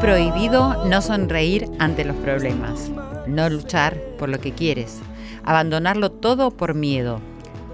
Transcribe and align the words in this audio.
Prohibido 0.00 0.84
no 0.84 1.00
sonreír 1.00 1.68
ante 1.78 2.04
los 2.04 2.16
problemas, 2.16 2.90
no 3.26 3.48
luchar 3.48 3.98
por 4.18 4.28
lo 4.28 4.38
que 4.38 4.52
quieres, 4.52 4.98
abandonarlo 5.42 6.10
todo 6.10 6.50
por 6.50 6.74
miedo, 6.74 7.20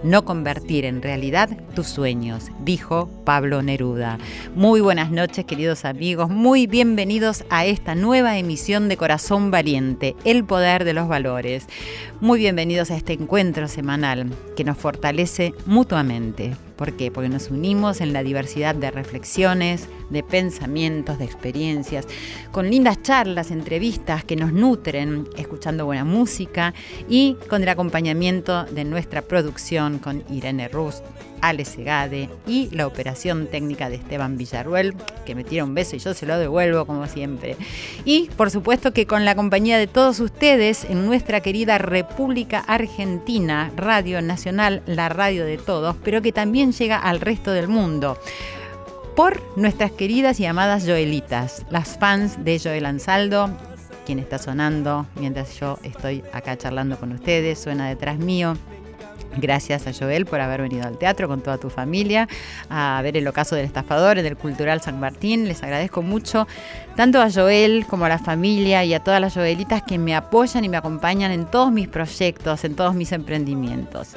no 0.05 0.25
convertir 0.25 0.85
en 0.85 1.03
realidad 1.03 1.51
tus 1.75 1.89
sueños, 1.89 2.47
dijo 2.61 3.11
Pablo 3.25 3.61
Neruda. 3.63 4.19
Muy 4.55 4.81
buenas 4.81 5.11
noches 5.11 5.45
queridos 5.45 5.85
amigos, 5.85 6.31
muy 6.31 6.69
bienvenidos 6.69 7.45
a 7.51 7.67
esta 7.67 7.97
nueva 7.97 8.39
emisión 8.39 8.89
de 8.89 8.97
Corazón 8.97 9.51
Valiente, 9.51 10.15
el 10.25 10.45
poder 10.45 10.85
de 10.85 10.95
los 10.95 11.09
valores. 11.09 11.67
Muy 12.21 12.39
bienvenidos 12.39 12.93
a 12.93 12.97
este 12.97 13.15
encuentro 13.15 13.67
semanal 13.67 14.31
que 14.57 14.65
nos 14.65 14.79
fortalece 14.79 15.55
mutuamente. 15.67 16.55
¿Por 16.83 16.95
qué? 16.95 17.13
Porque 17.13 17.29
nos 17.29 17.49
unimos 17.49 18.01
en 18.01 18.13
la 18.13 18.25
diversidad 18.25 18.75
de 18.75 18.91
reflexiones, 18.91 19.87
de 20.11 20.25
pensamientos, 20.25 21.17
de 21.17 21.25
experiencias, 21.25 22.09
con 22.51 22.69
lindas 22.69 23.01
charlas, 23.03 23.53
entrevistas 23.53 24.25
que 24.25 24.35
nos 24.35 24.53
nutren, 24.53 25.29
escuchando 25.37 25.85
buena 25.85 26.05
música 26.05 26.75
y 27.09 27.37
con 27.49 27.63
el 27.63 27.69
acompañamiento 27.69 28.65
de 28.65 28.83
nuestra 28.83 29.23
producción 29.23 30.01
con 30.01 30.25
Irene 30.29 30.67
Rust, 30.67 31.05
Ale 31.43 31.65
Segade 31.65 32.31
y 32.47 32.71
la 32.71 32.87
operación 32.87 33.49
técnica 33.49 33.91
de 33.91 33.97
Esteban 33.97 34.39
Villarruel, 34.39 34.95
que 35.27 35.35
me 35.35 35.45
tira 35.45 35.65
un 35.65 35.75
beso 35.75 35.97
y 35.97 35.99
yo 35.99 36.15
se 36.15 36.25
lo 36.25 36.39
devuelvo 36.39 36.87
como 36.87 37.07
siempre. 37.09 37.57
Y 38.05 38.31
por 38.37 38.51
supuesto 38.51 38.93
que 38.93 39.07
con 39.07 39.25
la 39.25 39.35
compañía 39.35 39.77
de 39.77 39.89
todos 39.89 40.21
ustedes 40.21 40.85
en 40.85 41.05
nuestra 41.05 41.41
querida 41.41 41.79
República 41.79 42.61
Argentina, 42.61 43.73
Radio 43.77 44.23
Nacional, 44.23 44.83
la 44.87 45.09
radio 45.09 45.45
de 45.45 45.59
todos, 45.59 45.97
pero 46.05 46.23
que 46.23 46.33
también 46.33 46.72
llega 46.73 46.99
al 46.99 47.21
resto 47.21 47.53
del 47.53 47.69
mundo 47.69 48.19
por 49.15 49.43
nuestras 49.57 49.93
queridas 49.93 50.41
y 50.41 50.47
amadas 50.47 50.85
Joelitas, 50.87 51.65
las 51.71 51.99
fans 51.99 52.45
de 52.45 52.59
Joel 52.59 52.87
Ansaldo, 52.87 53.51
quien 54.07 54.19
está 54.19 54.39
sonando 54.39 55.07
mientras 55.17 55.59
yo 55.61 55.79
estoy 55.83 56.25
acá 56.33 56.57
charlando 56.57 56.99
con 56.99 57.13
ustedes, 57.13 57.59
suena 57.59 57.89
detrás 57.89 58.19
mío. 58.19 58.57
Gracias 59.37 59.87
a 59.87 59.93
Joel 59.95 60.27
por 60.27 60.41
haber 60.41 60.61
venido 60.61 60.87
al 60.87 60.99
teatro 60.99 61.27
con 61.27 61.41
toda 61.41 61.57
tu 61.57 61.71
familia 61.71 62.29
a 62.69 63.01
ver 63.03 63.17
el 63.17 63.27
ocaso 63.27 63.57
del 63.57 63.65
estafador 63.65 64.19
en 64.19 64.27
el 64.27 64.37
Cultural 64.37 64.83
San 64.83 65.01
Martín. 65.01 65.49
Les 65.49 65.63
agradezco 65.63 66.03
mucho 66.03 66.47
tanto 66.97 67.21
a 67.21 67.31
Joel 67.31 67.87
como 67.87 68.05
a 68.05 68.11
la 68.11 68.19
familia 68.19 68.85
y 68.85 68.93
a 68.93 69.01
todas 69.01 69.23
las 69.23 69.35
Joelitas 69.35 69.83
que 69.83 69.97
me 69.97 70.15
apoyan 70.15 70.65
y 70.65 70.69
me 70.69 70.77
acompañan 70.77 71.33
en 71.33 71.47
todos 71.47 71.73
mis 71.73 71.89
proyectos, 71.89 72.65
en 72.65 72.77
todos 72.77 72.95
mis 72.95 73.13
emprendimientos. 73.13 74.17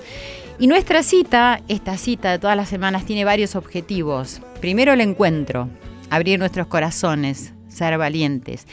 Y 0.57 0.67
nuestra 0.67 1.03
cita, 1.03 1.59
esta 1.67 1.97
cita 1.97 2.31
de 2.31 2.39
todas 2.39 2.55
las 2.55 2.69
semanas, 2.69 3.05
tiene 3.05 3.25
varios 3.25 3.57
objetivos. 3.57 4.41
Primero 4.61 4.93
el 4.93 5.01
encuentro, 5.01 5.67
abrir 6.09 6.39
nuestros 6.39 6.67
corazones, 6.67 7.53
ser 7.67 7.97
valientes. 7.97 8.65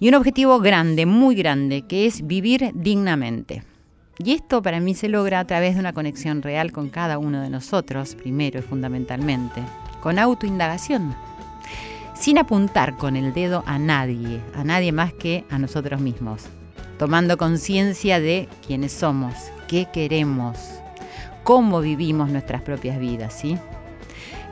Y 0.00 0.08
un 0.08 0.14
objetivo 0.14 0.58
grande, 0.58 1.04
muy 1.04 1.34
grande, 1.34 1.82
que 1.82 2.06
es 2.06 2.26
vivir 2.26 2.70
dignamente. 2.74 3.62
Y 4.16 4.32
esto 4.32 4.62
para 4.62 4.80
mí 4.80 4.94
se 4.94 5.10
logra 5.10 5.40
a 5.40 5.46
través 5.46 5.74
de 5.74 5.80
una 5.80 5.92
conexión 5.92 6.40
real 6.40 6.72
con 6.72 6.88
cada 6.88 7.18
uno 7.18 7.42
de 7.42 7.50
nosotros, 7.50 8.14
primero 8.14 8.60
y 8.60 8.62
fundamentalmente, 8.62 9.62
con 10.00 10.18
autoindagación, 10.18 11.14
sin 12.14 12.38
apuntar 12.38 12.96
con 12.96 13.16
el 13.16 13.34
dedo 13.34 13.62
a 13.66 13.78
nadie, 13.78 14.40
a 14.54 14.64
nadie 14.64 14.92
más 14.92 15.12
que 15.12 15.44
a 15.50 15.58
nosotros 15.58 16.00
mismos, 16.00 16.44
tomando 16.98 17.36
conciencia 17.36 18.18
de 18.18 18.48
quiénes 18.66 18.92
somos, 18.92 19.34
qué 19.68 19.86
queremos, 19.92 20.77
cómo 21.48 21.80
vivimos 21.80 22.28
nuestras 22.28 22.60
propias 22.60 22.98
vidas, 22.98 23.32
¿sí? 23.32 23.56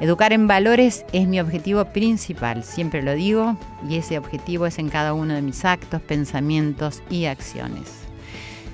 Educar 0.00 0.32
en 0.32 0.46
valores 0.46 1.04
es 1.12 1.28
mi 1.28 1.38
objetivo 1.38 1.84
principal, 1.84 2.64
siempre 2.64 3.02
lo 3.02 3.12
digo, 3.12 3.58
y 3.86 3.96
ese 3.96 4.16
objetivo 4.16 4.64
es 4.64 4.78
en 4.78 4.88
cada 4.88 5.12
uno 5.12 5.34
de 5.34 5.42
mis 5.42 5.66
actos, 5.66 6.00
pensamientos 6.00 7.02
y 7.10 7.26
acciones. 7.26 7.92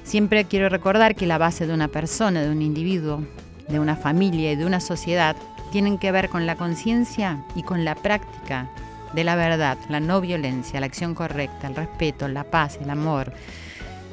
Siempre 0.05 0.45
quiero 0.45 0.69
recordar 0.69 1.17
que 1.17 1.27
la 1.27 1.37
base 1.37 1.67
de 1.67 1.75
una 1.75 1.89
persona, 1.89 2.43
de 2.43 2.51
un 2.51 2.63
individuo, 2.63 3.25
de 3.67 3.81
una 3.81 3.97
familia 3.97 4.53
y 4.53 4.57
de 4.57 4.67
una 4.67 4.79
sociedad 4.79 5.35
tienen 5.73 5.99
que 5.99 6.13
ver 6.13 6.29
con 6.29 6.47
la 6.47 6.55
conciencia 6.55 7.43
y 7.57 7.65
con 7.65 7.85
la 7.85 7.97
práctica 7.97 8.71
de 9.15 9.25
la 9.25 9.35
verdad, 9.35 9.79
la 9.89 9.99
no 9.99 10.21
violencia, 10.21 10.79
la 10.79 10.87
acción 10.87 11.17
correcta, 11.17 11.67
el 11.67 11.75
respeto, 11.75 12.29
la 12.29 12.45
paz, 12.45 12.79
el 12.81 12.91
amor. 12.91 13.33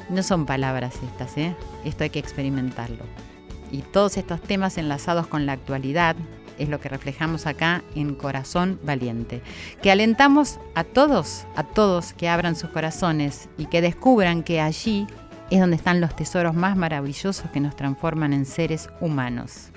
No 0.08 0.24
son 0.24 0.46
palabras 0.46 0.96
estas, 1.00 1.38
¿eh? 1.38 1.54
Esto 1.84 2.02
hay 2.02 2.10
que 2.10 2.18
experimentarlo. 2.18 3.29
Y 3.70 3.78
todos 3.78 4.16
estos 4.16 4.40
temas 4.40 4.78
enlazados 4.78 5.26
con 5.26 5.46
la 5.46 5.52
actualidad 5.52 6.16
es 6.58 6.68
lo 6.68 6.80
que 6.80 6.88
reflejamos 6.88 7.46
acá 7.46 7.82
en 7.94 8.14
Corazón 8.14 8.78
Valiente. 8.82 9.42
Que 9.82 9.90
alentamos 9.90 10.58
a 10.74 10.84
todos, 10.84 11.46
a 11.56 11.64
todos 11.64 12.12
que 12.12 12.28
abran 12.28 12.56
sus 12.56 12.70
corazones 12.70 13.48
y 13.56 13.66
que 13.66 13.80
descubran 13.80 14.42
que 14.42 14.60
allí 14.60 15.06
es 15.50 15.60
donde 15.60 15.76
están 15.76 16.00
los 16.00 16.14
tesoros 16.14 16.54
más 16.54 16.76
maravillosos 16.76 17.50
que 17.50 17.60
nos 17.60 17.74
transforman 17.76 18.32
en 18.32 18.44
seres 18.44 18.88
humanos. 19.00 19.70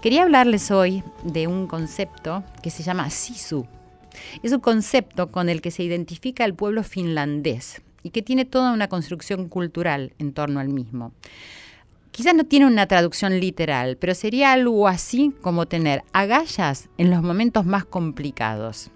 Quería 0.00 0.22
hablarles 0.22 0.70
hoy 0.70 1.02
de 1.24 1.48
un 1.48 1.66
concepto 1.66 2.44
que 2.62 2.70
se 2.70 2.82
llama 2.82 3.10
Sisu. 3.10 3.66
Es 4.42 4.52
un 4.52 4.60
concepto 4.60 5.30
con 5.30 5.48
el 5.48 5.60
que 5.60 5.70
se 5.70 5.82
identifica 5.82 6.44
el 6.44 6.54
pueblo 6.54 6.84
finlandés 6.84 7.82
y 8.02 8.10
que 8.10 8.22
tiene 8.22 8.44
toda 8.44 8.72
una 8.72 8.88
construcción 8.88 9.48
cultural 9.48 10.12
en 10.18 10.32
torno 10.32 10.60
al 10.60 10.68
mismo. 10.68 11.12
Quizás 12.18 12.34
no 12.34 12.42
tiene 12.42 12.66
una 12.66 12.88
traducción 12.88 13.38
literal, 13.38 13.96
pero 13.96 14.12
sería 14.12 14.50
algo 14.52 14.88
así 14.88 15.32
como 15.40 15.68
tener 15.68 16.02
agallas 16.12 16.88
en 16.98 17.12
los 17.12 17.22
momentos 17.22 17.64
más 17.64 17.84
complicados. 17.84 18.90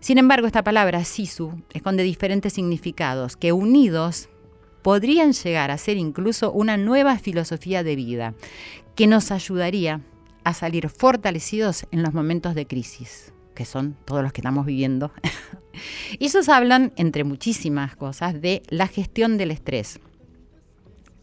Sin 0.00 0.16
embargo, 0.16 0.46
esta 0.46 0.64
palabra 0.64 1.04
sisu 1.04 1.52
esconde 1.74 2.02
diferentes 2.02 2.54
significados 2.54 3.36
que 3.36 3.52
unidos 3.52 4.30
podrían 4.80 5.34
llegar 5.34 5.70
a 5.70 5.76
ser 5.76 5.98
incluso 5.98 6.50
una 6.50 6.78
nueva 6.78 7.18
filosofía 7.18 7.82
de 7.82 7.94
vida 7.94 8.32
que 8.94 9.06
nos 9.06 9.32
ayudaría 9.32 10.00
a 10.42 10.54
salir 10.54 10.88
fortalecidos 10.88 11.84
en 11.90 12.02
los 12.02 12.14
momentos 12.14 12.54
de 12.54 12.66
crisis, 12.66 13.34
que 13.54 13.66
son 13.66 13.98
todos 14.06 14.22
los 14.22 14.32
que 14.32 14.40
estamos 14.40 14.64
viviendo. 14.64 15.12
ellos 16.20 16.48
hablan, 16.48 16.94
entre 16.96 17.22
muchísimas 17.22 17.96
cosas, 17.96 18.40
de 18.40 18.62
la 18.70 18.86
gestión 18.86 19.36
del 19.36 19.50
estrés. 19.50 20.00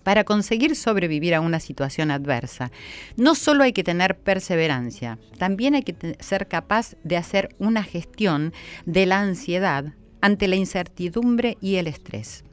Para 0.03 0.25
conseguir 0.25 0.75
sobrevivir 0.75 1.33
a 1.33 1.41
una 1.41 1.59
situación 1.59 2.11
adversa, 2.11 2.71
no 3.15 3.35
solo 3.35 3.63
hay 3.63 3.71
que 3.71 3.83
tener 3.83 4.17
perseverancia, 4.17 5.17
también 5.37 5.75
hay 5.75 5.83
que 5.83 6.17
ser 6.19 6.47
capaz 6.47 6.95
de 7.03 7.17
hacer 7.17 7.55
una 7.57 7.83
gestión 7.83 8.53
de 8.85 9.05
la 9.05 9.21
ansiedad 9.21 9.93
ante 10.21 10.47
la 10.47 10.55
incertidumbre 10.55 11.57
y 11.61 11.75
el 11.75 11.87
estrés. 11.87 12.43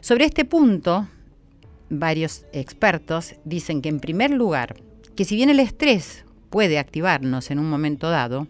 Sobre 0.00 0.24
este 0.24 0.44
punto, 0.44 1.08
varios 1.90 2.46
expertos 2.52 3.34
dicen 3.44 3.82
que 3.82 3.88
en 3.88 4.00
primer 4.00 4.30
lugar, 4.30 4.76
que 5.14 5.24
si 5.24 5.36
bien 5.36 5.50
el 5.50 5.60
estrés 5.60 6.24
puede 6.50 6.78
activarnos 6.78 7.50
en 7.50 7.58
un 7.58 7.68
momento 7.68 8.08
dado, 8.08 8.46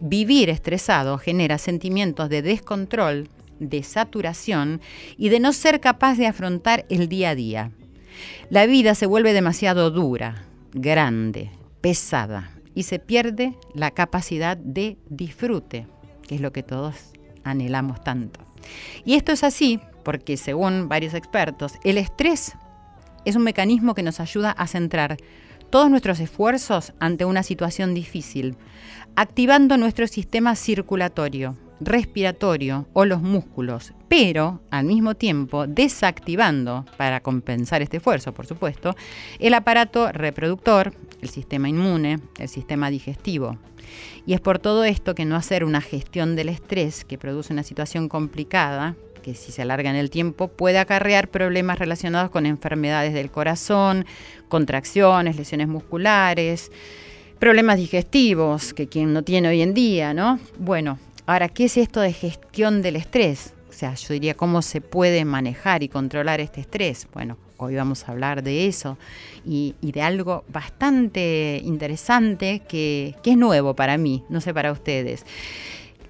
vivir 0.00 0.48
estresado 0.48 1.18
genera 1.18 1.58
sentimientos 1.58 2.28
de 2.28 2.42
descontrol, 2.42 3.28
de 3.58 3.82
saturación 3.82 4.80
y 5.16 5.28
de 5.28 5.40
no 5.40 5.52
ser 5.52 5.80
capaz 5.80 6.16
de 6.16 6.26
afrontar 6.26 6.86
el 6.88 7.08
día 7.08 7.30
a 7.30 7.34
día. 7.34 7.70
La 8.48 8.66
vida 8.66 8.94
se 8.94 9.06
vuelve 9.06 9.32
demasiado 9.32 9.90
dura, 9.90 10.44
grande, 10.72 11.50
pesada 11.80 12.50
y 12.74 12.84
se 12.84 12.98
pierde 12.98 13.56
la 13.74 13.90
capacidad 13.90 14.56
de 14.56 14.98
disfrute, 15.08 15.86
que 16.26 16.36
es 16.36 16.40
lo 16.40 16.52
que 16.52 16.62
todos 16.62 16.96
anhelamos 17.44 18.02
tanto. 18.02 18.40
Y 19.04 19.14
esto 19.14 19.32
es 19.32 19.44
así 19.44 19.80
porque 20.04 20.36
según 20.36 20.88
varios 20.88 21.14
expertos, 21.14 21.74
el 21.84 21.98
estrés 21.98 22.54
es 23.24 23.36
un 23.36 23.42
mecanismo 23.42 23.94
que 23.94 24.02
nos 24.02 24.20
ayuda 24.20 24.50
a 24.52 24.66
centrar 24.66 25.16
todos 25.70 25.90
nuestros 25.90 26.20
esfuerzos 26.20 26.92
ante 26.98 27.24
una 27.24 27.42
situación 27.42 27.94
difícil, 27.94 28.56
activando 29.14 29.76
nuestro 29.76 30.06
sistema 30.06 30.56
circulatorio, 30.56 31.56
respiratorio 31.80 32.86
o 32.92 33.04
los 33.04 33.22
músculos, 33.22 33.92
pero 34.08 34.60
al 34.70 34.84
mismo 34.84 35.14
tiempo 35.14 35.66
desactivando, 35.66 36.84
para 36.96 37.20
compensar 37.20 37.82
este 37.82 37.98
esfuerzo, 37.98 38.32
por 38.32 38.46
supuesto, 38.46 38.94
el 39.38 39.54
aparato 39.54 40.12
reproductor, 40.12 40.92
el 41.22 41.28
sistema 41.28 41.68
inmune, 41.68 42.20
el 42.38 42.48
sistema 42.48 42.90
digestivo. 42.90 43.58
Y 44.26 44.34
es 44.34 44.40
por 44.40 44.58
todo 44.58 44.84
esto 44.84 45.14
que 45.14 45.24
no 45.24 45.36
hacer 45.36 45.64
una 45.64 45.80
gestión 45.80 46.36
del 46.36 46.48
estrés 46.48 47.04
que 47.04 47.18
produce 47.18 47.52
una 47.52 47.62
situación 47.62 48.08
complicada, 48.08 48.94
que 49.22 49.34
si 49.34 49.52
se 49.52 49.62
alarga 49.62 49.90
en 49.90 49.96
el 49.96 50.10
tiempo 50.10 50.48
puede 50.48 50.78
acarrear 50.78 51.28
problemas 51.28 51.78
relacionados 51.78 52.30
con 52.30 52.46
enfermedades 52.46 53.12
del 53.12 53.30
corazón, 53.30 54.06
contracciones, 54.48 55.36
lesiones 55.36 55.68
musculares, 55.68 56.70
problemas 57.38 57.78
digestivos, 57.78 58.74
que 58.74 58.86
quien 58.86 59.12
no 59.12 59.22
tiene 59.22 59.48
hoy 59.48 59.62
en 59.62 59.74
día, 59.74 60.14
¿no? 60.14 60.38
Bueno, 60.58 60.98
ahora, 61.30 61.48
¿qué 61.48 61.66
es 61.66 61.76
esto 61.76 62.00
de 62.00 62.12
gestión 62.12 62.82
del 62.82 62.96
estrés? 62.96 63.54
O 63.68 63.72
sea, 63.72 63.94
yo 63.94 64.14
diría 64.14 64.34
cómo 64.34 64.62
se 64.62 64.80
puede 64.80 65.24
manejar 65.24 65.84
y 65.84 65.88
controlar 65.88 66.40
este 66.40 66.60
estrés. 66.60 67.06
Bueno, 67.12 67.36
hoy 67.56 67.76
vamos 67.76 68.02
a 68.02 68.12
hablar 68.12 68.42
de 68.42 68.66
eso 68.66 68.98
y, 69.46 69.76
de 69.80 70.02
algo 70.02 70.44
bastante 70.48 71.60
interesante 71.64 72.62
que, 72.68 73.14
que 73.22 73.30
es 73.30 73.36
nuevo 73.36 73.74
para 73.74 73.96
mí, 73.96 74.24
no 74.28 74.40
sé 74.40 74.52
para 74.52 74.72
ustedes. 74.72 75.24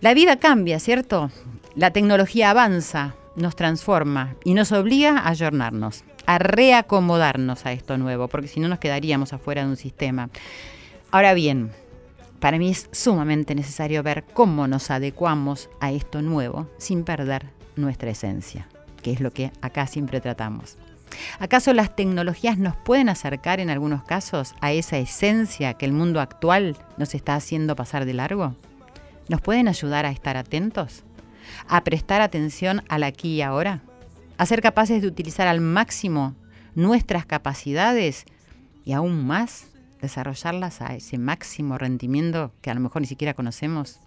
La 0.00 0.14
vida 0.14 0.36
cambia, 0.38 0.80
¿cierto? 0.80 1.30
La 1.76 1.90
tecnología 1.90 2.50
avanza, 2.50 3.14
nos 3.36 3.54
transforma 3.56 4.36
y 4.42 4.54
nos 4.54 4.72
obliga 4.72 5.18
a 5.18 5.28
ayornarnos, 5.28 6.02
a 6.24 6.38
reacomodarnos 6.38 7.66
a 7.66 7.72
esto 7.72 7.98
nuevo, 7.98 8.28
porque 8.28 8.48
si 8.48 8.58
no 8.58 8.68
nos 8.68 8.78
quedaríamos 8.78 9.34
afuera 9.34 9.64
de 9.64 9.68
un 9.68 9.76
sistema. 9.76 10.30
Ahora 11.10 11.34
bien, 11.34 11.72
para 12.40 12.58
mí 12.58 12.70
es 12.70 12.88
sumamente 12.90 13.54
necesario 13.54 14.02
ver 14.02 14.24
cómo 14.32 14.66
nos 14.66 14.90
adecuamos 14.90 15.68
a 15.78 15.92
esto 15.92 16.22
nuevo 16.22 16.68
sin 16.78 17.04
perder 17.04 17.50
nuestra 17.76 18.10
esencia, 18.10 18.66
que 19.02 19.12
es 19.12 19.20
lo 19.20 19.32
que 19.32 19.52
acá 19.60 19.86
siempre 19.86 20.20
tratamos. 20.20 20.78
¿Acaso 21.38 21.72
las 21.74 21.94
tecnologías 21.94 22.56
nos 22.56 22.76
pueden 22.76 23.08
acercar 23.08 23.60
en 23.60 23.68
algunos 23.68 24.04
casos 24.04 24.54
a 24.60 24.72
esa 24.72 24.96
esencia 24.96 25.74
que 25.74 25.84
el 25.84 25.92
mundo 25.92 26.20
actual 26.20 26.76
nos 26.96 27.14
está 27.14 27.34
haciendo 27.34 27.76
pasar 27.76 28.06
de 28.06 28.14
largo? 28.14 28.56
¿Nos 29.28 29.40
pueden 29.42 29.68
ayudar 29.68 30.06
a 30.06 30.10
estar 30.10 30.36
atentos? 30.36 31.04
¿A 31.68 31.84
prestar 31.84 32.22
atención 32.22 32.82
al 32.88 33.02
aquí 33.02 33.34
y 33.34 33.42
ahora? 33.42 33.82
¿A 34.38 34.46
ser 34.46 34.62
capaces 34.62 35.02
de 35.02 35.08
utilizar 35.08 35.46
al 35.46 35.60
máximo 35.60 36.34
nuestras 36.74 37.26
capacidades 37.26 38.24
y 38.84 38.92
aún 38.92 39.26
más 39.26 39.69
desarrollarlas 40.00 40.80
a 40.80 40.94
ese 40.94 41.18
máximo 41.18 41.78
rendimiento 41.78 42.52
que 42.60 42.70
a 42.70 42.74
lo 42.74 42.80
mejor 42.80 43.02
ni 43.02 43.08
siquiera 43.08 43.34
conocemos. 43.34 44.00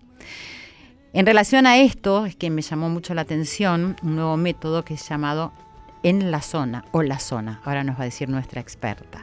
En 1.13 1.25
relación 1.25 1.67
a 1.67 1.77
esto, 1.77 2.25
es 2.25 2.35
que 2.35 2.49
me 2.49 2.61
llamó 2.61 2.89
mucho 2.89 3.13
la 3.13 3.21
atención 3.21 3.95
un 4.01 4.15
nuevo 4.15 4.35
método 4.35 4.83
que 4.83 4.95
es 4.95 5.07
llamado 5.07 5.53
en 6.01 6.31
la 6.31 6.41
zona 6.41 6.85
o 6.91 7.03
la 7.03 7.19
zona. 7.19 7.61
Ahora 7.63 7.83
nos 7.83 7.97
va 7.97 8.01
a 8.01 8.05
decir 8.05 8.29
nuestra 8.29 8.59
experta. 8.61 9.21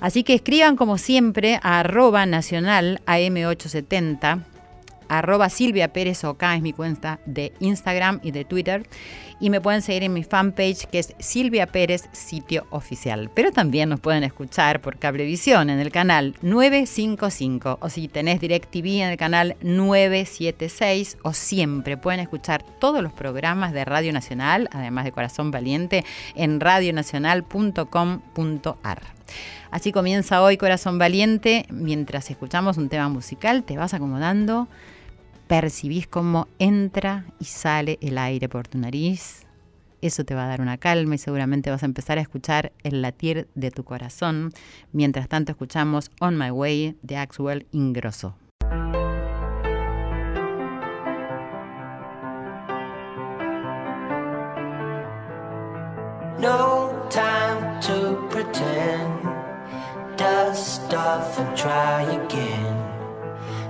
Así 0.00 0.24
que 0.24 0.34
escriban 0.34 0.76
como 0.76 0.98
siempre 0.98 1.58
a 1.62 1.80
arroba 1.80 2.26
nacional 2.26 3.00
AM870 3.06 4.44
arroba 5.08 5.48
Silvia 5.48 5.92
Pérez 5.92 6.24
Oca 6.24 6.54
es 6.54 6.62
mi 6.62 6.72
cuenta 6.72 7.20
de 7.26 7.52
Instagram 7.60 8.20
y 8.22 8.30
de 8.30 8.44
Twitter. 8.44 8.86
Y 9.38 9.50
me 9.50 9.60
pueden 9.60 9.82
seguir 9.82 10.04
en 10.04 10.14
mi 10.14 10.22
fanpage 10.22 10.86
que 10.86 10.98
es 10.98 11.14
Silvia 11.18 11.66
Pérez 11.66 12.08
Sitio 12.12 12.66
Oficial. 12.70 13.30
Pero 13.34 13.52
también 13.52 13.88
nos 13.88 14.00
pueden 14.00 14.24
escuchar 14.24 14.80
por 14.80 14.98
Cablevisión 14.98 15.70
en 15.70 15.78
el 15.78 15.92
canal 15.92 16.34
955 16.42 17.78
o 17.80 17.90
si 17.90 18.08
tenés 18.08 18.40
DirecTV 18.40 19.02
en 19.02 19.10
el 19.10 19.16
canal 19.16 19.56
976 19.60 21.18
o 21.22 21.32
siempre 21.32 21.96
pueden 21.96 22.20
escuchar 22.20 22.64
todos 22.78 23.02
los 23.02 23.12
programas 23.12 23.72
de 23.72 23.84
Radio 23.84 24.12
Nacional, 24.12 24.68
además 24.72 25.04
de 25.04 25.12
Corazón 25.12 25.50
Valiente, 25.50 26.04
en 26.34 26.60
radionacional.com.ar. 26.60 29.02
Así 29.70 29.92
comienza 29.92 30.42
hoy 30.42 30.56
Corazón 30.56 30.98
Valiente. 30.98 31.66
Mientras 31.70 32.30
escuchamos 32.30 32.78
un 32.78 32.88
tema 32.88 33.08
musical, 33.08 33.64
te 33.64 33.76
vas 33.76 33.94
acomodando 33.94 34.68
percibís 35.46 36.06
cómo 36.06 36.48
entra 36.58 37.26
y 37.38 37.44
sale 37.44 37.98
el 38.00 38.18
aire 38.18 38.48
por 38.48 38.68
tu 38.68 38.78
nariz. 38.78 39.46
Eso 40.02 40.24
te 40.24 40.34
va 40.34 40.44
a 40.44 40.48
dar 40.48 40.60
una 40.60 40.78
calma 40.78 41.14
y 41.14 41.18
seguramente 41.18 41.70
vas 41.70 41.82
a 41.82 41.86
empezar 41.86 42.18
a 42.18 42.20
escuchar 42.20 42.72
el 42.82 43.02
latir 43.02 43.48
de 43.54 43.70
tu 43.70 43.84
corazón. 43.84 44.52
Mientras 44.92 45.28
tanto 45.28 45.52
escuchamos 45.52 46.10
On 46.20 46.36
My 46.36 46.50
Way 46.50 46.96
de 47.02 47.16
Axwell 47.16 47.66
Ingrosso. 47.72 48.36
No. 56.38 56.76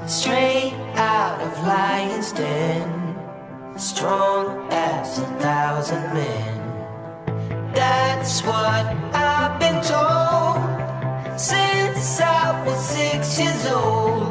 Straight 0.06 0.72
out 0.94 1.40
of 1.42 1.66
lion's 1.66 2.30
den, 2.30 3.18
strong 3.76 4.68
as 4.70 5.18
a 5.18 5.26
thousand 5.40 6.14
men. 6.14 7.72
That's 7.74 8.40
what 8.42 8.86
I've 9.12 9.58
been 9.58 9.82
told 9.82 10.62
since 11.36 12.20
I 12.20 12.64
was 12.64 12.78
six 12.88 13.40
years 13.40 13.66
old. 13.66 14.28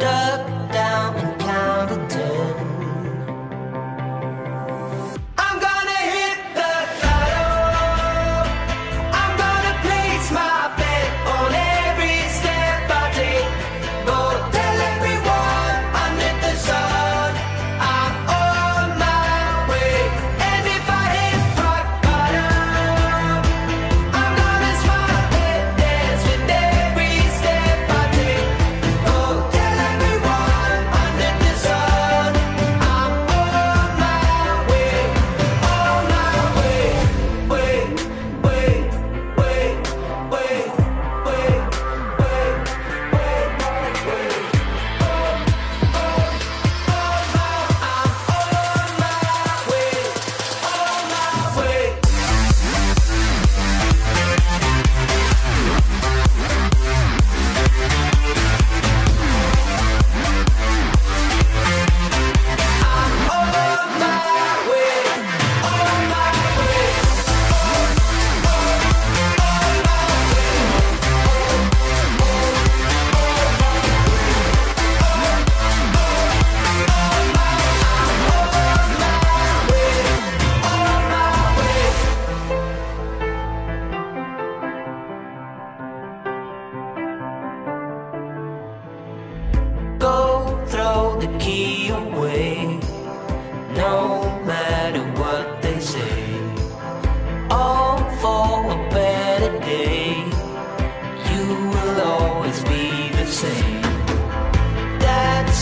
Duck 0.00 0.48
down 0.72 1.14
and 1.14 1.40
counted 1.40 2.10
ten. 2.10 2.71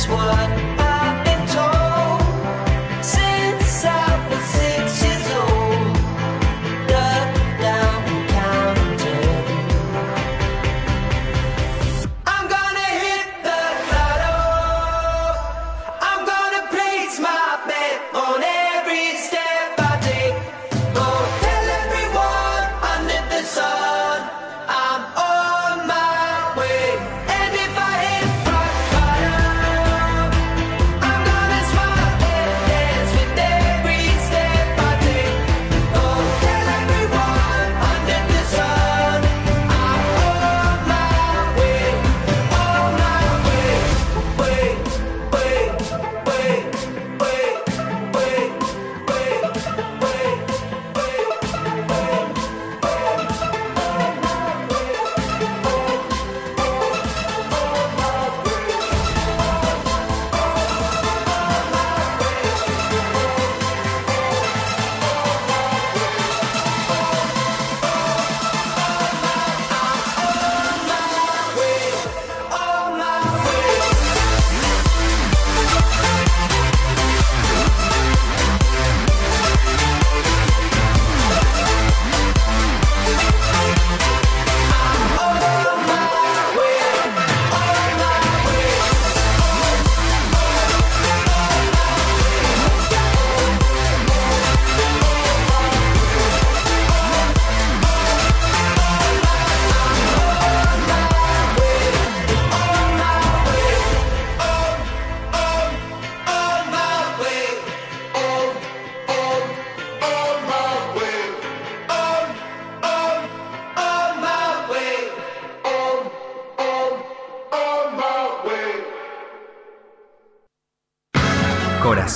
what 0.08 0.69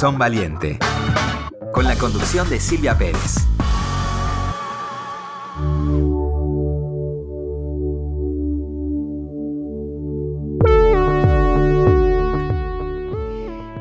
Corazón 0.04 0.18
Valiente. 0.18 0.78
Con 1.72 1.86
la 1.86 1.96
conducción 1.96 2.50
de 2.50 2.60
Silvia 2.60 2.98
Pérez. 2.98 3.36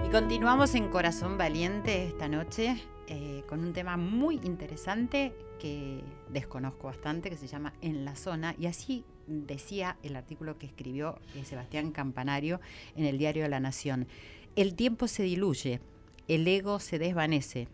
Y 0.05 0.11
continuamos 0.11 0.75
en 0.75 0.87
Corazón 0.87 1.37
Valiente 1.37 2.07
esta 2.07 2.29
noche 2.29 2.81
eh, 3.07 3.43
con 3.49 3.59
un 3.59 3.73
tema 3.73 3.97
muy 3.97 4.35
interesante 4.45 5.33
que 5.59 6.05
desconozco 6.29 6.87
bastante, 6.87 7.29
que 7.29 7.35
se 7.35 7.47
llama 7.47 7.73
En 7.81 8.05
la 8.05 8.15
zona. 8.15 8.55
Y 8.57 8.67
así 8.67 9.03
decía 9.27 9.97
el 10.03 10.15
artículo 10.15 10.57
que 10.57 10.67
escribió 10.67 11.19
eh, 11.35 11.43
Sebastián 11.43 11.91
Campanario 11.91 12.61
en 12.95 13.03
el 13.03 13.17
diario 13.17 13.45
La 13.49 13.59
Nación. 13.59 14.07
El 14.55 14.75
tiempo 14.75 15.09
se 15.09 15.23
diluye, 15.23 15.81
el 16.27 16.47
ego 16.47 16.79
se 16.79 16.99
desvanece 16.99 17.67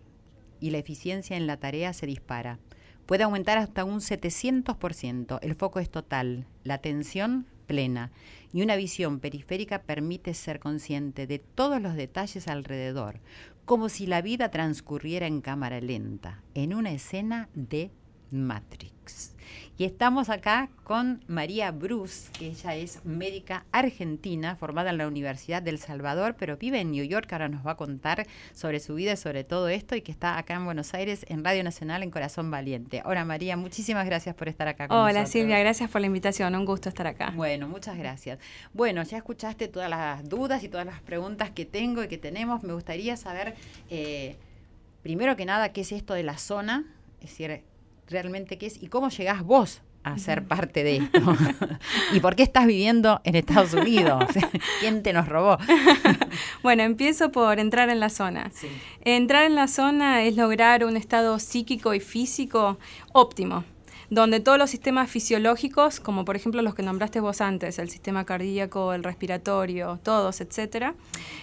y 0.59 0.71
la 0.71 0.77
eficiencia 0.77 1.37
en 1.37 1.47
la 1.47 1.57
tarea 1.57 1.93
se 1.93 2.05
dispara. 2.05 2.59
Puede 3.05 3.23
aumentar 3.23 3.57
hasta 3.57 3.85
un 3.85 3.99
700%, 3.99 5.39
el 5.41 5.55
foco 5.55 5.79
es 5.79 5.89
total, 5.89 6.45
la 6.63 6.75
atención 6.75 7.47
plena 7.65 8.11
y 8.51 8.61
una 8.61 8.75
visión 8.75 9.19
periférica 9.19 9.83
permite 9.83 10.33
ser 10.33 10.59
consciente 10.59 11.27
de 11.27 11.39
todos 11.39 11.81
los 11.81 11.95
detalles 11.95 12.47
alrededor, 12.47 13.21
como 13.65 13.89
si 13.89 14.07
la 14.07 14.21
vida 14.21 14.49
transcurriera 14.49 15.27
en 15.27 15.41
cámara 15.41 15.79
lenta, 15.79 16.41
en 16.55 16.73
una 16.73 16.91
escena 16.91 17.49
de 17.53 17.91
Matrix. 18.31 19.35
Y 19.79 19.85
estamos 19.85 20.29
acá 20.29 20.67
con 20.83 21.23
María 21.27 21.71
Bruce, 21.71 22.29
que 22.37 22.47
ella 22.47 22.75
es 22.75 23.05
médica 23.05 23.63
argentina, 23.71 24.57
formada 24.57 24.89
en 24.89 24.97
la 24.97 25.07
Universidad 25.07 25.61
del 25.61 25.79
Salvador, 25.79 26.35
pero 26.37 26.57
vive 26.57 26.81
en 26.81 26.91
New 26.91 27.05
York. 27.05 27.31
Ahora 27.31 27.47
nos 27.47 27.65
va 27.65 27.71
a 27.71 27.77
contar 27.77 28.27
sobre 28.51 28.81
su 28.81 28.95
vida 28.95 29.13
y 29.13 29.15
sobre 29.15 29.45
todo 29.45 29.69
esto, 29.69 29.95
y 29.95 30.01
que 30.01 30.11
está 30.11 30.37
acá 30.37 30.55
en 30.55 30.65
Buenos 30.65 30.93
Aires, 30.93 31.25
en 31.29 31.45
Radio 31.45 31.63
Nacional, 31.63 32.03
en 32.03 32.11
Corazón 32.11 32.51
Valiente. 32.51 33.01
Hola 33.05 33.23
María, 33.23 33.55
muchísimas 33.55 34.05
gracias 34.05 34.35
por 34.35 34.49
estar 34.49 34.67
acá 34.67 34.89
con 34.89 34.97
Hola 34.97 35.21
nosotros. 35.21 35.29
Silvia, 35.29 35.59
gracias 35.59 35.89
por 35.89 36.01
la 36.01 36.07
invitación, 36.07 36.53
un 36.55 36.65
gusto 36.65 36.89
estar 36.89 37.07
acá. 37.07 37.31
Bueno, 37.33 37.69
muchas 37.69 37.97
gracias. 37.97 38.37
Bueno, 38.73 39.01
ya 39.03 39.15
escuchaste 39.15 39.69
todas 39.69 39.89
las 39.89 40.27
dudas 40.27 40.61
y 40.61 40.67
todas 40.67 40.87
las 40.87 40.99
preguntas 40.99 41.51
que 41.51 41.63
tengo 41.63 42.03
y 42.03 42.09
que 42.09 42.17
tenemos. 42.17 42.63
Me 42.63 42.73
gustaría 42.73 43.15
saber, 43.15 43.55
eh, 43.89 44.35
primero 45.03 45.37
que 45.37 45.45
nada, 45.45 45.71
qué 45.71 45.79
es 45.79 45.93
esto 45.93 46.15
de 46.15 46.23
la 46.23 46.37
zona, 46.37 46.83
es 47.21 47.29
decir, 47.29 47.63
realmente 48.09 48.57
qué 48.57 48.65
es 48.65 48.81
y 48.81 48.87
cómo 48.87 49.09
llegás 49.09 49.43
vos 49.43 49.81
a 50.03 50.17
ser 50.17 50.47
parte 50.47 50.83
de 50.83 50.97
esto. 51.13 51.19
¿Y 52.13 52.19
por 52.19 52.35
qué 52.35 52.43
estás 52.43 52.65
viviendo 52.65 53.21
en 53.23 53.35
Estados 53.35 53.73
Unidos? 53.73 54.23
¿Quién 54.79 55.03
te 55.03 55.13
nos 55.13 55.27
robó? 55.27 55.57
bueno, 56.63 56.83
empiezo 56.83 57.31
por 57.31 57.59
entrar 57.59 57.89
en 57.89 57.99
la 57.99 58.09
zona. 58.09 58.51
Sí. 58.53 58.67
Entrar 59.01 59.45
en 59.45 59.55
la 59.55 59.67
zona 59.67 60.23
es 60.23 60.35
lograr 60.35 60.83
un 60.83 60.97
estado 60.97 61.39
psíquico 61.39 61.93
y 61.93 61.99
físico 61.99 62.77
óptimo 63.13 63.63
donde 64.09 64.39
todos 64.39 64.57
los 64.57 64.69
sistemas 64.69 65.09
fisiológicos, 65.09 65.99
como 65.99 66.25
por 66.25 66.35
ejemplo 66.35 66.61
los 66.61 66.75
que 66.75 66.83
nombraste 66.83 67.19
vos 67.19 67.41
antes, 67.41 67.79
el 67.79 67.89
sistema 67.89 68.25
cardíaco, 68.25 68.93
el 68.93 69.03
respiratorio, 69.03 69.99
todos, 70.03 70.41
etcétera, 70.41 70.95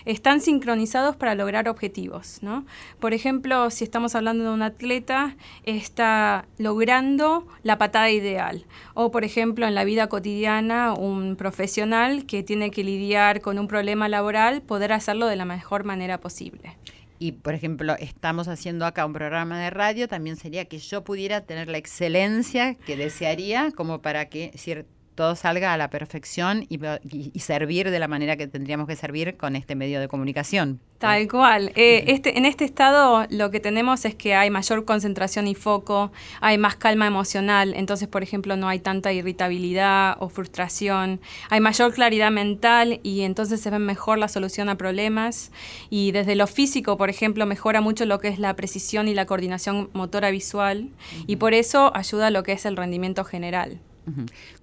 están 0.05 0.41
sincronizados 0.41 1.17
para 1.17 1.35
lograr 1.35 1.69
objetivos. 1.69 2.39
¿no? 2.43 2.67
Por 2.99 3.15
ejemplo, 3.15 3.71
si 3.71 3.85
estamos 3.85 4.15
hablando 4.15 4.45
de 4.45 4.51
un 4.51 4.63
atleta, 4.63 5.37
está 5.65 6.47
logrando 6.59 7.47
la 7.63 7.79
patada 7.79 8.11
ideal. 8.11 8.65
O 8.95 9.11
por 9.11 9.25
ejemplo, 9.25 9.67
en 9.67 9.75
la 9.75 9.85
vida 9.85 10.09
cotidiana, 10.09 10.95
un 10.95 11.37
profesional 11.37 12.27
que 12.27 12.43
tiene 12.43 12.71
que 12.71 12.85
lidiar 12.85 13.41
con 13.41 13.59
un 13.59 13.69
problema 13.69 14.09
laboral, 14.09 14.63
poder 14.63 14.93
hacerlo 14.93 15.27
de 15.27 15.37
la 15.37 15.45
mejor 15.45 15.85
manera 15.85 16.19
posible. 16.19 16.77
Y, 17.19 17.33
por 17.33 17.55
ejemplo, 17.55 17.97
estamos 17.99 18.49
haciendo 18.49 18.85
acá 18.85 19.07
un 19.07 19.13
programa 19.13 19.59
de 19.61 19.71
radio, 19.71 20.09
también 20.09 20.37
sería 20.37 20.67
que 20.67 20.79
yo 20.79 21.03
pudiera 21.05 21.43
tener 21.43 21.69
la 21.69 21.79
excelencia 21.79 22.75
que 22.75 22.97
desearía 22.97 23.71
como 23.73 24.03
para 24.03 24.29
que 24.29 24.53
si 24.55 24.85
todo 25.17 25.35
salga 25.35 25.73
a 25.73 25.77
la 25.77 25.91
perfección 25.91 26.65
y, 26.69 26.77
y, 26.77 27.33
y, 27.35 27.41
servir 27.41 27.91
de 27.91 27.99
la 27.99 28.07
manera 28.07 28.37
que 28.37 28.47
tendríamos 28.47 28.87
que 28.87 28.95
servir 28.95 29.37
con 29.37 29.57
este 29.57 29.75
medio 29.75 29.99
de 29.99 30.09
comunicación. 30.09 30.79
Tal 30.99 31.29
cual. 31.29 31.73
Eh, 31.75 32.05
este, 32.09 32.39
en 32.39 32.47
este 32.47 32.65
estado 32.65 33.27
lo 33.31 33.51
que 33.51 33.59
tenemos 33.61 34.05
es 34.05 34.15
que 34.15 34.35
hay 34.35 34.51
mayor 34.51 34.85
concentración 34.85 35.47
y 35.47 35.55
foco, 35.55 36.13
hay 36.41 36.59
más 36.59 36.77
calma 36.77 37.07
emocional, 37.07 37.75
entonces, 37.75 38.09
por 38.09 38.23
ejemplo, 38.23 38.57
no 38.57 38.69
hay 38.69 38.79
tanta 38.79 39.13
irritabilidad 39.13 40.17
o 40.21 40.29
frustración, 40.29 41.21
hay 41.51 41.61
mayor 41.61 41.93
claridad 41.95 42.31
mental 42.31 43.01
y 43.03 43.23
entonces 43.23 43.61
se 43.61 43.71
ve 43.71 43.79
mejor 43.79 44.19
la 44.19 44.29
solución 44.29 44.69
a 44.69 44.77
problemas. 44.77 45.51
Y 45.91 46.13
desde 46.13 46.35
lo 46.35 46.47
físico, 46.47 46.97
por 46.97 47.11
ejemplo, 47.11 47.47
mejora 47.47 47.81
mucho 47.81 48.05
lo 48.05 48.21
que 48.21 48.29
es 48.29 48.39
la 48.39 48.55
precisión 48.55 49.09
y 49.09 49.15
la 49.15 49.27
coordinación 49.27 49.89
motora 49.95 50.31
visual 50.31 50.85
uh 50.85 50.87
-huh. 50.87 51.25
y 51.27 51.37
por 51.37 51.55
eso 51.55 51.91
ayuda 51.95 52.29
a 52.29 52.31
lo 52.31 52.43
que 52.43 52.53
es 52.53 52.67
el 52.67 52.77
rendimiento 52.77 53.25
general. 53.25 53.81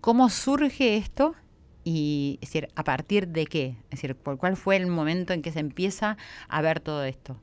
¿Cómo 0.02 0.30
surge 0.30 0.98
esto? 0.98 1.36
Y 1.84 2.40
es 2.42 2.50
decir, 2.50 2.70
¿a 2.76 2.84
partir 2.84 3.28
de 3.28 3.46
qué? 3.46 3.76
Es 3.90 4.02
decir, 4.02 4.16
¿cuál 4.16 4.56
fue 4.56 4.78
el 4.78 4.88
momento 4.88 5.34
en 5.34 5.42
que 5.42 5.52
se 5.52 5.60
empieza 5.60 6.18
a 6.48 6.62
ver 6.62 6.80
todo 6.80 7.04
esto? 7.04 7.38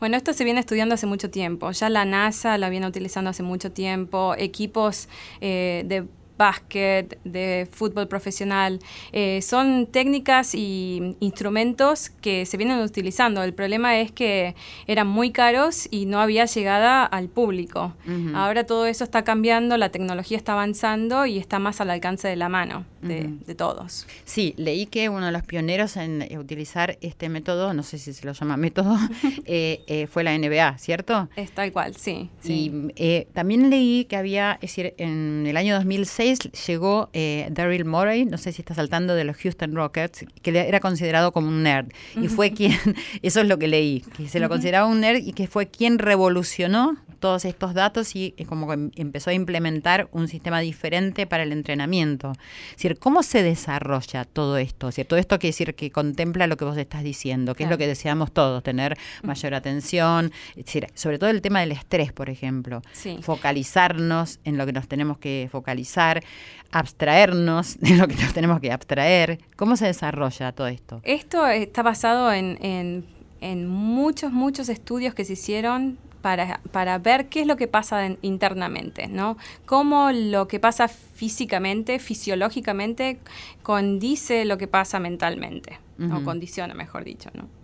Bueno, 0.00 0.16
esto 0.16 0.32
se 0.32 0.44
viene 0.44 0.60
estudiando 0.60 0.94
hace 0.94 1.06
mucho 1.06 1.30
tiempo. 1.30 1.70
Ya 1.70 1.88
la 1.88 2.04
NASA 2.04 2.58
la 2.58 2.68
viene 2.68 2.86
utilizando 2.86 3.30
hace 3.30 3.42
mucho 3.42 3.72
tiempo. 3.72 4.34
Equipos 4.36 5.08
eh, 5.40 5.84
de 5.86 6.06
básquet, 6.42 7.18
de 7.24 7.68
fútbol 7.70 8.08
profesional. 8.08 8.80
Eh, 9.12 9.40
son 9.42 9.86
técnicas 9.86 10.56
y 10.56 11.16
instrumentos 11.20 12.10
que 12.10 12.46
se 12.46 12.56
vienen 12.56 12.78
utilizando. 12.80 13.44
El 13.44 13.54
problema 13.54 14.00
es 14.00 14.10
que 14.10 14.56
eran 14.88 15.06
muy 15.06 15.30
caros 15.30 15.86
y 15.90 16.06
no 16.06 16.18
había 16.20 16.46
llegada 16.46 17.04
al 17.04 17.28
público. 17.28 17.80
Uh 18.06 18.10
-huh. 18.10 18.36
Ahora 18.36 18.64
todo 18.64 18.86
eso 18.86 19.04
está 19.04 19.22
cambiando, 19.22 19.76
la 19.76 19.90
tecnología 19.90 20.36
está 20.36 20.52
avanzando 20.52 21.26
y 21.26 21.38
está 21.38 21.58
más 21.60 21.80
al 21.80 21.90
alcance 21.90 22.26
de 22.26 22.36
la 22.36 22.48
mano 22.48 22.84
de, 23.02 23.18
uh 23.20 23.28
-huh. 23.28 23.44
de 23.46 23.54
todos. 23.54 24.06
Sí, 24.24 24.54
leí 24.56 24.86
que 24.86 25.08
uno 25.08 25.26
de 25.26 25.32
los 25.32 25.44
pioneros 25.44 25.96
en 25.96 26.12
utilizar 26.38 26.98
este 27.00 27.28
método, 27.28 27.72
no 27.72 27.82
sé 27.82 27.98
si 27.98 28.12
se 28.12 28.26
lo 28.26 28.32
llama 28.32 28.56
método, 28.56 28.96
eh, 29.46 29.82
eh, 29.86 30.06
fue 30.12 30.22
la 30.24 30.32
NBA, 30.42 30.78
¿cierto? 30.78 31.28
Es 31.36 31.50
tal 31.52 31.70
cual, 31.72 31.90
sí. 31.96 32.30
sí. 32.40 32.90
Y 32.96 33.24
también 33.32 33.70
leí 33.70 34.06
que 34.08 34.16
había, 34.16 34.58
es 34.62 34.70
decir, 34.70 34.94
en 34.98 35.46
el 35.46 35.56
año 35.56 35.74
2006 35.76 36.31
llegó 36.66 37.10
eh, 37.12 37.48
Daryl 37.50 37.84
Morey, 37.84 38.24
no 38.24 38.38
sé 38.38 38.52
si 38.52 38.62
está 38.62 38.74
saltando 38.74 39.14
de 39.14 39.24
los 39.24 39.36
Houston 39.36 39.74
Rockets, 39.74 40.24
que 40.42 40.58
era 40.58 40.80
considerado 40.80 41.32
como 41.32 41.48
un 41.48 41.62
nerd. 41.62 41.88
Y 42.20 42.28
fue 42.28 42.52
quien, 42.52 42.78
eso 43.22 43.40
es 43.40 43.48
lo 43.48 43.58
que 43.58 43.68
leí, 43.68 44.00
que 44.16 44.28
se 44.28 44.40
lo 44.40 44.48
consideraba 44.48 44.86
un 44.86 45.00
nerd 45.00 45.18
y 45.18 45.32
que 45.32 45.46
fue 45.46 45.68
quien 45.68 45.98
revolucionó 45.98 46.96
todos 47.22 47.44
estos 47.44 47.72
datos 47.72 48.16
y 48.16 48.34
eh, 48.36 48.44
como 48.44 48.68
que 48.68 48.90
empezó 49.00 49.30
a 49.30 49.32
implementar 49.32 50.08
un 50.10 50.26
sistema 50.26 50.58
diferente 50.58 51.24
para 51.24 51.44
el 51.44 51.52
entrenamiento. 51.52 52.32
Es 52.32 52.76
decir, 52.76 52.98
¿cómo 52.98 53.22
se 53.22 53.44
desarrolla 53.44 54.24
todo 54.24 54.58
esto? 54.58 54.88
Es 54.88 54.96
decir, 54.96 55.06
todo 55.06 55.20
esto 55.20 55.38
quiere 55.38 55.52
decir 55.52 55.74
que 55.76 55.92
contempla 55.92 56.48
lo 56.48 56.56
que 56.56 56.64
vos 56.64 56.76
estás 56.76 57.04
diciendo, 57.04 57.54
que 57.54 57.58
claro. 57.58 57.68
es 57.68 57.70
lo 57.74 57.78
que 57.78 57.86
deseamos 57.86 58.32
todos, 58.32 58.62
tener 58.64 58.98
mayor 59.22 59.54
atención, 59.54 60.32
es 60.56 60.66
decir, 60.66 60.88
sobre 60.94 61.20
todo 61.20 61.30
el 61.30 61.40
tema 61.40 61.60
del 61.60 61.70
estrés, 61.70 62.12
por 62.12 62.28
ejemplo. 62.28 62.82
Sí. 62.90 63.18
Focalizarnos 63.22 64.40
en 64.42 64.58
lo 64.58 64.66
que 64.66 64.72
nos 64.72 64.88
tenemos 64.88 65.18
que 65.18 65.48
focalizar, 65.52 66.24
abstraernos 66.72 67.78
de 67.80 67.96
lo 67.96 68.08
que 68.08 68.16
nos 68.16 68.32
tenemos 68.34 68.60
que 68.60 68.72
abstraer. 68.72 69.38
¿Cómo 69.54 69.76
se 69.76 69.86
desarrolla 69.86 70.50
todo 70.50 70.66
esto? 70.66 71.00
Esto 71.04 71.46
está 71.46 71.84
basado 71.84 72.32
en, 72.32 72.58
en, 72.64 73.06
en 73.40 73.68
muchos, 73.68 74.32
muchos 74.32 74.68
estudios 74.68 75.14
que 75.14 75.24
se 75.24 75.34
hicieron 75.34 75.98
para, 76.22 76.60
para, 76.70 76.98
ver 76.98 77.28
qué 77.28 77.42
es 77.42 77.46
lo 77.46 77.56
que 77.56 77.68
pasa 77.68 78.06
en, 78.06 78.18
internamente, 78.22 79.08
¿no? 79.08 79.36
Cómo 79.66 80.10
lo 80.12 80.48
que 80.48 80.60
pasa 80.60 80.88
físicamente, 80.88 81.98
fisiológicamente, 81.98 83.18
condice 83.62 84.44
lo 84.44 84.56
que 84.56 84.68
pasa 84.68 84.98
mentalmente, 85.00 85.78
uh 85.98 86.04
-huh. 86.04 86.22
o 86.22 86.24
condiciona, 86.24 86.74
mejor 86.74 87.04
dicho, 87.04 87.28
¿no? 87.34 87.61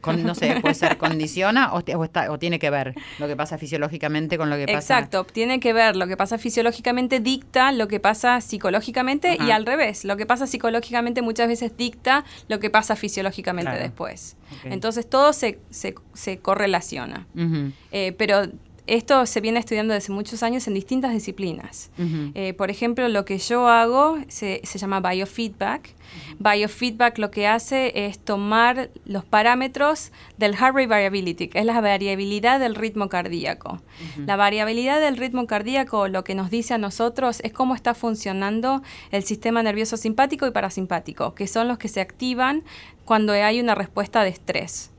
Con, 0.00 0.22
no 0.24 0.34
sé, 0.34 0.60
puede 0.60 0.74
ser 0.74 0.96
condiciona 0.96 1.74
o, 1.74 1.82
o, 1.96 2.04
está, 2.04 2.32
o, 2.32 2.38
tiene 2.38 2.58
que 2.58 2.70
ver 2.70 2.94
lo 3.18 3.26
que 3.26 3.36
pasa 3.36 3.58
fisiológicamente 3.58 4.38
con 4.38 4.48
lo 4.48 4.56
que 4.56 4.66
pasa. 4.66 4.98
Exacto, 4.98 5.24
tiene 5.24 5.60
que 5.60 5.72
ver 5.72 5.94
lo 5.94 6.06
que 6.06 6.16
pasa 6.16 6.38
fisiológicamente 6.38 7.20
dicta 7.20 7.70
lo 7.72 7.86
que 7.86 8.00
pasa 8.00 8.40
psicológicamente 8.40 9.36
Ajá. 9.38 9.44
y 9.44 9.50
al 9.50 9.66
revés, 9.66 10.04
lo 10.04 10.16
que 10.16 10.24
pasa 10.24 10.46
psicológicamente 10.46 11.20
muchas 11.20 11.48
veces 11.48 11.76
dicta 11.76 12.24
lo 12.48 12.60
que 12.60 12.70
pasa 12.70 12.96
fisiológicamente 12.96 13.70
claro. 13.70 13.84
después. 13.84 14.36
Okay. 14.58 14.72
Entonces 14.72 15.08
todo 15.08 15.32
se, 15.32 15.58
se, 15.70 15.94
se 16.14 16.38
correlaciona. 16.38 17.26
Uh 17.34 17.40
-huh. 17.40 17.72
eh, 17.92 18.12
pero 18.16 18.46
esto 18.86 19.26
se 19.26 19.40
viene 19.40 19.60
estudiando 19.60 19.94
desde 19.94 20.12
muchos 20.12 20.42
años 20.42 20.66
en 20.66 20.74
distintas 20.74 21.12
disciplinas. 21.12 21.90
Eh, 22.34 22.52
por 22.54 22.70
ejemplo, 22.70 23.08
lo 23.08 23.24
que 23.24 23.38
yo 23.38 23.68
hago 23.68 24.18
se, 24.28 24.60
se 24.64 24.78
llama 24.78 25.00
biofeedback. 25.00 25.94
Biofeedback 26.38 27.18
lo 27.18 27.30
que 27.30 27.46
hace 27.46 28.06
es 28.06 28.18
tomar 28.18 28.90
los 29.04 29.24
parámetros 29.24 30.10
del 30.36 30.56
heart 30.56 30.74
rate 30.74 30.86
variability, 30.88 31.48
que 31.48 31.60
es 31.60 31.64
la 31.64 31.80
variabilidad 31.80 32.58
del 32.58 32.74
ritmo 32.74 33.08
cardíaco. 33.08 33.80
La 34.26 34.36
variabilidad 34.36 35.00
del 35.00 35.16
ritmo 35.16 35.46
cardíaco 35.46 36.08
lo 36.08 36.24
que 36.24 36.34
nos 36.34 36.50
dice 36.50 36.74
a 36.74 36.78
nosotros 36.78 37.40
es 37.44 37.52
cómo 37.52 37.74
está 37.74 37.94
funcionando 37.94 38.82
el 39.10 39.22
sistema 39.22 39.62
nervioso 39.62 39.96
simpático 39.96 40.46
y 40.46 40.50
parasimpático, 40.50 41.34
que 41.34 41.46
son 41.46 41.68
los 41.68 41.78
que 41.78 41.88
se 41.88 42.00
activan 42.00 42.64
cuando 43.04 43.32
hay 43.32 43.60
una 43.60 43.74
respuesta 43.74 44.24
de 44.24 44.30
estrés. 44.30 44.90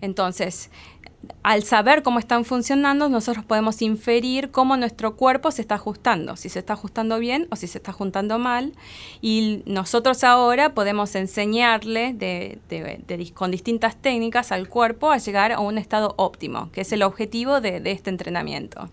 Entonces, 0.00 0.70
al 1.42 1.62
saber 1.64 2.02
cómo 2.02 2.18
están 2.18 2.44
funcionando, 2.44 3.08
nosotros 3.08 3.44
podemos 3.44 3.82
inferir 3.82 4.50
cómo 4.50 4.76
nuestro 4.76 5.16
cuerpo 5.16 5.50
se 5.50 5.62
está 5.62 5.76
ajustando, 5.76 6.36
si 6.36 6.48
se 6.48 6.58
está 6.58 6.74
ajustando 6.74 7.18
bien 7.18 7.46
o 7.50 7.56
si 7.56 7.66
se 7.66 7.78
está 7.78 7.90
ajustando 7.90 8.38
mal. 8.38 8.72
Y 9.20 9.62
nosotros 9.66 10.24
ahora 10.24 10.74
podemos 10.74 11.14
enseñarle 11.14 12.58
con 13.34 13.50
distintas 13.50 13.96
técnicas 13.96 14.52
al 14.52 14.68
cuerpo 14.68 15.10
a 15.10 15.18
llegar 15.18 15.52
a 15.52 15.60
un 15.60 15.78
estado 15.78 16.14
óptimo, 16.16 16.70
que 16.72 16.82
es 16.82 16.92
el 16.92 17.02
objetivo 17.02 17.60
de 17.60 17.82
este 17.84 18.10
entrenamiento. 18.10 18.90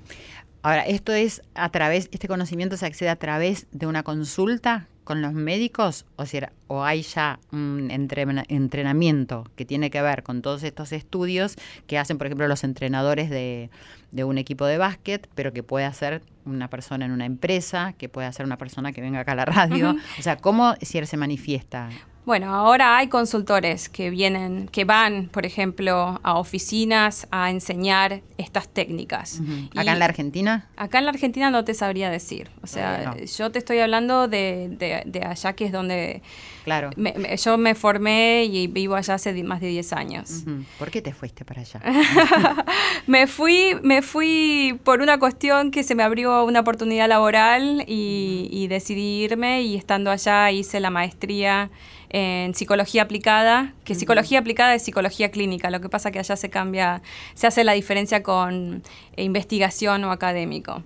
Ahora, 0.63 0.81
esto 0.81 1.13
es 1.13 1.41
a 1.55 1.69
través, 1.69 2.09
este 2.11 2.27
conocimiento 2.27 2.75
se 2.77 2.85
accede 2.85 3.09
a 3.09 3.15
través 3.15 3.67
de 3.71 3.87
una 3.87 4.03
consulta 4.03 4.87
con 5.07 5.21
los 5.21 5.31
médicos, 5.31 6.05
o 6.17 6.25
sea, 6.25 6.51
o 6.67 6.83
hay 6.83 7.01
ya 7.01 7.39
un 7.53 7.91
entrena- 7.91 8.43
entrenamiento 8.49 9.45
que 9.55 9.63
tiene 9.63 9.89
que 9.89 10.01
ver 10.01 10.21
con 10.21 10.41
todos 10.41 10.63
estos 10.63 10.91
estudios 10.91 11.55
que 11.87 11.97
hacen, 11.97 12.17
por 12.17 12.27
ejemplo, 12.27 12.45
los 12.49 12.65
entrenadores 12.65 13.29
de, 13.29 13.69
de 14.11 14.23
un 14.25 14.37
equipo 14.37 14.65
de 14.65 14.77
básquet, 14.77 15.29
pero 15.33 15.53
que 15.53 15.63
puede 15.63 15.85
hacer 15.85 16.23
una 16.43 16.69
persona 16.69 17.05
en 17.05 17.13
una 17.13 17.25
empresa, 17.25 17.93
que 17.97 18.09
puede 18.09 18.27
hacer 18.27 18.45
una 18.45 18.57
persona 18.57 18.91
que 18.91 18.99
venga 18.99 19.21
acá 19.21 19.31
a 19.31 19.35
la 19.35 19.45
radio. 19.45 19.95
O 20.19 20.21
sea, 20.21 20.35
¿cómo 20.35 20.75
si 20.81 21.05
se 21.05 21.15
manifiesta? 21.15 21.87
Bueno, 22.27 22.53
ahora 22.53 22.97
hay 22.97 23.07
consultores 23.07 23.87
que 23.87 24.09
vienen, 24.09 24.67
que 24.67 24.83
van, 24.83 25.29
por 25.29 25.45
ejemplo, 25.45 26.19
a 26.23 26.37
oficinas 26.37 27.25
a 27.31 27.49
enseñar 27.49 28.19
estas 28.37 28.67
técnicas. 28.67 29.39
¿Acá 29.73 29.93
en 29.93 29.99
la 29.99 30.03
Argentina? 30.05 30.67
Acá 30.75 30.99
en 30.99 31.05
la 31.05 31.11
Argentina 31.11 31.49
no 31.51 31.63
te 31.63 31.73
sabría 31.73 32.09
decir. 32.09 32.49
O 32.61 32.67
sea, 32.67 33.15
yo 33.37 33.49
te 33.49 33.59
estoy 33.59 33.79
hablando 33.79 34.27
de, 34.27 34.67
de- 34.77 35.03
de 35.05 35.21
allá, 35.25 35.53
que 35.53 35.63
es 35.67 35.71
donde 35.71 36.21
Claro. 36.65 36.89
me- 36.97 37.13
me- 37.13 37.37
yo 37.37 37.57
me 37.57 37.75
formé 37.75 38.43
y 38.43 38.67
vivo 38.67 38.95
allá 38.95 39.13
hace 39.13 39.31
más 39.45 39.61
de 39.61 39.67
10 39.67 39.93
años. 39.93 40.43
¿Por 40.77 40.91
qué 40.91 41.01
te 41.01 41.13
fuiste 41.13 41.45
para 41.45 41.61
allá? 41.61 41.79
Me 43.07 43.25
fui, 43.27 43.77
me 43.83 44.01
fui 44.01 44.77
por 44.83 44.99
una 45.01 45.17
cuestión 45.17 45.71
que 45.71 45.81
se 45.83 45.95
me 45.95 46.03
abrió 46.03 46.43
una 46.43 46.59
oportunidad 46.59 47.07
laboral 47.07 47.85
y, 47.87 48.49
y 48.51 48.67
decidí 48.67 49.23
irme 49.23 49.61
y 49.61 49.77
estando 49.77 50.11
allá 50.11 50.51
hice 50.51 50.81
la 50.81 50.89
maestría 50.89 51.69
en 52.09 52.55
psicología 52.55 53.03
aplicada, 53.03 53.73
que 53.83 53.95
psicología 53.95 54.39
aplicada 54.39 54.73
es 54.75 54.81
psicología 54.83 55.29
clínica, 55.29 55.69
lo 55.69 55.81
que 55.81 55.89
pasa 55.89 56.11
que 56.11 56.19
allá 56.19 56.35
se 56.35 56.49
cambia, 56.49 57.01
se 57.33 57.47
hace 57.47 57.63
la 57.63 57.73
diferencia 57.73 58.23
con 58.23 58.83
eh, 59.15 59.23
investigación 59.23 60.03
o 60.05 60.11
académico. 60.11 60.81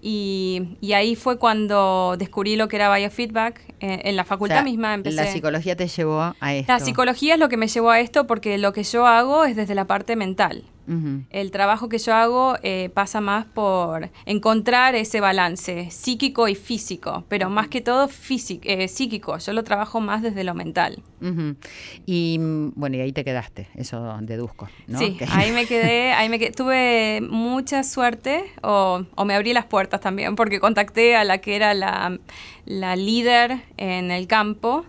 Y, 0.00 0.76
y 0.80 0.92
ahí 0.92 1.16
fue 1.16 1.38
cuando 1.38 2.16
descubrí 2.18 2.56
lo 2.56 2.68
que 2.68 2.76
era 2.76 2.94
biofeedback. 2.94 3.60
eh, 3.80 4.02
en 4.04 4.16
la 4.16 4.24
facultad 4.24 4.56
O 4.56 4.60
sea, 4.60 4.64
misma 4.64 4.94
empecé. 4.94 5.16
La 5.16 5.26
psicología 5.26 5.76
te 5.76 5.88
llevó 5.88 6.34
a 6.40 6.54
esto. 6.54 6.72
La 6.72 6.80
psicología 6.80 7.34
es 7.34 7.40
lo 7.40 7.48
que 7.48 7.56
me 7.56 7.68
llevó 7.68 7.90
a 7.90 8.00
esto 8.00 8.26
porque 8.26 8.58
lo 8.58 8.72
que 8.72 8.82
yo 8.82 9.06
hago 9.06 9.44
es 9.44 9.56
desde 9.56 9.74
la 9.74 9.86
parte 9.86 10.16
mental. 10.16 10.64
El 11.30 11.50
trabajo 11.50 11.88
que 11.88 11.98
yo 11.98 12.14
hago 12.14 12.56
eh, 12.62 12.90
pasa 12.92 13.20
más 13.20 13.46
por 13.46 14.10
encontrar 14.26 14.94
ese 14.94 15.20
balance 15.20 15.90
psíquico 15.90 16.48
y 16.48 16.54
físico, 16.54 17.24
pero 17.28 17.48
más 17.50 17.68
que 17.68 17.80
todo 17.80 18.08
físico, 18.08 18.62
eh, 18.64 18.88
psíquico. 18.88 19.38
Yo 19.38 19.52
lo 19.52 19.64
trabajo 19.64 20.00
más 20.00 20.22
desde 20.22 20.44
lo 20.44 20.54
mental. 20.54 21.02
Y 22.04 22.38
mm, 22.38 22.72
bueno, 22.76 22.96
y 22.96 23.00
ahí 23.00 23.12
te 23.12 23.24
quedaste, 23.24 23.68
eso 23.74 24.18
deduzco, 24.20 24.68
¿no? 24.86 24.98
Sí, 24.98 25.16
ahí 25.30 25.52
me 25.52 25.66
quedé, 25.66 26.12
ahí 26.12 26.28
me 26.28 26.38
quedé. 26.38 26.52
Tuve 26.52 27.20
mucha 27.22 27.82
suerte 27.82 28.44
o, 28.62 29.04
o 29.14 29.24
me 29.24 29.34
abrí 29.34 29.52
las 29.52 29.64
puertas 29.64 30.00
también 30.00 30.36
porque 30.36 30.60
contacté 30.60 31.16
a 31.16 31.24
la 31.24 31.38
que 31.38 31.56
era 31.56 31.72
la, 31.72 32.18
la 32.66 32.96
líder 32.96 33.62
en 33.76 34.10
el 34.10 34.26
campo 34.26 34.84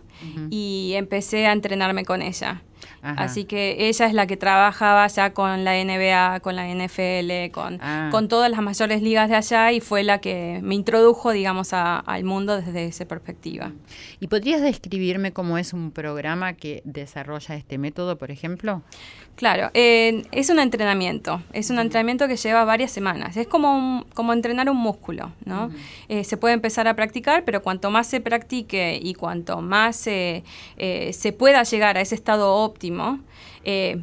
y 0.49 0.93
empecé 0.95 1.45
a 1.45 1.51
entrenarme 1.51 2.05
con 2.05 2.21
ella. 2.21 2.63
Ajá. 3.05 3.21
Así 3.23 3.45
que 3.45 3.87
ella 3.87 4.07
es 4.07 4.13
la 4.13 4.25
que 4.25 4.35
trabajaba 4.35 5.05
ya 5.07 5.31
con 5.33 5.63
la 5.63 5.77
NBA, 5.77 6.39
con 6.39 6.55
la 6.55 6.67
NFL, 6.67 7.51
con, 7.51 7.77
Ah. 7.81 8.09
con 8.11 8.27
todas 8.27 8.49
las 8.49 8.61
mayores 8.61 9.01
ligas 9.03 9.29
de 9.29 9.35
allá 9.35 9.71
y 9.71 9.79
fue 9.79 10.03
la 10.03 10.19
que 10.19 10.59
me 10.63 10.73
introdujo, 10.73 11.31
digamos, 11.31 11.71
a- 11.73 11.99
al 11.99 12.23
mundo 12.23 12.59
desde 12.59 12.85
esa 12.85 13.05
perspectiva. 13.05 13.71
¿Y 14.19 14.27
podrías 14.27 14.61
describirme 14.61 15.33
cómo 15.33 15.57
es 15.57 15.71
un 15.73 15.91
programa 15.91 16.53
que 16.53 16.81
desarrolla 16.83 17.55
este 17.55 17.77
método, 17.77 18.17
por 18.17 18.31
ejemplo? 18.31 18.81
Claro, 19.35 19.69
eh, 19.73 20.23
es 20.31 20.49
un 20.49 20.59
entrenamiento, 20.59 21.41
es 21.51 21.69
un 21.69 21.77
entrenamiento 21.79 22.25
que 22.29 22.37
lleva 22.37 22.63
varias 22.63 22.89
semanas, 22.91 23.35
es 23.35 23.47
como, 23.47 23.75
un- 23.77 24.05
como 24.13 24.31
entrenar 24.31 24.69
un 24.69 24.77
músculo, 24.77 25.33
¿no? 25.43 25.69
Eh, 26.07 26.23
se 26.23 26.37
puede 26.37 26.53
empezar 26.53 26.87
a 26.87 26.95
practicar, 26.95 27.43
pero 27.43 27.61
cuanto 27.61 27.91
más 27.91 28.07
se 28.07 28.21
practique 28.21 28.97
y 29.01 29.13
cuanto 29.13 29.61
más 29.61 29.97
se, 29.97 30.43
eh, 30.77 31.11
se 31.11 31.33
pueda 31.33 31.63
llegar 31.63 31.97
a 31.97 32.01
ese 32.01 32.15
estado 32.15 32.53
óptimo, 32.55 32.94
eh, 33.63 33.97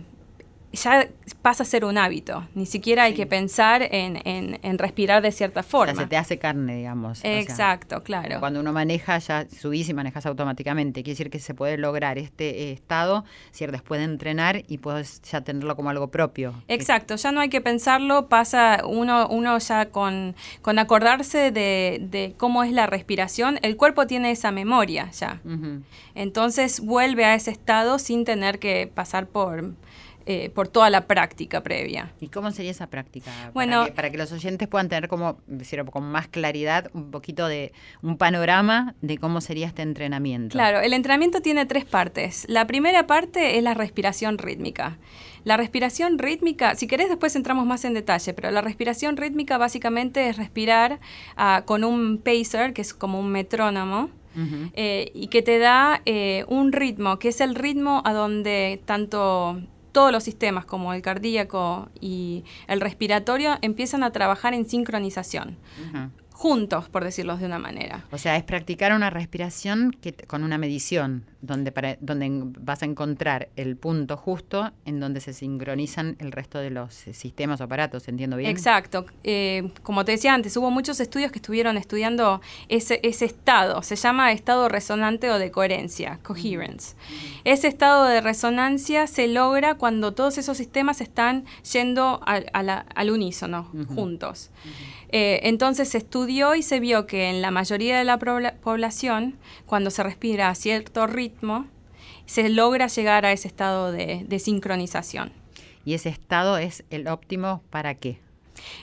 ya 0.73 1.09
pasa 1.43 1.63
a 1.65 1.67
ser 1.67 1.85
un 1.85 1.99
hábito, 1.99 2.47
ni 2.55 2.67
siquiera 2.67 3.05
hay 3.05 3.15
que 3.15 3.27
pensar 3.27 3.83
en, 3.83 4.21
en- 4.27 4.59
en 4.63 4.79
respirar 4.79 5.23
de 5.23 5.31
cierta 5.33 5.61
O 5.61 5.63
sea, 5.63 5.71
forma. 5.71 5.95
se 6.03 6.07
te 6.07 6.17
hace 6.17 6.39
carne, 6.39 6.77
digamos. 6.77 7.19
o 7.19 7.23
sea, 7.23 7.39
Exacto, 7.41 8.03
claro. 8.03 8.41
Cuando 8.41 8.61
uno 8.61 8.73
maneja, 8.73 9.19
ya 9.19 9.47
subís 9.51 9.89
y 9.89 9.95
manejas 9.95 10.25
automáticamente. 10.27 11.03
Quiere 11.03 11.13
decir 11.15 11.31
que 11.31 11.39
se 11.41 11.55
puede 11.55 11.77
lograr 11.79 12.17
este 12.19 12.63
eh, 12.69 12.73
estado, 12.73 13.25
si 13.51 13.67
después 13.67 13.99
de 14.01 14.05
entrenar 14.05 14.63
y 14.69 14.79
puedes 14.79 15.23
ya 15.23 15.43
tenerlo 15.43 15.77
como 15.77 15.91
algo 15.91 16.09
propio. 16.11 16.55
Exacto, 16.69 17.17
ya 17.17 17.33
no 17.33 17.41
hay 17.41 17.49
que 17.49 17.61
pensarlo, 17.61 18.29
pasa 18.29 18.83
uno, 18.87 19.29
uno 19.29 19.59
ya 19.59 19.91
con, 19.91 20.35
con 20.63 20.79
acordarse 20.79 21.51
de, 21.53 21.99
de 22.11 22.35
cómo 22.37 22.63
es 22.65 22.73
la 22.73 22.87
respiración, 22.87 23.59
el 23.63 23.77
cuerpo 23.77 24.07
tiene 24.07 24.31
esa 24.31 24.51
memoria 24.51 25.11
ya. 25.13 25.41
Entonces 26.15 26.81
vuelve 26.81 27.25
a 27.25 27.35
ese 27.35 27.51
estado 27.51 27.99
sin 27.99 28.25
tener 28.25 28.59
que 28.59 28.91
pasar 28.93 29.27
por, 29.27 29.73
eh, 30.27 30.51
por 30.51 30.69
toda 30.69 30.91
la 30.91 31.07
práctica 31.07 31.63
previa. 31.63 32.13
¿Y 32.21 32.29
cómo 32.29 32.51
sería 32.51 32.71
esa 32.71 32.89
práctica? 32.89 33.31
Bueno- 33.55 33.81
para 33.81 33.87
que, 33.87 33.93
para 33.93 34.11
que 34.11 34.19
los 34.19 34.33
oyentes 34.33 34.69
puedan 34.69 34.89
tener 34.89 35.09
como, 35.09 35.39
decir, 35.47 35.85
con 35.85 36.05
más 36.05 36.29
claridad, 36.29 36.91
un 36.95 37.11
poquito 37.11 37.49
de 37.49 37.73
un 38.03 38.17
panorama 38.17 38.95
de 39.01 39.19
cómo 39.19 39.41
sería 39.41 39.67
este 39.67 39.83
entrenamiento. 39.83 40.53
Claro, 40.53 40.81
el 40.81 40.93
entrenamiento 40.93 41.41
tiene 41.41 41.67
tres 41.67 41.85
partes. 41.85 42.45
La 42.49 42.67
primera 42.67 43.07
parte 43.07 43.57
es 43.59 43.63
la 43.63 43.75
respiración 43.75 44.39
rítmica. 44.39 44.99
La 45.45 45.57
respiración 45.57 46.19
rítmica, 46.19 46.77
si 46.77 46.87
querés 46.87 47.09
después 47.09 47.35
entramos 47.35 47.67
más 47.67 47.85
en 47.85 47.95
detalle, 47.95 48.33
pero 48.33 48.51
la 48.51 48.61
respiración 48.61 49.17
rítmica 49.17 49.59
básicamente 49.59 50.29
es 50.29 50.37
respirar 50.37 51.01
ah, 51.37 51.63
con 51.67 51.83
un 51.83 52.19
pacer, 52.19 52.73
que 52.73 52.83
es 52.83 52.95
como 52.95 53.19
un 53.19 53.31
metrónomo, 53.31 54.11
eh, 54.75 55.11
y 55.15 55.27
que 55.27 55.43
te 55.43 55.59
da 55.59 56.01
eh, 56.07 56.47
un 56.49 56.73
ritmo, 56.73 57.19
que 57.19 57.29
es 57.29 57.43
el 57.43 57.55
ritmo 57.55 58.01
a 58.07 58.15
donde 58.15 58.81
tanto 58.87 59.61
todos 59.93 60.11
los 60.11 60.25
sistemas 60.25 60.65
como 60.65 60.93
el 60.95 61.03
cardíaco 61.03 61.89
y 62.01 62.45
el 62.67 62.81
respiratorio 62.81 63.59
empiezan 63.63 64.03
a 64.03 64.11
trabajar 64.11 64.55
en 64.55 64.69
sincronización. 64.69 65.57
Juntos, 66.43 66.89
por 66.89 67.05
decirlo 67.05 67.37
de 67.37 67.47
una 67.47 67.61
manera. 67.61 68.05
O 68.11 68.19
sea, 68.19 68.37
es 68.37 68.43
practicar 68.43 68.93
una 68.93 69.11
respiración 69.11 69.93
que, 70.01 70.13
con 70.13 70.43
una 70.43 70.59
medición, 70.59 71.25
donde, 71.41 71.71
para, 71.71 71.97
donde 72.01 72.29
vas 72.61 72.83
a 72.83 72.87
encontrar 72.87 73.49
el 73.55 73.77
punto 73.77 74.17
justo 74.17 74.73
en 74.85 74.99
donde 74.99 75.21
se 75.21 75.35
sincronizan 75.35 76.17
el 76.19 76.33
resto 76.33 76.59
de 76.59 76.71
los 76.71 76.95
sistemas 76.95 77.61
o 77.61 77.65
aparatos, 77.65 78.09
¿entiendo 78.09 78.37
bien? 78.37 78.51
Exacto. 78.51 79.07
Eh, 79.23 79.71
como 79.85 80.05
te 80.05 80.11
decía 80.13 80.35
antes, 80.35 80.57
hubo 80.57 80.73
muchos 80.73 80.99
estudios 80.99 81.31
que 81.31 81.39
estuvieron 81.39 81.77
estudiando 81.77 82.41
ese, 82.69 82.99
ese 83.05 83.25
estado. 83.25 83.83
Se 83.85 83.95
llama 83.95 84.33
estado 84.33 84.69
resonante 84.69 85.31
o 85.31 85.39
de 85.39 85.53
coherencia, 85.53 86.19
coherence. 86.25 86.97
Ese 87.45 87.69
estado 87.69 88.07
de 88.07 88.21
resonancia 88.21 89.07
se 89.07 89.29
logra 89.29 89.77
cuando 89.77 90.13
todos 90.13 90.39
esos 90.39 90.57
sistemas 90.57 91.01
están 91.01 91.45
yendo 91.73 92.21
al, 92.27 92.47
a 92.53 92.65
la- 92.65 92.85
al 92.97 93.11
unísono, 93.13 93.71
juntos. 93.95 94.51
Eh, 95.13 95.41
entonces 95.45 95.91
se 95.91 95.99
estudió 95.99 96.55
y 96.55 96.63
se 96.63 96.81
vio 96.81 97.07
que 97.07 97.29
en 97.29 97.43
la 97.43 97.51
mayoría 97.51 97.99
de 97.99 98.05
la 98.05 98.19
población, 98.19 99.37
cuando 99.67 99.91
se 99.91 100.03
respira 100.03 100.49
a 100.49 100.55
cierto 100.55 101.07
ritmo, 101.07 101.67
se 102.27 102.49
logra 102.49 102.87
llegar 102.87 103.27
a 103.27 103.33
ese 103.33 103.47
estado 103.49 103.93
de- 103.93 104.25
de 104.27 104.39
sincronización. 104.39 105.33
Y 105.85 105.95
ese 105.95 106.09
estado 106.09 106.57
es 106.59 106.85
el 106.91 107.09
óptimo 107.09 107.63
para 107.71 107.95
qué. 107.95 108.19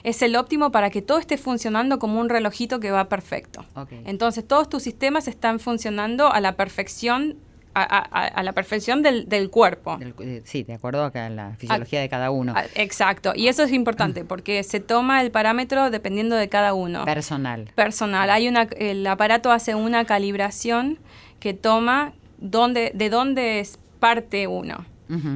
es 0.02 0.20
el 0.20 0.36
óptimo 0.36 0.70
para 0.72 0.90
que 0.90 1.00
todo 1.00 1.18
esté 1.18 1.38
funcionando 1.38 1.98
como 1.98 2.20
un 2.20 2.28
relojito 2.28 2.80
que 2.80 2.90
va 2.90 3.08
perfecto. 3.08 3.64
Entonces 4.04 4.46
todos 4.46 4.68
tus 4.68 4.82
sistemas 4.82 5.26
están 5.26 5.58
funcionando 5.58 6.30
a 6.30 6.40
la 6.40 6.56
perfección 6.56 7.36
a, 7.74 7.82
a- 7.82 8.26
a 8.26 8.42
la 8.42 8.52
perfección 8.52 9.02
del, 9.02 9.28
del 9.28 9.50
cuerpo. 9.50 9.96
Del- 9.98 10.14
eh, 10.20 10.42
sí, 10.44 10.62
de 10.64 10.74
acuerdo 10.74 11.04
a 11.14 11.28
la 11.30 11.54
fisiología 11.56 12.00
de 12.00 12.08
cada 12.08 12.30
uno. 12.30 12.52
Ah, 12.56 12.64
Exacto, 12.74 13.32
y 13.34 13.48
eso 13.48 13.62
es 13.62 13.72
importante 13.72 14.24
porque 14.24 14.62
se 14.62 14.80
toma 14.80 15.20
el 15.22 15.30
parámetro 15.30 15.90
dependiendo 15.90 16.36
de 16.36 16.48
cada 16.48 16.74
uno. 16.74 17.04
Personal. 17.04 17.70
Personal, 17.74 18.28
hay 18.30 18.48
una, 18.48 18.62
el 18.76 19.06
aparato 19.06 19.52
hace 19.52 19.74
una 19.74 20.04
calibración 20.04 20.98
que 21.38 21.54
toma 21.54 22.12
dónde, 22.38 22.90
de 22.94 23.10
dónde 23.10 23.60
es 23.60 23.78
parte 23.98 24.46
uno. 24.46 24.84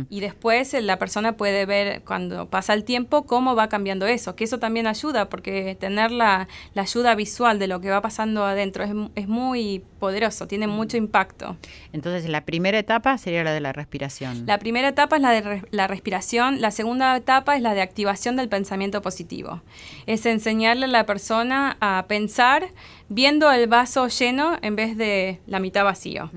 Y 0.09 0.21
después 0.21 0.73
eh, 0.75 0.81
la 0.83 0.99
persona 0.99 1.37
puede 1.37 1.67
ver 1.67 2.03
cuando 2.05 2.49
pasa 2.49 2.75
el 2.75 2.85
tiempo 2.85 3.27
cómo 3.27 3.55
va 3.57 3.69
cambiando 3.69 4.07
eso, 4.07 4.37
que 4.37 4.45
eso 4.45 4.59
también 4.59 4.87
ayuda, 4.87 5.29
porque 5.29 5.77
tener 5.79 6.11
la, 6.11 6.49
la 6.75 6.83
ayuda 6.83 7.15
visual 7.15 7.59
de 7.59 7.67
lo 7.67 7.81
que 7.81 7.91
va 7.91 8.01
pasando 8.01 8.45
adentro 8.45 8.85
es, 8.85 8.91
es 9.15 9.29
muy 9.29 9.83
poderoso, 9.99 10.47
tiene 10.47 10.67
mucho 10.67 10.97
impacto. 10.97 11.57
Entonces, 11.93 12.29
la 12.29 12.45
primera 12.45 12.79
etapa 12.79 13.19
sería 13.19 13.43
la 13.43 13.53
de 13.53 13.61
la 13.61 13.73
respiración. 13.73 14.45
La 14.47 14.59
primera 14.59 14.89
etapa 14.89 15.17
es 15.17 15.23
la 15.23 15.31
de 15.31 15.41
re- 15.41 15.63
la 15.71 15.87
respiración, 15.87 16.61
la 16.61 16.71
segunda 16.71 17.17
etapa 17.17 17.57
es 17.57 17.63
la 17.63 17.75
de 17.75 17.83
activación 17.83 18.37
del 18.37 18.49
pensamiento 18.49 19.03
positivo. 19.03 19.63
Es 20.07 20.27
enseñarle 20.27 20.85
a 20.85 20.89
la 20.89 21.07
persona 21.07 21.77
a 21.81 22.05
pensar 22.07 22.69
viendo 23.09 23.51
el 23.53 23.67
vaso 23.69 24.09
lleno 24.09 24.57
en 24.63 24.77
vez 24.77 24.97
de 24.97 25.41
la 25.47 25.61
mitad 25.61 25.85
vacío. 25.85 26.31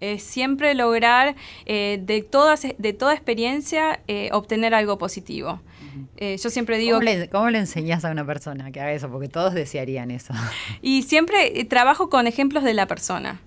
Es 0.00 0.22
siempre 0.22 0.74
lograr 0.74 1.36
eh, 1.66 2.00
de, 2.02 2.22
todas, 2.22 2.66
de 2.76 2.92
toda 2.92 3.12
experiencia 3.14 4.00
eh, 4.08 4.28
obtener 4.32 4.74
algo 4.74 4.98
positivo. 4.98 5.60
Eh, 6.16 6.36
yo 6.42 6.50
siempre 6.50 6.78
digo... 6.78 6.98
¿Cómo 6.98 7.04
le, 7.10 7.28
cómo 7.28 7.50
le 7.50 7.58
enseñas 7.58 8.04
a 8.04 8.10
una 8.10 8.24
persona 8.24 8.70
que 8.70 8.80
haga 8.80 8.92
eso? 8.92 9.08
Porque 9.10 9.28
todos 9.28 9.54
desearían 9.54 10.10
eso. 10.10 10.32
Y 10.82 11.02
siempre 11.02 11.64
trabajo 11.64 12.08
con 12.08 12.26
ejemplos 12.26 12.62
de 12.64 12.74
la 12.74 12.86
persona. 12.86 13.40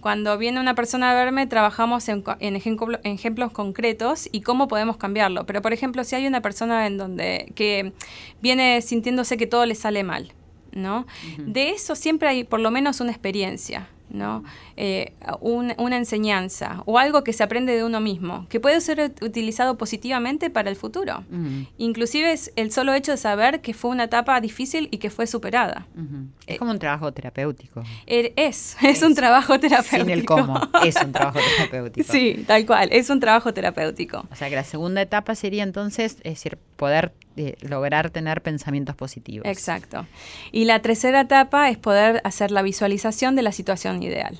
Cuando 0.00 0.38
viene 0.38 0.60
una 0.60 0.74
persona 0.74 1.10
a 1.10 1.14
verme, 1.14 1.46
trabajamos 1.46 2.08
en, 2.08 2.24
en 2.40 2.56
ejemplo- 2.56 2.98
en 3.04 3.12
ejemplos 3.12 3.52
concretos 3.52 4.30
y 4.32 4.40
cómo 4.40 4.66
podemos 4.66 4.96
cambiarlo. 4.96 5.44
Pero, 5.44 5.60
por 5.60 5.74
ejemplo, 5.74 6.04
si 6.04 6.16
hay 6.16 6.26
una 6.26 6.40
persona 6.40 6.86
en 6.86 6.96
donde 6.96 7.52
que 7.54 7.92
viene 8.40 8.80
sintiéndose 8.80 9.36
que 9.36 9.46
todo 9.46 9.66
le 9.66 9.74
sale 9.74 10.02
mal, 10.02 10.32
¿no? 10.74 11.06
De 11.38 11.70
eso 11.70 11.94
siempre 11.94 12.28
hay 12.28 12.44
por 12.44 12.60
lo 12.60 12.70
menos 12.70 13.00
una 13.00 13.10
experiencia, 13.10 13.88
¿no? 14.10 14.44
Eh, 14.76 15.12
un- 15.40 15.72
una 15.78 15.96
enseñanza 15.96 16.82
o 16.86 16.98
algo 16.98 17.22
que 17.22 17.32
se 17.32 17.44
aprende 17.44 17.76
de 17.76 17.84
uno 17.84 18.00
mismo, 18.00 18.46
que 18.48 18.58
puede 18.58 18.80
ser 18.80 18.98
ut- 18.98 19.22
utilizado 19.24 19.78
positivamente 19.78 20.50
para 20.50 20.68
el 20.68 20.74
futuro. 20.76 21.24
Ujú, 21.30 21.66
Inclusive 21.78 22.32
es 22.32 22.52
el 22.56 22.72
solo 22.72 22.92
hecho 22.92 23.12
de 23.12 23.16
saber 23.16 23.60
que 23.60 23.72
fue 23.72 23.90
una 23.92 24.04
etapa 24.04 24.40
difícil 24.40 24.88
y 24.90 24.98
que 24.98 25.10
fue 25.10 25.26
superada. 25.28 25.86
ujú. 25.94 26.26
Eh, 26.46 26.54
Es 26.54 26.58
como 26.58 26.72
un 26.72 26.78
trabajo 26.80 27.12
terapéutico. 27.12 27.82
Er- 28.06 28.32
Es, 28.36 28.76
es 28.82 29.02
un 29.02 29.14
trabajo 29.14 29.60
terapéutico. 29.60 30.04
Sin 30.04 30.10
el 30.10 30.24
cómo. 30.24 30.60
Es 30.84 30.96
un 30.96 31.12
trabajo 31.12 31.38
terapéutico. 31.56 32.12
Sí, 32.12 32.44
tal 32.46 32.66
cual, 32.66 32.88
es 32.92 33.10
un 33.10 33.20
trabajo 33.20 33.54
terapéutico. 33.54 34.26
O 34.30 34.34
sea 34.34 34.48
que 34.48 34.56
la 34.56 34.64
segunda 34.64 35.00
etapa 35.02 35.34
sería 35.36 35.62
entonces, 35.62 36.16
es 36.24 36.34
decir, 36.34 36.58
poder 36.76 37.12
eh, 37.36 37.56
lograr 37.62 38.10
tener 38.10 38.42
pensamientos 38.42 38.94
positivos. 38.96 39.46
Exacto. 39.46 40.06
Y 40.52 40.64
la 40.64 40.82
tercera 40.82 41.20
etapa 41.20 41.68
es 41.70 41.78
poder 41.78 42.20
hacer 42.24 42.50
la 42.50 42.62
visualización 42.62 43.36
de 43.36 43.42
la 43.42 43.52
situación 43.52 44.02
ideal. 44.02 44.38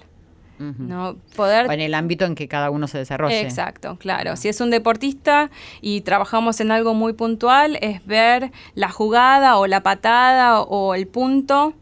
¿No? 0.59 1.17
Poder 1.37 1.67
O 1.69 1.73
en 1.73 1.81
el 1.81 1.95
ámbito 1.95 2.25
en 2.25 2.35
que 2.35 2.49
cada 2.49 2.71
uno 2.71 2.87
se 2.87 2.99
desarrolle. 2.99 3.40
Exacto, 3.40 3.97
claro. 3.99 4.37
Si 4.37 4.49
es 4.49 4.61
un 4.61 4.71
deportista 4.71 5.51
y 5.81 6.03
trabajamos 6.03 6.61
en 6.61 6.71
algo 6.71 6.95
muy 6.95 7.12
puntual, 7.12 7.79
es 7.81 8.05
ver 8.07 8.53
la 8.75 8.90
jugada 8.90 9.59
o 9.59 9.67
la 9.67 9.83
patada 9.83 10.61
o 10.61 10.95
el 10.95 11.07
punto 11.07 11.75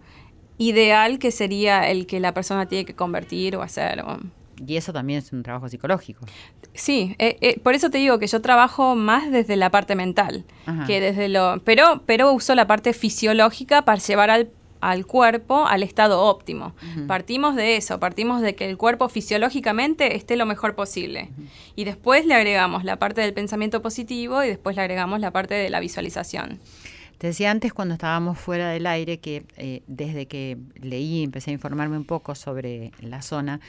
ideal 0.59 1.19
que 1.19 1.31
sería 1.31 1.89
el 1.91 2.07
que 2.07 2.21
la 2.21 2.33
persona 2.35 2.67
tiene 2.67 2.85
que 2.85 2.95
convertir 2.95 3.57
o 3.57 3.63
hacer. 3.63 4.05
Y 4.67 4.77
eso 4.77 4.93
también 4.93 5.19
es 5.19 5.33
un 5.33 5.43
trabajo 5.43 5.69
psicológico. 5.69 6.25
Sí, 6.75 7.17
eh, 7.19 7.37
eh, 7.41 7.61
por 7.61 7.75
eso 7.75 7.91
te 7.91 7.99
digo 7.99 8.19
que 8.19 8.27
yo 8.27 8.41
trabajo 8.41 8.95
más 8.95 9.31
desde 9.31 9.57
la 9.57 9.71
parte 9.71 9.95
mental, 9.95 10.45
Ajá. 10.67 10.87
que 10.87 11.01
desde 11.01 11.29
lo, 11.29 11.61
pero, 11.65 12.03
pero 12.07 12.33
uso 12.33 12.55
la 12.55 12.67
parte 12.67 12.93
fisiológica 12.93 13.83
para 13.83 13.99
llevar 13.99 14.31
al, 14.31 14.51
al 14.83 15.07
cuerpo 15.07 15.64
al 15.66 15.85
estado 15.85 16.21
óptimo. 16.23 16.75
Partimos 17.07 17.55
de 17.55 17.77
eso, 17.77 18.01
partimos 18.01 18.42
de 18.42 18.57
que 18.57 18.68
el 18.68 18.77
cuerpo 18.77 19.09
fisiológicamente 19.09 20.16
esté 20.16 20.37
lo 20.37 20.45
mejor 20.45 20.75
posible. 20.75 21.31
Y 21.77 21.85
después 21.85 22.27
le 22.27 22.35
agregamos 22.35 22.83
la 22.83 22.99
parte 22.99 23.21
del 23.21 23.33
pensamiento 23.33 23.81
positivo 23.81 24.42
y 24.42 24.49
después 24.49 24.75
le 24.75 24.83
agregamos 24.83 25.21
la 25.21 25.31
parte 25.31 25.55
de 25.55 25.71
la 25.71 25.79
visualización. 25.79 26.59
Te 27.18 27.29
decía 27.29 27.53
antes 27.53 27.73
cuando 27.73 27.95
estábamos 27.95 28.40
fuera 28.40 28.71
del 28.71 28.85
aire 28.88 29.21
que 29.21 29.45
eh, 29.57 29.85
desde 29.87 30.27
que 30.27 30.59
leí, 30.75 31.23
empecé 31.23 31.53
a 31.53 31.55
informarme 31.55 31.97
un 31.97 32.05
poco 32.05 32.35
sobre 32.35 32.90
la 33.01 33.23
zona, 33.23 33.61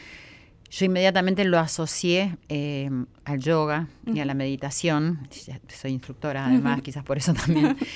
yo 0.71 0.85
inmediatamente 0.85 1.45
lo 1.45 1.59
asocié 1.59 2.35
eh, 2.49 2.89
al 3.25 3.39
yoga 3.39 3.87
y 4.07 4.19
a 4.19 4.25
la 4.25 4.33
meditación. 4.33 5.27
Soy 5.67 5.91
instructora, 5.91 6.47
además, 6.47 6.81
quizás 6.81 7.03
por 7.03 7.19
eso 7.19 7.35
también. 7.35 7.77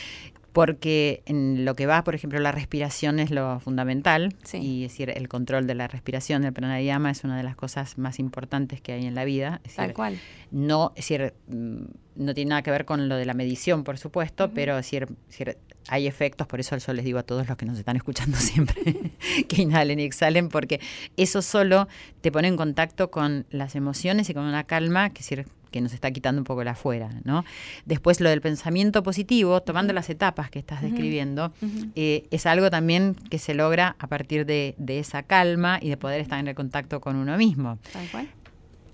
Porque 0.58 1.22
en 1.28 1.66
lo 1.66 1.76
que 1.76 1.86
va, 1.86 2.04
por 2.04 2.16
ejemplo, 2.16 2.40
la 2.40 2.52
respiración 2.52 3.20
es 3.20 3.30
lo 3.30 3.60
fundamental. 3.60 4.34
Sí. 4.44 4.58
Y 4.58 4.86
es 4.86 4.92
decir, 4.92 5.12
el 5.16 5.28
control 5.28 5.68
de 5.68 5.76
la 5.76 5.88
respiración, 5.88 6.46
el 6.46 6.52
pranayama, 6.52 7.12
es 7.12 7.24
una 7.24 7.38
de 7.38 7.44
las 7.44 7.56
cosas 7.56 8.00
más 8.00 8.18
importantes 8.18 8.82
que 8.82 8.94
hay 8.94 9.06
en 9.06 9.14
la 9.14 9.24
vida. 9.24 9.62
Es 9.64 9.76
Tal 9.76 9.86
decir, 9.86 9.96
cual. 9.96 10.20
no, 10.50 10.94
es 10.96 11.08
decir, 11.08 11.36
mm, 11.48 11.84
no 12.16 12.34
tiene 12.34 12.50
nada 12.50 12.64
que 12.64 12.72
ver 12.72 12.86
con 12.86 13.08
lo 13.08 13.18
de 13.18 13.26
la 13.26 13.36
medición, 13.36 13.84
por 13.84 14.00
supuesto, 14.00 14.50
pero 14.52 14.80
es 14.80 14.86
decir, 14.86 15.04
es 15.04 15.38
decir, 15.38 15.58
hay 15.90 16.08
efectos, 16.08 16.48
por 16.48 16.60
eso 16.60 16.76
yo 16.76 16.94
les 16.94 17.06
digo 17.06 17.20
a 17.20 17.24
todos 17.24 17.48
los 17.48 17.56
que 17.56 17.68
nos 17.68 17.78
están 17.78 17.96
escuchando 17.96 18.36
siempre 18.38 19.12
que 19.48 19.62
inhalen 19.62 20.00
y 20.00 20.06
exhalen, 20.06 20.50
porque 20.50 20.82
eso 21.18 21.44
solo 21.44 21.88
te 22.22 22.32
pone 22.32 22.48
en 22.48 22.58
contacto 22.58 23.12
con 23.12 23.46
las 23.52 23.76
emociones 23.76 24.28
y 24.30 24.34
con 24.34 24.44
una 24.44 24.64
calma 24.64 25.12
que, 25.12 25.22
es 25.22 25.30
decir, 25.30 25.46
que 25.72 25.82
nos 25.82 25.94
está 25.94 26.12
quitando 26.12 26.40
un 26.42 26.46
poco 26.46 26.64
la 26.64 26.72
afuera, 26.72 27.10
¿no? 27.24 27.46
Después 27.86 28.22
lo 28.22 28.30
del 28.30 28.42
pensamiento 28.42 29.04
positivo, 29.04 29.62
tomando 29.62 29.94
las 29.94 30.10
etapas 30.10 30.50
que 30.50 30.60
estás 30.60 30.82
describiendo, 30.82 31.54
eh, 31.96 32.28
es 32.32 32.46
algo 32.46 32.70
también 32.70 33.16
que 33.30 33.40
se 33.40 33.54
logra 33.54 33.96
a 34.00 34.08
partir 34.08 34.46
de, 34.46 34.76
de 34.78 35.00
esa 35.00 35.24
calma 35.24 35.80
y 35.82 35.90
de 35.90 35.98
poder 35.98 36.22
estar 36.22 36.40
en 36.40 36.48
el 36.48 36.56
contacto 36.56 37.02
con 37.02 37.16
uno 37.16 37.38
mismo. 37.38 37.78
Tal 37.92 38.08
cual. 38.10 38.28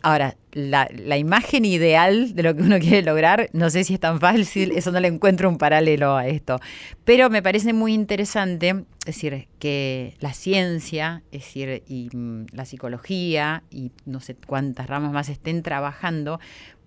Ahora, 0.05 0.35
la, 0.51 1.17
imagen 1.17 1.63
ideal 1.63 2.35
de 2.35 2.43
lo 2.43 2.53
que 2.53 2.61
uno 2.61 2.77
quiere 2.77 3.03
lograr, 3.03 3.49
no 3.53 3.69
sé 3.69 3.85
si 3.85 3.93
es 3.93 4.01
tan 4.01 4.19
fácil, 4.19 4.71
eso 4.73 4.91
no 4.91 4.99
le 4.99 5.07
encuentro 5.07 5.47
un 5.47 5.57
paralelo 5.57 6.17
a 6.17 6.27
esto. 6.27 6.59
Pero 7.05 7.29
me 7.29 7.41
parece 7.41 7.71
muy 7.71 7.93
interesante, 7.93 8.83
es 8.99 9.05
decir, 9.05 9.47
que 9.59 10.17
la 10.19 10.33
ciencia, 10.33 11.23
es 11.31 11.43
decir, 11.43 11.83
y 11.87 12.09
mm, 12.13 12.47
la 12.51 12.65
psicología, 12.65 13.63
y 13.71 13.91
no 14.05 14.19
sé 14.19 14.35
cuántas 14.35 14.87
ramas 14.87 15.13
más 15.13 15.29
estén 15.29 15.63
trabajando 15.63 16.41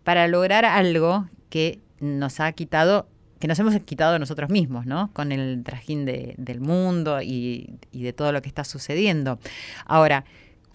para 0.05 0.29
lograr 0.29 0.66
algo 0.66 1.26
que 1.48 1.81
nos 2.00 2.38
ha 2.40 2.52
quitado 2.52 3.09
que 3.38 3.48
nos 3.48 3.59
hemos 3.59 3.79
quitado 3.81 4.18
nosotros 4.18 4.48
mismos, 4.48 4.87
¿no? 4.87 5.11
Con 5.12 5.31
el 5.31 5.62
trajín 5.62 6.07
de- 6.07 6.35
del 6.38 6.61
mundo 6.61 7.20
y, 7.20 7.74
y 7.92 8.02
de 8.02 8.14
todo 8.14 8.33
lo 8.33 8.40
que 8.40 8.48
está 8.48 8.64
sucediendo. 8.64 9.38
Ahora, 9.85 10.24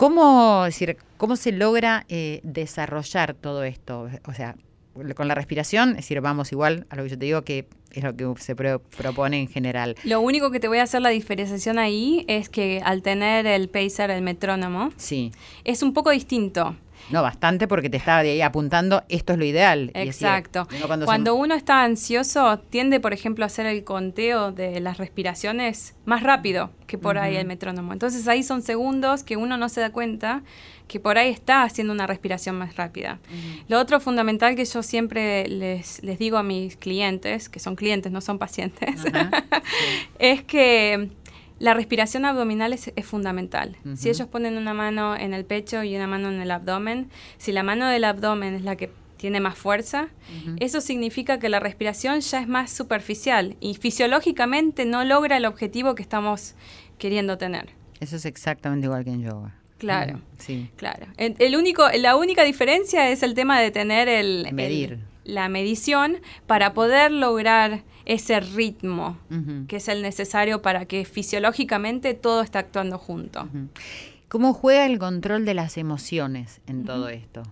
¿cómo, 0.01 0.63
decir, 0.65 0.97
cómo 1.17 1.35
se 1.35 1.51
logra 1.51 2.05
eh, 2.09 2.39
desarrollar 2.41 3.35
todo 3.35 3.63
esto? 3.63 4.09
O 4.25 4.33
sea, 4.33 4.55
con 5.15 5.27
la 5.27 5.35
respiración, 5.35 5.91
es 5.91 5.97
decir, 5.97 6.19
vamos 6.21 6.51
igual 6.51 6.87
a 6.89 6.95
lo 6.95 7.03
que 7.03 7.09
yo 7.09 7.19
te 7.19 7.25
digo 7.25 7.43
que 7.43 7.67
es 7.91 8.03
lo 8.03 8.15
que 8.15 8.33
se 8.41 8.55
pro- 8.55 8.79
propone 8.97 9.39
en 9.39 9.47
general. 9.47 9.95
Lo 10.03 10.19
único 10.21 10.49
que 10.49 10.59
te 10.59 10.67
voy 10.67 10.79
a 10.79 10.83
hacer 10.83 11.03
la 11.03 11.09
diferenciación 11.09 11.77
ahí 11.77 12.25
es 12.27 12.49
que 12.49 12.81
al 12.83 13.03
tener 13.03 13.45
el 13.45 13.69
pacer, 13.69 14.09
el 14.09 14.23
metrónomo, 14.23 14.91
Sí. 14.97 15.31
es 15.65 15.83
un 15.83 15.93
poco 15.93 16.09
distinto. 16.09 16.75
No, 17.09 17.21
bastante 17.21 17.67
porque 17.67 17.89
te 17.89 17.97
estaba 17.97 18.23
de 18.23 18.31
ahí 18.31 18.41
apuntando, 18.41 19.03
esto 19.09 19.33
es 19.33 19.39
lo 19.39 19.45
ideal. 19.45 19.91
Exacto. 19.93 20.67
cuando 21.05 21.35
uno 21.35 21.55
está 21.55 21.83
ansioso, 21.83 22.59
tiende, 22.59 22.99
por 22.99 23.13
ejemplo, 23.13 23.45
a 23.45 23.47
hacer 23.47 23.65
el 23.65 23.83
conteo 23.83 24.51
de 24.51 24.79
las 24.79 24.97
respiraciones 24.97 25.95
más 26.05 26.23
rápido 26.23 26.69
que 26.87 26.97
por 26.97 27.17
ahí 27.17 27.37
el 27.37 27.47
metrónomo. 27.47 27.93
Entonces 27.93 28.27
ahí 28.27 28.43
son 28.43 28.61
segundos 28.61 29.23
que 29.23 29.37
uno 29.37 29.57
no 29.57 29.69
se 29.69 29.79
da 29.79 29.91
cuenta 29.91 30.43
que 30.87 30.99
por 30.99 31.17
ahí 31.17 31.31
está 31.31 31.63
haciendo 31.63 31.93
una 31.93 32.05
respiración 32.05 32.57
más 32.57 32.75
rápida. 32.75 33.19
Lo 33.69 33.79
otro 33.79 34.01
fundamental 34.01 34.57
que 34.57 34.65
yo 34.65 34.83
siempre 34.83 35.47
les, 35.47 36.03
les 36.03 36.19
digo 36.19 36.37
a 36.37 36.43
mis 36.43 36.75
clientes, 36.75 37.47
que 37.47 37.59
son 37.59 37.77
clientes, 37.77 38.11
no 38.11 38.19
son 38.19 38.37
pacientes, 38.37 39.01
es 40.19 40.43
que 40.43 41.09
la 41.61 41.73
respiración 41.73 42.25
abdominal 42.25 42.73
es, 42.73 42.91
es 42.95 43.05
fundamental. 43.05 43.77
Si 43.95 44.09
ellos 44.09 44.27
ponen 44.27 44.57
una 44.57 44.73
mano 44.73 45.15
en 45.15 45.33
el 45.33 45.45
pecho 45.45 45.83
y 45.83 45.95
una 45.95 46.07
mano 46.07 46.29
en 46.29 46.41
el 46.41 46.49
abdomen, 46.51 47.09
si 47.37 47.51
la 47.51 47.63
mano 47.63 47.87
del 47.87 48.03
abdomen 48.03 48.55
es 48.55 48.63
la 48.63 48.75
que 48.75 48.89
tiene 49.17 49.39
más 49.39 49.55
fuerza, 49.57 50.07
eso 50.59 50.81
significa 50.81 51.37
que 51.37 51.47
la 51.49 51.59
respiración 51.59 52.19
ya 52.21 52.41
es 52.41 52.47
más 52.47 52.71
superficial 52.71 53.55
y 53.59 53.75
fisiológicamente 53.75 54.85
no 54.85 55.03
logra 55.03 55.37
el 55.37 55.45
objetivo 55.45 55.93
que 55.95 56.01
estamos 56.01 56.55
queriendo 56.97 57.37
tener. 57.37 57.69
Eso 57.99 58.15
es 58.15 58.25
exactamente 58.25 58.87
igual 58.87 59.03
que 59.03 59.11
en 59.11 59.21
yoga. 59.21 59.55
Claro. 59.77 60.19
Sí. 60.39 60.69
Claro. 60.75 61.05
El, 61.17 61.35
el 61.39 61.55
único, 61.55 61.83
la 61.97 62.15
única 62.15 62.43
diferencia 62.43 63.09
es 63.09 63.23
el 63.23 63.33
tema 63.35 63.59
de 63.59 63.71
tener 63.71 64.07
el, 64.09 64.45
el- 64.47 64.53
Medir. 64.53 64.99
la 65.23 65.49
medición 65.49 66.17
para 66.47 66.73
poder 66.73 67.11
lograr 67.11 67.83
ese 68.11 68.41
ritmo 68.41 69.17
que 69.69 69.77
es 69.77 69.87
el 69.87 70.01
necesario 70.01 70.61
para 70.61 70.85
que 70.85 71.05
fisiológicamente 71.05 72.13
todo 72.13 72.41
esté 72.41 72.57
actuando 72.57 72.97
junto. 72.97 73.47
¿Cómo 74.27 74.53
juega 74.53 74.85
el 74.85 74.99
control 74.99 75.45
de 75.45 75.53
las 75.53 75.77
emociones 75.77 76.59
en 76.67 76.83
todo 76.83 77.07
esto? 77.07 77.43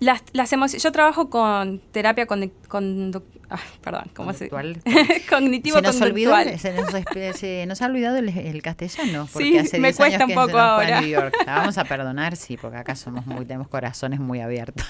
Las, 0.00 0.22
las 0.32 0.52
emociones, 0.52 0.82
yo 0.82 0.92
trabajo 0.92 1.28
con 1.28 1.78
terapia 1.92 2.26
con, 2.26 2.50
con 2.68 3.22
ah, 3.50 3.58
perdón, 3.82 4.10
¿cómo 4.14 4.32
se 4.32 4.48
cognitivo 5.28 5.76
se 5.76 5.82
nos 5.82 6.00
olvidó, 6.00 6.30
conductual. 6.30 6.58
se, 6.58 6.72
nos, 6.72 7.36
se 7.38 7.66
nos 7.66 7.82
ha 7.82 7.86
olvidado 7.86 8.16
el, 8.16 8.30
el 8.30 8.62
castellano 8.62 9.28
porque 9.30 9.48
Sí, 9.48 9.58
hace 9.58 9.78
me 9.78 9.88
10 9.88 9.96
cuesta 9.98 10.24
años 10.24 10.36
un 10.36 10.46
poco 10.46 10.58
ahora. 10.58 11.00
New 11.02 11.10
York. 11.10 11.34
La 11.46 11.56
vamos 11.56 11.76
a 11.76 11.84
perdonar, 11.84 12.36
sí, 12.36 12.56
porque 12.56 12.78
acá 12.78 12.94
somos 12.96 13.26
muy 13.26 13.44
tenemos 13.44 13.68
corazones 13.68 14.20
muy 14.20 14.40
abiertos. 14.40 14.86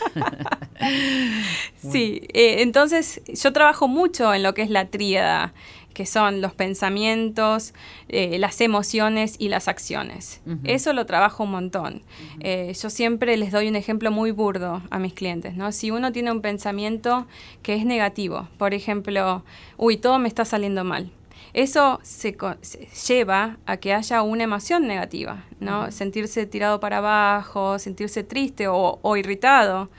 Sí, 1.90 2.22
eh, 2.32 2.62
entonces 2.62 3.20
yo 3.26 3.52
trabajo 3.52 3.88
mucho 3.88 4.32
en 4.32 4.42
lo 4.42 4.54
que 4.54 4.62
es 4.62 4.70
la 4.70 4.86
tríada, 4.86 5.52
que 5.94 6.06
son 6.06 6.40
los 6.40 6.52
pensamientos, 6.54 7.74
eh, 8.08 8.38
las 8.38 8.60
emociones 8.60 9.36
y 9.38 9.48
las 9.48 9.68
acciones. 9.68 10.40
Eso 10.64 10.92
lo 10.92 11.06
trabajo 11.06 11.44
un 11.44 11.50
montón. 11.52 12.02
Eh, 12.40 12.72
yo 12.80 12.90
siempre 12.90 13.36
les 13.36 13.50
doy 13.52 13.68
un 13.68 13.76
ejemplo 13.76 14.10
muy 14.10 14.30
burdo 14.30 14.82
a 14.90 14.98
mis 14.98 15.14
clientes, 15.14 15.56
¿no? 15.56 15.72
Si 15.72 15.90
uno 15.90 16.12
tiene 16.12 16.30
un 16.30 16.40
pensamiento 16.42 17.26
que 17.62 17.74
es 17.74 17.84
negativo, 17.84 18.48
por 18.58 18.74
ejemplo, 18.74 19.44
uy, 19.76 19.96
todo 19.96 20.18
me 20.18 20.28
está 20.28 20.44
saliendo 20.44 20.84
mal. 20.84 21.10
Eso 21.52 21.98
se, 22.04 22.36
co- 22.36 22.54
se 22.60 22.86
lleva 23.08 23.56
a 23.66 23.78
que 23.78 23.92
haya 23.92 24.22
una 24.22 24.44
emoción 24.44 24.86
negativa, 24.86 25.44
¿no? 25.58 25.90
Sentirse 25.90 26.46
tirado 26.46 26.78
para 26.78 26.98
abajo, 26.98 27.80
sentirse 27.80 28.22
triste 28.22 28.68
o, 28.68 29.00
o 29.02 29.16
irritado. 29.16 29.90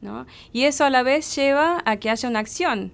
¿no? 0.00 0.26
Y 0.52 0.64
eso 0.64 0.84
a 0.84 0.90
la 0.90 1.02
vez 1.02 1.34
lleva 1.34 1.82
a 1.84 1.96
que 1.96 2.08
haya 2.10 2.28
una 2.28 2.38
acción 2.38 2.92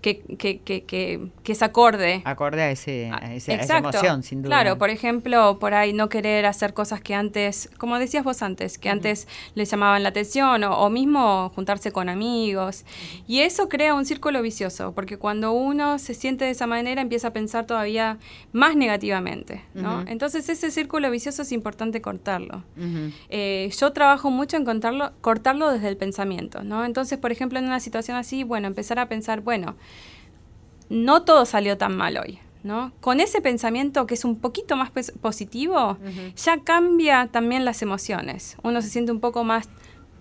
que, 0.00 0.20
que, 0.20 0.60
que, 0.60 0.84
que, 0.84 1.28
que 1.42 1.52
es 1.52 1.62
acorde. 1.62 2.22
Acorde 2.24 2.62
a, 2.62 2.70
ese, 2.70 3.10
a, 3.12 3.34
ese- 3.34 3.52
a 3.52 3.56
esa 3.56 3.78
emoción, 3.78 4.22
sin 4.22 4.42
duda. 4.42 4.48
Claro, 4.54 4.78
por 4.78 4.90
ejemplo, 4.90 5.58
por 5.58 5.74
ahí 5.74 5.92
no 5.92 6.08
querer 6.08 6.46
hacer 6.46 6.72
cosas 6.72 7.00
que 7.00 7.14
antes, 7.14 7.68
como 7.78 7.98
decías 7.98 8.22
vos 8.22 8.42
antes, 8.42 8.78
que 8.78 8.90
antes 8.90 9.26
les 9.54 9.70
llamaban 9.70 10.02
la 10.04 10.10
atención 10.10 10.62
o, 10.64 10.78
o 10.78 10.88
mismo 10.90 11.50
juntarse 11.54 11.90
con 11.90 12.08
amigos. 12.08 12.84
Y 13.26 13.40
eso 13.40 13.68
crea 13.68 13.94
un 13.94 14.04
círculo 14.06 14.40
vicioso, 14.40 14.92
porque 14.94 15.18
cuando 15.18 15.52
uno 15.52 15.98
se 15.98 16.14
siente 16.14 16.44
de 16.44 16.52
esa 16.52 16.66
manera 16.68 17.02
empieza 17.02 17.28
a 17.28 17.32
pensar 17.32 17.66
todavía 17.66 18.18
más 18.52 18.76
negativamente, 18.76 19.62
¿no? 19.74 20.04
Entonces 20.06 20.48
ese 20.48 20.70
círculo 20.70 21.10
vicioso 21.10 21.42
es 21.42 21.50
importante 21.52 22.00
cortarlo. 22.00 22.62
Eh, 23.30 23.70
yo 23.78 23.92
trabajo 23.92 24.30
mucho 24.30 24.56
en 24.56 24.64
contarlo, 24.64 25.12
cortarlo 25.20 25.70
desde 25.72 25.88
el 25.88 25.96
pensamiento, 25.96 26.62
¿no? 26.62 26.84
Entonces, 26.84 27.18
por 27.18 27.32
ejemplo, 27.32 27.58
en 27.58 27.64
una 27.66 27.80
situación 27.80 28.16
así, 28.16 28.44
bueno, 28.44 28.66
empezar 28.68 28.98
a 28.98 29.08
pensar, 29.08 29.40
bueno, 29.40 29.76
no 30.90 31.22
todo 31.22 31.44
salió 31.46 31.76
tan 31.78 31.96
mal 31.96 32.16
hoy, 32.18 32.38
¿no? 32.62 32.92
Con 33.00 33.20
ese 33.20 33.40
pensamiento 33.40 34.06
que 34.06 34.14
es 34.14 34.24
un 34.24 34.36
poquito 34.38 34.76
más 34.76 34.90
pos- 34.90 35.12
positivo, 35.20 35.96
ya 36.36 36.60
cambia 36.62 37.28
también 37.30 37.64
las 37.64 37.82
emociones. 37.82 38.56
Uno 38.62 38.80
se 38.82 38.88
siente 38.88 39.12
un 39.12 39.20
poco 39.20 39.44
más 39.44 39.68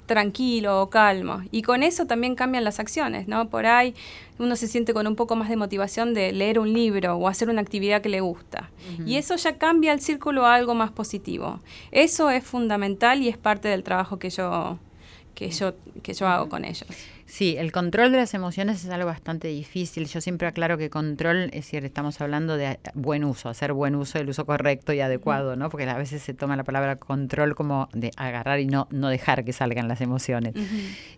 tranquilo 0.05 0.81
o 0.81 0.89
calmo. 0.89 1.41
Y 1.51 1.63
con 1.63 1.83
eso 1.83 2.05
también 2.07 2.35
cambian 2.35 2.63
las 2.63 2.79
acciones, 2.79 3.27
¿no? 3.27 3.49
Por 3.49 3.65
ahí 3.65 3.93
uno 4.39 4.55
se 4.55 4.67
siente 4.67 4.93
con 4.93 5.05
un 5.05 5.15
poco 5.17 5.35
más 5.35 5.49
de 5.49 5.57
motivación 5.57 6.13
de 6.13 6.31
leer 6.31 6.59
un 6.59 6.71
libro 6.71 7.15
o 7.15 7.27
hacer 7.27 7.49
una 7.49 7.59
actividad 7.61 8.01
que 8.01 8.07
le 8.09 8.21
gusta. 8.21 8.69
Y 9.05 9.17
eso 9.17 9.35
ya 9.35 9.57
cambia 9.57 9.91
el 9.91 9.99
círculo 9.99 10.45
a 10.45 10.55
algo 10.55 10.75
más 10.75 10.91
positivo. 10.91 11.59
Eso 11.91 12.29
es 12.29 12.43
fundamental 12.45 13.21
y 13.21 13.27
es 13.27 13.37
parte 13.37 13.67
del 13.67 13.83
trabajo 13.83 14.17
que 14.17 14.29
yo, 14.29 14.79
que 15.35 15.49
yo, 15.49 15.73
que 16.03 16.13
yo 16.13 16.25
hago 16.27 16.47
con 16.47 16.63
ellos. 16.63 16.85
Sí, 17.29 17.55
el 17.57 17.73
control 17.73 18.13
de 18.13 18.19
las 18.19 18.33
emociones 18.33 18.85
es 18.85 18.89
algo 18.89 19.07
bastante 19.07 19.49
difícil. 19.49 20.07
Yo 20.07 20.21
siempre 20.21 20.47
aclaro 20.47 20.77
que 20.77 20.89
control, 20.89 21.43
es 21.51 21.65
decir, 21.65 21.83
estamos 21.83 22.21
hablando 22.21 22.55
de 22.55 22.79
buen 22.93 23.25
uso, 23.25 23.49
hacer 23.49 23.73
buen 23.73 23.95
uso, 23.95 24.17
el 24.17 24.29
uso 24.29 24.45
correcto 24.45 24.93
y 24.93 25.01
adecuado, 25.01 25.57
¿no? 25.57 25.69
Porque 25.69 25.83
a 25.89 25.97
veces 25.97 26.21
se 26.21 26.33
toma 26.33 26.55
la 26.55 26.63
palabra 26.63 26.95
control 26.95 27.53
como 27.53 27.89
de 27.91 28.11
agarrar 28.15 28.61
y 28.61 28.65
no, 28.67 28.87
no 28.91 29.09
dejar 29.09 29.43
que 29.43 29.51
salgan 29.51 29.89
las 29.89 29.99
emociones. 29.99 30.53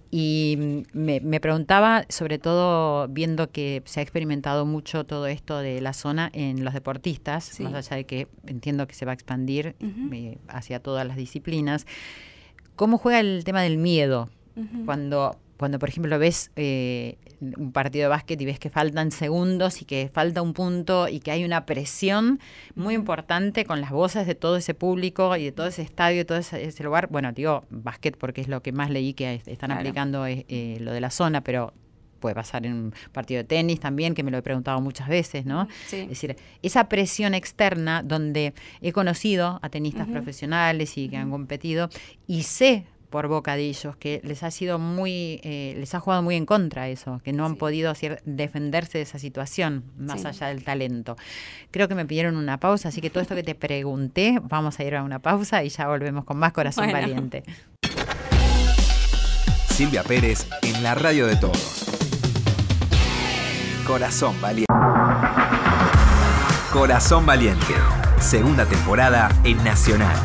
Y 0.09 0.57
mm, 0.57 0.97
me, 0.97 1.19
me 1.19 1.39
preguntaba, 1.39 2.05
sobre 2.09 2.39
todo 2.39 3.07
viendo 3.07 3.51
que 3.51 3.83
se 3.85 3.99
ha 3.99 4.03
experimentado 4.03 4.65
mucho 4.65 5.03
todo 5.05 5.27
esto 5.27 5.59
de 5.59 5.79
la 5.79 5.93
zona 5.93 6.31
en 6.33 6.65
los 6.65 6.73
deportistas, 6.73 7.43
Sí. 7.45 7.61
más 7.63 7.73
allá 7.75 7.97
de 7.97 8.05
que 8.05 8.27
entiendo 8.47 8.87
que 8.87 8.95
se 8.95 9.05
va 9.05 9.11
a 9.11 9.13
expandir 9.13 9.75
eh, 10.11 10.39
hacia 10.47 10.79
todas 10.79 11.05
las 11.05 11.17
disciplinas, 11.17 11.85
¿cómo 12.75 12.97
juega 12.97 13.19
el 13.19 13.43
tema 13.43 13.61
del 13.61 13.77
miedo? 13.77 14.27
Cuando, 14.85 15.37
cuando 15.59 15.77
por 15.77 15.89
ejemplo, 15.89 16.17
ves 16.17 16.51
eh, 16.55 17.17
un 17.41 17.73
partido 17.73 18.03
de 18.03 18.07
básquet 18.07 18.39
y 18.41 18.45
ves 18.45 18.59
que 18.59 18.69
faltan 18.69 19.11
segundos 19.11 19.81
y 19.81 19.85
que 19.85 20.09
falta 20.11 20.41
un 20.41 20.53
punto 20.53 21.09
y 21.09 21.19
que 21.19 21.31
hay 21.31 21.43
una 21.43 21.65
presión 21.65 22.39
muy 22.75 22.95
importante 22.95 23.65
con 23.65 23.81
las 23.81 23.91
voces 23.91 24.25
de 24.25 24.35
todo 24.35 24.55
ese 24.55 24.73
público 24.73 25.35
y 25.35 25.43
de 25.43 25.51
todo 25.51 25.67
ese 25.67 25.81
estadio, 25.81 26.25
todo 26.25 26.37
ese, 26.37 26.63
ese 26.63 26.83
lugar. 26.83 27.09
Bueno, 27.11 27.33
digo 27.33 27.65
básquet 27.69 28.17
porque 28.17 28.39
es 28.39 28.47
lo 28.47 28.61
que 28.63 28.71
más 28.71 28.89
leí 28.89 29.13
que 29.13 29.41
están 29.45 29.67
Claro. 29.69 29.81
aplicando 29.81 30.25
eh, 30.25 30.45
eh, 30.47 30.77
lo 30.79 30.93
de 30.93 31.01
la 31.01 31.09
zona, 31.11 31.41
pero 31.41 31.73
puede 32.21 32.35
pasar 32.35 32.65
en 32.65 32.73
un 32.73 32.93
partido 33.11 33.39
de 33.39 33.43
tenis 33.45 33.79
también, 33.81 34.13
que 34.13 34.23
me 34.23 34.31
lo 34.31 34.37
he 34.37 34.41
preguntado 34.41 34.79
muchas 34.81 35.07
veces, 35.09 35.45
¿no? 35.45 35.67
Sí. 35.87 35.97
Es 36.01 36.09
decir, 36.09 36.35
esa 36.61 36.87
presión 36.89 37.33
externa 37.33 38.01
donde 38.03 38.53
he 38.81 38.91
conocido 38.93 39.59
a 39.61 39.69
tenistas 39.69 40.07
profesionales 40.07 40.97
y 40.97 41.09
que 41.09 41.17
han 41.17 41.29
competido 41.31 41.89
y 42.27 42.43
sé 42.43 42.85
por 43.09 43.27
boca 43.27 43.55
de 43.55 43.63
ellos 43.63 43.95
que 43.97 44.21
les 44.23 44.43
ha 44.43 44.51
sido 44.51 44.77
muy, 44.79 45.39
eh, 45.43 45.75
les 45.77 45.93
ha 45.95 45.99
jugado 45.99 46.21
muy 46.21 46.35
en 46.35 46.45
contra 46.45 46.87
eso, 46.89 47.21
que 47.23 47.33
no 47.33 47.45
han 47.45 47.53
Sí. 47.53 47.57
podido 47.59 47.89
hacer- 47.91 48.21
defenderse 48.25 48.99
de 48.99 49.03
esa 49.03 49.19
situación, 49.19 49.83
más 49.97 50.21
Sí. 50.21 50.27
allá 50.27 50.47
del 50.47 50.63
talento. 50.63 51.17
Creo 51.71 51.87
que 51.87 51.95
me 51.95 52.05
pidieron 52.05 52.35
una 52.37 52.59
pausa, 52.59 52.89
así 52.89 53.01
que 53.01 53.09
todo 53.09 53.21
esto 53.21 53.35
que 53.35 53.43
te 53.43 53.55
pregunté, 53.55 54.39
vamos 54.43 54.79
a 54.79 54.83
ir 54.83 54.95
a 54.95 55.03
una 55.03 55.19
pausa 55.19 55.63
y 55.63 55.69
ya 55.69 55.87
volvemos 55.87 56.23
con 56.25 56.37
más 56.37 56.53
Corazón 56.53 56.85
Bueno. 56.89 56.99
Valiente. 57.07 57.43
Silvia 59.69 60.03
Pérez 60.03 60.47
en 60.61 60.83
la 60.83 60.93
radio 60.93 61.25
de 61.25 61.35
todos. 61.37 61.85
Corazón 63.87 64.39
Valiente. 64.41 64.73
Corazón 66.71 67.25
Valiente. 67.25 67.73
Segunda 68.19 68.65
temporada 68.65 69.29
en 69.43 69.63
Nacional. 69.63 70.15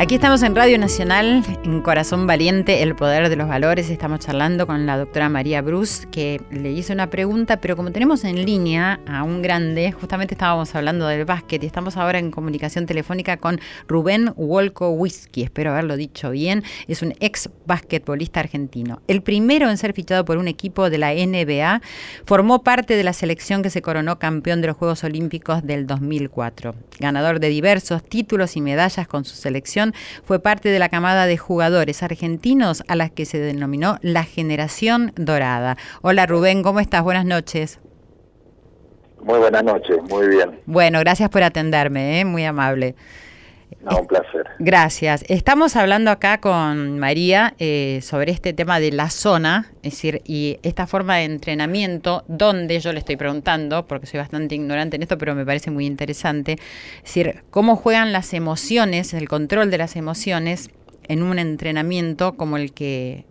Aquí 0.00 0.14
estamos 0.14 0.42
en 0.42 0.56
Radio 0.56 0.78
Nacional, 0.78 1.44
en 1.70 1.82
Corazón 1.82 2.26
Valiente, 2.26 2.82
el 2.82 2.96
poder 2.96 3.28
de 3.28 3.36
los 3.36 3.46
valores. 3.46 3.90
Estamos 3.90 4.18
charlando 4.18 4.66
con 4.66 4.86
la 4.86 4.98
doctora 4.98 5.28
María 5.28 5.62
Bruce, 5.62 6.08
que 6.10 6.40
le 6.50 6.72
hizo 6.72 6.92
una 6.92 7.10
pregunta, 7.10 7.60
pero 7.60 7.76
como 7.76 7.92
tenemos 7.92 8.24
en 8.24 8.44
línea 8.44 8.98
a 9.06 9.22
un 9.22 9.40
grande, 9.40 9.92
justamente 9.92 10.34
estábamos 10.34 10.74
hablando 10.74 11.06
del 11.06 11.24
básquet 11.24 11.62
y 11.62 11.66
estamos 11.66 11.96
ahora 11.96 12.18
en 12.18 12.32
comunicación 12.32 12.86
telefónica 12.86 13.36
con 13.36 13.60
Rubén 13.86 14.32
Wolkowski, 14.36 15.44
espero 15.44 15.70
haberlo 15.70 15.96
dicho 15.96 16.30
bien, 16.30 16.64
es 16.88 17.02
un 17.02 17.14
ex 17.20 17.48
basquetbolista 17.66 18.40
argentino. 18.40 19.00
El 19.06 19.22
primero 19.22 19.70
en 19.70 19.78
ser 19.78 19.92
fichado 19.92 20.24
por 20.24 20.38
un 20.38 20.48
equipo 20.48 20.90
de 20.90 20.98
la 20.98 21.12
NBA, 21.12 21.82
formó 22.26 22.64
parte 22.64 22.96
de 22.96 23.04
la 23.04 23.12
selección 23.12 23.62
que 23.62 23.70
se 23.70 23.80
coronó 23.80 24.18
campeón 24.18 24.60
de 24.60 24.66
los 24.66 24.76
Juegos 24.76 25.04
Olímpicos 25.04 25.64
del 25.64 25.86
2004. 25.86 26.74
Ganador 26.98 27.38
de 27.38 27.48
diversos 27.48 28.02
títulos 28.02 28.56
y 28.56 28.60
medallas 28.60 29.06
con 29.06 29.24
su 29.24 29.36
selección, 29.36 29.94
fue 30.24 30.40
parte 30.40 30.68
de 30.68 30.78
la 30.80 30.88
camada 30.88 31.26
de 31.26 31.36
jugadores 31.36 31.59
argentinos 31.62 32.82
a 32.88 32.96
las 32.96 33.10
que 33.10 33.24
se 33.24 33.38
denominó 33.38 33.98
la 34.02 34.24
generación 34.24 35.12
dorada. 35.16 35.76
Hola 36.02 36.26
Rubén, 36.26 36.62
¿cómo 36.62 36.80
estás? 36.80 37.02
Buenas 37.02 37.24
noches. 37.24 37.80
Muy 39.22 39.38
buenas 39.38 39.64
noches, 39.64 39.98
muy 40.08 40.28
bien. 40.28 40.60
Bueno, 40.66 41.00
gracias 41.00 41.28
por 41.28 41.42
atenderme, 41.42 42.20
¿eh? 42.20 42.24
muy 42.24 42.44
amable. 42.44 42.94
No, 43.82 43.98
un 44.00 44.06
placer. 44.06 44.44
Gracias. 44.58 45.24
Estamos 45.28 45.76
hablando 45.76 46.10
acá 46.10 46.40
con 46.40 46.98
María 46.98 47.54
eh, 47.58 48.00
sobre 48.02 48.32
este 48.32 48.52
tema 48.52 48.80
de 48.80 48.92
la 48.92 49.08
zona, 49.08 49.70
es 49.82 49.92
decir, 49.92 50.22
y 50.26 50.58
esta 50.62 50.86
forma 50.86 51.16
de 51.16 51.24
entrenamiento, 51.24 52.24
donde 52.28 52.78
yo 52.80 52.92
le 52.92 52.98
estoy 52.98 53.16
preguntando, 53.16 53.86
porque 53.86 54.06
soy 54.06 54.18
bastante 54.18 54.54
ignorante 54.54 54.96
en 54.96 55.02
esto, 55.02 55.16
pero 55.16 55.34
me 55.34 55.46
parece 55.46 55.70
muy 55.70 55.86
interesante, 55.86 56.58
es 56.96 57.02
decir, 57.04 57.42
cómo 57.50 57.76
juegan 57.76 58.12
las 58.12 58.34
emociones, 58.34 59.14
el 59.14 59.28
control 59.28 59.70
de 59.70 59.78
las 59.78 59.96
emociones 59.96 60.68
en 61.08 61.22
un 61.22 61.38
entrenamiento 61.38 62.36
como 62.36 62.56
el 62.56 62.72
que 62.72 63.24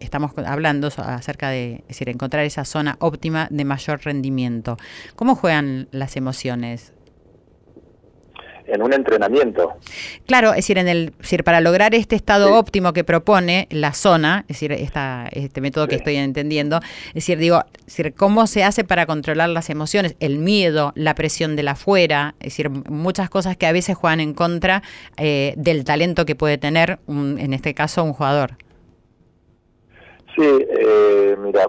estamos 0.00 0.32
hablando 0.46 0.88
acerca 0.96 1.50
de 1.50 1.84
encontrar 1.88 2.44
esa 2.44 2.64
zona 2.64 2.96
óptima 3.00 3.48
de 3.50 3.64
mayor 3.64 4.04
rendimiento. 4.04 4.76
¿Cómo 5.16 5.34
juegan 5.34 5.88
las 5.90 6.16
emociones? 6.16 6.92
En 8.68 8.82
un 8.82 8.92
entrenamiento, 8.92 9.74
Claro, 10.26 10.50
es 10.50 10.56
decir, 10.56 10.76
en 10.78 10.88
el, 10.88 11.08
es 11.12 11.18
decir, 11.18 11.44
para 11.44 11.60
lograr 11.60 11.94
este 11.94 12.16
estado 12.16 12.48
Sí. 12.48 12.52
óptimo 12.54 12.92
que 12.92 13.04
propone 13.04 13.68
la 13.70 13.92
zona, 13.92 14.40
es 14.48 14.56
decir, 14.56 14.72
esta, 14.72 15.28
este 15.30 15.60
método 15.60 15.86
que 15.86 15.94
estoy 15.94 16.16
entendiendo, 16.16 16.80
es 17.08 17.14
decir, 17.14 17.38
digo, 17.38 17.62
es 17.78 17.84
decir, 17.86 18.14
cómo 18.14 18.46
se 18.48 18.64
hace 18.64 18.82
para 18.82 19.06
controlar 19.06 19.48
las 19.50 19.70
emociones, 19.70 20.16
el 20.20 20.38
miedo, 20.38 20.92
la 20.96 21.14
presión 21.14 21.54
de 21.54 21.62
la 21.62 21.72
afuera, 21.72 22.34
es 22.40 22.46
decir, 22.46 22.70
muchas 22.70 23.30
cosas 23.30 23.56
que 23.56 23.66
a 23.66 23.72
veces 23.72 23.96
juegan 23.96 24.18
en 24.20 24.34
contra 24.34 24.82
eh, 25.16 25.54
del 25.56 25.84
talento 25.84 26.26
que 26.26 26.34
puede 26.34 26.58
tener, 26.58 26.98
un- 27.06 27.38
en 27.38 27.52
este 27.52 27.72
caso, 27.74 28.02
un 28.02 28.12
jugador. 28.14 28.56
Sí, 30.34 30.42
eh, 30.42 31.36
mira, 31.38 31.68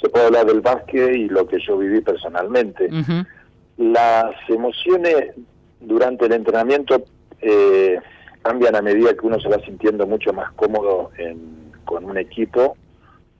se 0.00 0.08
puede 0.08 0.26
hablar 0.26 0.46
del 0.46 0.60
básquet 0.60 1.14
y 1.14 1.28
lo 1.28 1.46
que 1.46 1.58
yo 1.64 1.78
viví 1.78 2.00
personalmente. 2.00 2.88
Las 3.76 4.34
emociones 4.48 5.34
durante 5.80 6.26
el 6.26 6.32
entrenamiento 6.32 7.02
eh, 7.40 7.98
cambian 8.42 8.76
a 8.76 8.82
medida 8.82 9.14
que 9.14 9.26
uno 9.26 9.38
se 9.40 9.48
va 9.48 9.58
sintiendo 9.60 10.06
mucho 10.06 10.32
más 10.32 10.52
cómodo 10.52 11.10
en- 11.18 11.72
con 11.84 12.04
un 12.04 12.18
equipo 12.18 12.76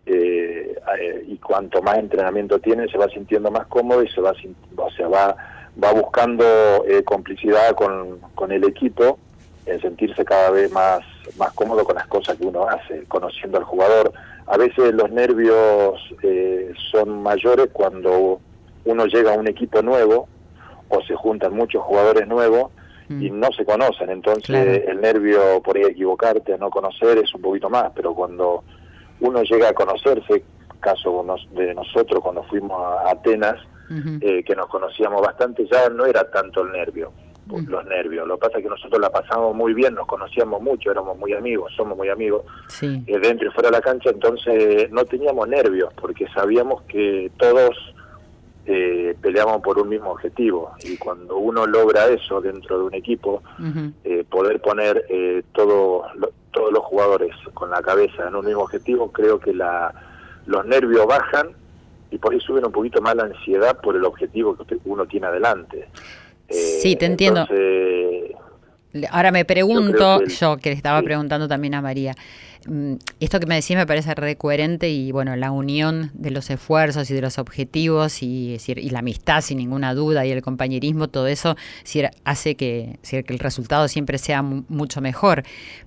eh, 0.07 0.74
eh, 1.01 1.24
y 1.27 1.37
cuanto 1.38 1.83
más 1.83 1.98
entrenamiento 1.98 2.59
tiene 2.59 2.88
se 2.88 2.96
va 2.98 3.09
sintiendo 3.09 3.51
más 3.51 3.66
cómodo 3.66 4.03
y 4.03 4.09
se 4.09 4.20
va 4.20 4.33
o 4.77 4.90
sea 4.90 5.09
va 5.09 5.37
va 5.83 5.92
buscando 5.92 6.44
eh, 6.88 7.03
complicidad 7.05 7.74
con, 7.77 8.18
con 8.35 8.51
el 8.53 8.64
equipo 8.64 9.18
en 9.66 9.81
sentirse 9.81 10.24
cada 10.24 10.51
vez 10.51 10.72
más 10.72 11.01
más 11.37 11.53
cómodo 11.53 11.85
con 11.85 11.94
las 11.96 12.07
cosas 12.07 12.37
que 12.38 12.46
uno 12.46 12.66
hace 12.66 13.05
conociendo 13.07 13.59
al 13.59 13.64
jugador. 13.64 14.12
A 14.46 14.57
veces 14.57 14.94
los 14.94 15.11
nervios 15.11 16.01
eh, 16.22 16.72
son 16.90 17.22
mayores 17.22 17.68
cuando 17.72 18.40
uno 18.87 19.07
llega 19.07 19.35
a 19.35 19.38
un 19.38 19.46
equipo 19.46 19.83
nuevo 19.83 20.27
o 20.88 21.03
se 21.03 21.14
juntan 21.14 21.53
muchos 21.55 21.83
jugadores 21.83 22.27
nuevos 22.27 22.70
y 23.09 23.31
Mm. 23.31 23.40
no 23.40 23.48
se 23.53 23.64
conocen, 23.64 24.11
entonces 24.11 24.44
Claro. 24.46 24.70
el 24.70 25.01
nervio 25.01 25.62
por 25.62 25.77
ahí 25.77 25.85
equivocarte, 25.85 26.53
a 26.55 26.57
no 26.59 26.68
conocer 26.70 27.16
es 27.18 27.35
un 27.35 27.40
poquito 27.40 27.70
más, 27.70 27.90
pero 27.94 28.14
cuando 28.14 28.62
uno 29.20 29.42
llega 29.42 29.70
a 29.70 29.72
conocerse, 29.72 30.44
caso 30.81 31.24
de 31.53 31.74
nosotros 31.74 32.22
cuando 32.22 32.42
fuimos 32.44 32.79
a 32.81 33.11
Atenas, 33.11 33.57
eh, 34.20 34.42
que 34.44 34.55
nos 34.55 34.66
conocíamos 34.66 35.22
bastante, 35.22 35.66
ya 35.66 35.88
no 35.88 36.05
era 36.05 36.31
tanto 36.31 36.61
el 36.61 36.72
nervio, 36.72 37.11
Mm. 37.46 37.66
los 37.70 37.87
nervios, 37.87 38.29
lo 38.29 38.35
que 38.37 38.40
pasa 38.46 38.59
es 38.59 38.64
que 38.64 38.68
nosotros 38.68 39.01
la 39.01 39.09
pasamos 39.09 39.55
muy 39.57 39.72
bien, 39.72 39.94
nos 39.94 40.07
conocíamos 40.07 40.61
mucho, 40.61 40.90
éramos 40.90 41.16
muy 41.18 41.33
amigos, 41.33 41.72
somos 41.74 41.96
muy 41.96 42.11
amigos, 42.11 42.42
Sí. 42.68 43.03
eh, 43.07 43.18
dentro 43.18 43.48
y 43.48 43.51
fuera 43.53 43.70
de 43.70 43.77
la 43.77 43.81
cancha, 43.81 44.11
entonces 44.11 44.90
no 44.92 45.07
teníamos 45.07 45.48
nervios, 45.48 45.90
porque 45.94 46.27
sabíamos 46.35 46.83
que 46.83 47.31
todos 47.38 47.70
eh, 48.70 49.16
peleamos 49.22 49.62
por 49.62 49.78
un 49.78 49.88
mismo 49.88 50.11
objetivo, 50.11 50.72
y 50.85 50.96
cuando 50.98 51.38
uno 51.38 51.66
logra 51.66 52.07
eso 52.09 52.40
dentro 52.42 52.78
de 52.78 52.85
un 52.85 52.94
equipo, 52.94 53.42
eh, 54.04 54.24
poder 54.28 54.61
poner 54.61 55.04
eh, 55.09 55.42
todo, 55.54 56.04
lo- 56.16 56.31
todos 56.52 56.70
los 56.72 56.85
jugadores 56.85 57.35
con 57.54 57.70
la 57.70 57.81
cabeza 57.81 58.28
en 58.28 58.35
un 58.37 58.44
mismo 58.44 58.62
objetivo, 58.62 59.11
creo 59.11 59.40
que 59.40 59.54
la, 59.54 59.92
los 60.46 60.66
nervios 60.66 61.07
bajan 61.07 61.48
y 62.11 62.18
por 62.18 62.33
ahí 62.35 62.40
suben 62.40 62.66
un 62.66 62.72
poquito 62.72 63.00
más 63.00 63.14
la 63.16 63.24
ansiedad 63.24 63.81
por 63.81 63.96
el 63.96 64.04
objetivo 64.04 64.54
que 64.57 64.76
uno 64.85 65.07
tiene 65.07 65.26
adelante. 65.28 65.88
Eh, 66.48 66.54
Sí, 66.83 66.96
te 66.96 67.07
entiendo. 67.07 67.40
entonces, 67.48 68.37
Ahora 69.11 69.31
me 69.31 69.44
pregunto, 69.44 69.92
creo 69.92 70.18
que 70.18 70.24
el- 70.24 70.31
yo 70.31 70.57
que 70.57 70.70
le 70.70 70.76
estaba 70.76 71.00
sí. 71.00 71.04
preguntando 71.04 71.46
también 71.46 71.74
a 71.74 71.83
María, 71.83 72.14
esto 73.21 73.40
que 73.40 73.47
me 73.47 73.55
decís 73.55 73.77
me 73.77 73.87
parece 73.87 74.14
re 74.14 74.37
coherente 74.37 74.90
y 74.90 75.12
bueno, 75.12 75.37
la 75.37 75.51
unión 75.51 76.11
de 76.14 76.31
los 76.31 76.51
esfuerzos 76.51 77.11
y 77.11 77.14
de 77.14 77.21
los 77.21 77.38
objetivos 77.38 78.23
y, 78.23 78.59
la 78.90 78.99
amistad 79.01 79.40
sin 79.40 79.59
ninguna 79.59 79.94
duda 79.94 80.27
y 80.27 80.33
el 80.33 80.42
compañerismo, 80.42 81.09
todo 81.09 81.27
eso 81.27 81.57
es 81.79 81.85
decir, 81.85 82.11
hace 82.25 82.57
que, 82.57 82.99
decir, 83.03 83.25
el 83.29 83.38
resultado 83.38 83.88
siempre 83.88 84.18
sea 84.18 84.42
mu- 84.42 84.64
mucho 84.68 85.01
mejor. 85.01 85.44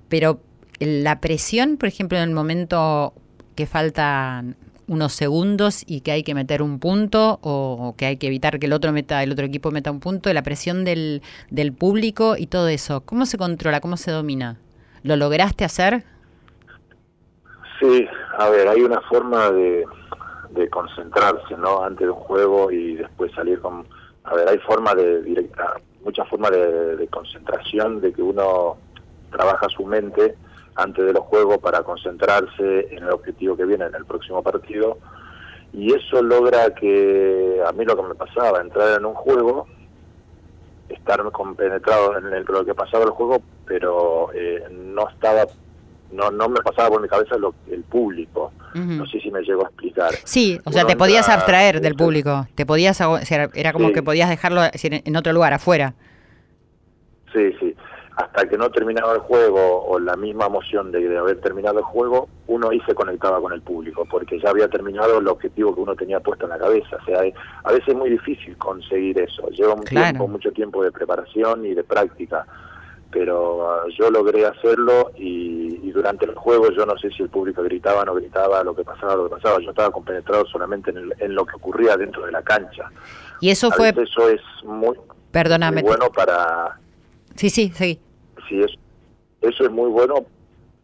Pero 0.10 0.42
la 0.80 1.20
presión, 1.22 1.78
por 1.78 1.88
ejemplo, 1.90 2.18
en 2.18 2.24
el 2.30 2.36
momento 2.36 3.14
que 3.56 3.66
faltan 3.68 4.56
unos 4.88 5.14
segundos 5.14 5.84
y 5.86 6.02
que 6.02 6.12
hay 6.12 6.24
que 6.24 6.34
meter 6.34 6.62
un 6.62 6.80
punto 6.80 7.40
o 7.44 7.94
que 7.98 8.08
hay 8.08 8.18
que 8.18 8.28
evitar 8.28 8.60
que 8.60 8.66
el 8.66 8.74
otro 8.74 8.92
meta 8.92 9.24
el 9.24 9.32
otro 9.32 9.46
equipo 9.46 9.72
meta 9.72 9.90
un 9.90 10.02
punto 10.02 10.34
la 10.34 10.44
presión 10.44 10.84
del, 10.84 11.22
del 11.50 11.72
público 11.72 12.36
y 12.38 12.48
todo 12.48 12.68
eso 12.68 13.02
cómo 13.02 13.26
se 13.26 13.38
controla 13.38 13.80
cómo 13.80 13.96
se 13.96 14.12
domina 14.12 14.58
lo 15.04 15.16
lograste 15.16 15.64
hacer 15.64 16.04
Sí, 17.82 18.08
a 18.38 18.48
ver, 18.50 18.68
hay 18.68 18.82
una 18.84 19.02
forma 19.02 19.50
de, 19.50 19.84
concentrarse, 20.70 21.58
¿no? 21.58 21.84
Antes 21.84 22.06
de 22.06 22.12
un 22.12 22.20
juego 22.20 22.70
y 22.72 22.96
después 22.96 23.32
salir 23.34 23.60
con... 23.60 23.86
A 24.24 24.36
ver, 24.36 24.48
hay 24.48 24.60
forma 24.60 24.94
de 24.94 25.24
directa, 25.24 25.74
muchas 26.04 26.30
formas 26.30 26.52
de, 26.52 26.96
de 26.98 27.08
concentración, 27.08 28.00
de 28.00 28.14
que 28.14 28.22
uno 28.22 28.78
trabaja 29.32 29.68
su 29.70 29.84
mente 29.84 30.36
antes 30.76 31.04
de 31.04 31.14
los 31.14 31.24
juegos 31.24 31.58
para 31.58 31.82
concentrarse 31.82 32.88
en 32.96 33.04
el 33.04 33.10
objetivo 33.10 33.58
que 33.58 33.66
viene 33.66 33.86
en 33.86 33.96
el 33.96 34.06
próximo 34.06 34.44
partido. 34.44 35.00
Y 35.74 35.92
eso 35.94 36.22
logra 36.22 36.76
que, 36.76 37.64
a 37.66 37.72
mí 37.72 37.84
lo 37.84 37.96
que 37.96 38.04
me 38.04 38.14
pasaba, 38.16 38.62
entrar 38.62 39.00
en 39.00 39.06
un 39.06 39.16
juego, 39.16 39.66
estar 40.90 41.24
compenetrado 41.32 42.20
en 42.20 42.28
el- 42.28 42.44
lo 42.46 42.64
que 42.64 42.76
pasaba 42.76 43.06
el 43.06 43.12
juego, 43.12 43.42
pero 43.66 44.30
eh, 44.36 44.68
no 44.70 45.10
estaba 45.10 45.46
no 46.12 46.32
no 46.32 46.50
me 46.50 46.60
pasaba 46.62 46.90
por 46.90 47.02
mi 47.02 47.08
cabeza 47.08 47.38
lo, 47.38 47.54
el 47.70 47.84
público. 47.84 48.52
No 48.74 49.06
sé 49.06 49.20
si 49.20 49.30
me 49.32 49.42
llego 49.42 49.66
a 49.66 49.68
explicar. 49.70 50.12
sí 50.24 50.60
o 50.64 50.72
sea 50.72 50.84
Uno 50.84 50.92
te 50.92 50.96
podías 50.98 51.28
abstraer 51.28 51.82
del 51.82 51.96
público 51.96 52.48
te 52.56 52.66
podías 52.66 53.00
era 53.54 53.74
como 53.74 53.88
Sí. 53.90 53.94
que 53.94 54.02
podías 54.04 54.30
dejarlo 54.30 54.62
en 54.74 55.16
otro 55.18 55.34
lugar 55.34 55.54
afuera 55.54 55.94
Sí, 57.34 57.54
sí. 57.60 57.76
Hasta 58.18 58.48
que 58.48 58.58
no 58.58 58.70
terminaba 58.70 59.14
el 59.14 59.20
juego 59.20 59.84
o 59.86 59.98
la 59.98 60.16
misma 60.18 60.46
emoción 60.48 60.92
de, 60.92 61.00
de 61.08 61.18
haber 61.18 61.40
terminado 61.40 61.80
el 61.80 61.86
juego, 61.86 62.28
uno 62.48 62.70
ahí 62.70 62.80
se 62.86 62.94
conectaba 62.94 63.40
con 63.40 63.54
el 63.54 63.62
público, 63.62 64.06
porque 64.12 64.38
ya 64.40 64.50
había 64.50 64.68
terminado 64.68 65.20
el 65.20 65.28
objetivo 65.30 65.74
que 65.74 65.80
uno 65.82 65.96
tenía 65.96 66.20
puesto 66.20 66.44
en 66.46 66.50
la 66.52 66.60
cabeza. 66.60 66.98
O 67.02 67.06
sea, 67.06 67.22
a 67.64 67.72
veces 67.72 67.88
es 67.88 67.96
muy 67.96 68.10
difícil 68.10 68.58
conseguir 68.58 69.18
eso. 69.20 69.48
Lleva 69.50 69.74
un 69.74 69.84
Claro. 69.84 70.06
tiempo, 70.08 70.28
mucho 70.28 70.52
tiempo 70.52 70.84
de 70.84 70.92
preparación 70.92 71.66
y 71.66 71.74
de 71.74 71.84
práctica. 71.86 72.46
Pero 73.12 73.70
ah, 73.72 73.84
yo 73.98 74.10
logré 74.10 74.46
hacerlo 74.46 75.12
y, 75.18 75.80
y 75.84 75.92
durante 75.92 76.26
el 76.26 76.34
juego 76.36 76.72
yo 76.72 76.86
no 76.86 76.98
sé 76.98 77.10
si 77.12 77.24
el 77.24 77.30
público 77.30 77.62
gritaba, 77.64 78.06
no 78.06 78.16
gritaba, 78.16 78.64
lo 78.64 78.74
que 78.76 78.84
pasaba, 78.84 79.16
lo 79.16 79.26
que 79.26 79.36
pasaba. 79.36 79.60
Yo 79.62 79.70
estaba 79.72 79.92
compenetrado 79.92 80.46
solamente 80.46 80.92
en, 80.92 80.98
el- 80.98 81.14
en 81.20 81.36
lo 81.36 81.46
que 81.46 81.56
ocurría 81.58 81.98
dentro 81.98 82.26
de 82.26 82.32
la 82.32 82.42
cancha. 82.42 82.90
y 83.42 83.50
eso 83.50 83.68
a 83.68 83.72
fue 83.72 83.92
veces 83.92 84.10
eso 84.12 84.30
es 84.30 84.42
muy, 84.64 84.96
perdóname 85.32 85.82
muy 85.82 85.90
bueno 85.90 86.10
para 86.12 86.80
sí 87.36 87.50
sí 87.50 87.72
sí 87.76 88.00
sí 88.48 88.62
es 88.62 88.72
eso 89.42 89.64
es 89.66 89.72
muy 89.72 89.90
bueno 89.90 90.26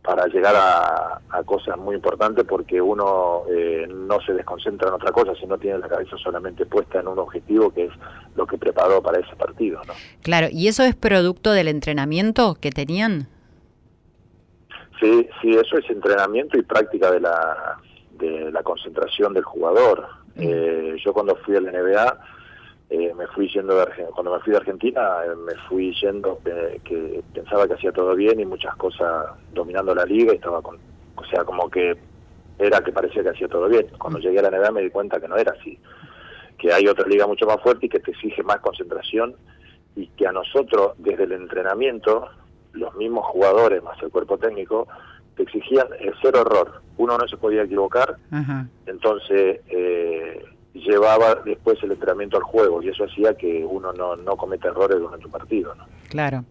para 0.08 0.26
llegar 0.28 0.56
a, 0.56 1.20
a 1.30 1.44
cosas 1.44 1.78
muy 1.78 1.94
importantes 1.94 2.46
porque 2.48 2.82
uno 2.82 3.44
eh, 3.50 3.86
no 3.90 4.22
se 4.22 4.32
desconcentra 4.32 4.88
en 4.88 4.94
otra 4.94 5.12
cosa, 5.12 5.34
sino 5.36 5.58
tiene 5.58 5.80
la 5.80 5.90
cabeza 5.90 6.16
solamente 6.16 6.66
puesta 6.66 7.02
en 7.02 7.10
un 7.10 7.20
objetivo 7.20 7.72
que 7.72 7.88
es 7.88 7.92
lo 8.38 8.48
que 8.48 8.58
preparó 8.58 9.02
para 9.04 9.20
ese 9.20 9.36
partido, 9.36 9.82
¿no? 9.86 9.94
claro 10.24 10.48
y 10.50 10.70
eso 10.70 10.84
es 10.84 10.96
producto 10.96 11.52
del 11.52 11.68
entrenamiento 11.68 12.56
que 12.56 12.72
tenían 12.72 13.28
Sí, 15.02 15.28
sí, 15.42 15.52
eso 15.52 15.78
es 15.78 15.90
entrenamiento 15.90 16.58
y 16.58 16.62
práctica 16.64 17.12
de 17.12 17.20
la, 17.20 17.78
de 18.14 18.50
la 18.52 18.64
concentración 18.64 19.34
del 19.34 19.44
jugador. 19.44 20.08
Eh, 20.36 20.96
yo 21.06 21.14
cuando 21.14 21.36
fui 21.36 21.56
a 21.56 21.62
la 21.62 21.72
NBA, 21.72 22.20
eh, 22.90 23.14
me 23.16 23.28
fui 23.28 23.50
yendo 23.50 23.76
de 23.76 23.84
Argen- 23.84 24.10
cuando 24.14 24.34
me 24.34 24.40
fui 24.40 24.52
de 24.52 24.58
Argentina, 24.60 25.02
eh, 25.26 25.36
me 25.36 25.54
fui 25.68 25.94
yendo 26.02 26.40
eh, 26.46 26.80
que 26.84 27.22
pensaba 27.34 27.68
que 27.68 27.74
hacía 27.74 27.92
todo 27.92 28.16
bien 28.16 28.40
y 28.40 28.46
muchas 28.46 28.76
cosas 28.78 29.26
dominando 29.54 29.94
la 29.94 30.06
liga 30.06 30.32
y 30.34 30.38
estaba 30.38 30.62
con, 30.62 30.78
o 31.16 31.26
sea, 31.26 31.44
como 31.44 31.70
que 31.70 31.98
era 32.60 32.80
que 32.82 32.92
parecía 32.92 33.24
que 33.24 33.30
hacía 33.30 33.48
todo 33.48 33.68
bien. 33.68 33.88
Cuando 34.00 34.20
llegué 34.20 34.40
a 34.40 34.44
la 34.44 34.50
NBA 34.52 34.72
me 34.72 34.82
di 34.82 34.90
cuenta 34.90 35.20
que 35.20 35.28
no 35.28 35.36
era 35.36 35.52
así, 35.60 35.78
que 36.58 36.72
hay 36.74 36.88
otra 36.88 37.08
liga 37.08 37.28
mucho 37.28 37.46
más 37.46 37.62
fuerte 37.62 37.86
y 37.86 37.90
que 37.90 38.00
te 38.00 38.12
exige 38.12 38.42
más 38.44 38.60
concentración 38.62 39.36
y 39.96 40.08
que 40.08 40.26
a 40.28 40.32
nosotros 40.32 40.94
desde 40.98 41.24
el 41.26 41.34
entrenamiento 41.34 42.28
los 42.74 42.96
mismos 42.96 43.26
jugadores 43.26 43.84
más 43.84 44.02
el 44.02 44.10
cuerpo 44.12 44.38
técnico 44.38 44.88
te 45.36 45.44
exigían 45.44 45.88
el 46.00 46.14
cero 46.22 46.42
error. 46.42 46.82
Uno 46.98 47.18
no 47.18 47.28
se 47.28 47.38
podía 47.38 47.64
equivocar, 47.64 48.16
Ajá. 48.32 48.68
entonces 48.88 49.60
eh, 49.70 50.44
llevaba 50.86 51.36
después 51.46 51.78
el 51.84 51.92
entrenamiento 51.92 52.38
al 52.38 52.44
juego 52.44 52.82
y 52.82 52.90
eso 52.90 53.06
hacía 53.06 53.36
que 53.36 53.66
uno 53.66 53.94
no, 53.94 54.16
no 54.16 54.36
cometa 54.36 54.70
errores 54.70 55.00
durante 55.00 55.26
un 55.26 55.32
partido. 55.32 55.76
¿no? 55.76 55.86
Claro. 56.10 56.46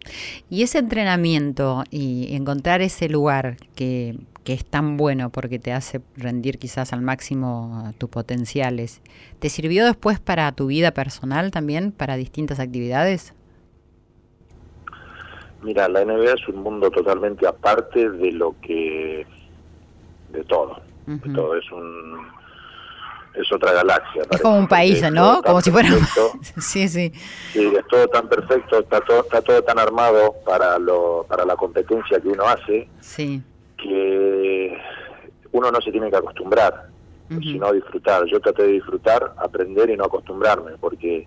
Y 0.51 0.63
ese 0.63 0.79
entrenamiento 0.79 1.85
y 1.91 2.35
encontrar 2.35 2.83
ese 2.83 3.09
lugar 3.09 3.57
que, 3.75 4.17
que 4.45 4.53
es 4.53 4.65
tan 4.65 4.97
bueno 4.97 5.31
porque 5.31 5.59
te 5.59 5.73
hace 5.73 6.01
rendir 6.17 6.59
quizás 6.59 6.93
al 6.93 7.03
máximo 7.03 7.93
tus 7.99 8.09
potenciales, 8.09 9.03
¿te 9.39 9.49
sirvió 9.49 9.85
después 9.85 10.21
para 10.21 10.51
tu 10.53 10.67
vida 10.67 10.93
personal 10.93 11.51
también, 11.51 11.93
para 11.93 12.17
distintas 12.17 12.61
actividades? 12.61 13.35
Mira, 15.63 15.89
la 15.89 16.05
NBA 16.05 16.35
es 16.35 16.49
un 16.49 16.63
mundo 16.63 16.91
totalmente 16.91 17.47
aparte 17.47 18.09
de 18.09 18.31
lo 18.31 18.55
que 18.61 19.27
de 20.33 20.45
todo, 20.45 20.81
de 21.07 21.33
todo 21.33 21.57
es 21.57 21.71
un 21.73 22.36
es 23.37 23.53
otra 23.53 23.73
galaxia. 23.73 24.23
Es 24.23 24.29
parece, 24.29 24.43
como 24.43 24.59
un 24.59 24.69
país, 24.69 25.03
es 25.03 25.13
¿no? 25.13 25.43
Como 25.43 25.61
si 25.61 25.71
fuera... 25.71 25.89
sí, 26.59 26.89
sí. 26.89 27.13
Sí, 27.53 27.73
es 27.77 27.87
todo 27.89 28.07
tan 28.09 28.29
perfecto, 28.29 28.79
está 28.81 29.01
todo, 29.03 29.21
está 29.21 29.43
todo 29.43 29.63
tan 29.63 29.79
armado 29.79 30.35
para 30.45 30.79
lo, 30.79 31.25
para 31.29 31.45
la 31.45 31.57
competencia 31.57 32.21
que 32.21 32.29
uno 32.29 32.45
hace, 32.45 32.89
Sí. 33.01 33.43
que 33.77 34.79
uno 35.53 35.71
no 35.71 35.81
se 35.81 35.91
tiene 35.91 36.11
que 36.11 36.17
acostumbrar, 36.17 36.89
sino 37.29 37.73
disfrutar. 37.73 38.25
Yo 38.27 38.41
traté 38.41 38.63
de 38.63 38.73
disfrutar, 38.73 39.33
aprender 39.39 39.91
y 39.91 39.97
no 39.97 40.05
acostumbrarme, 40.05 40.73
porque 40.81 41.27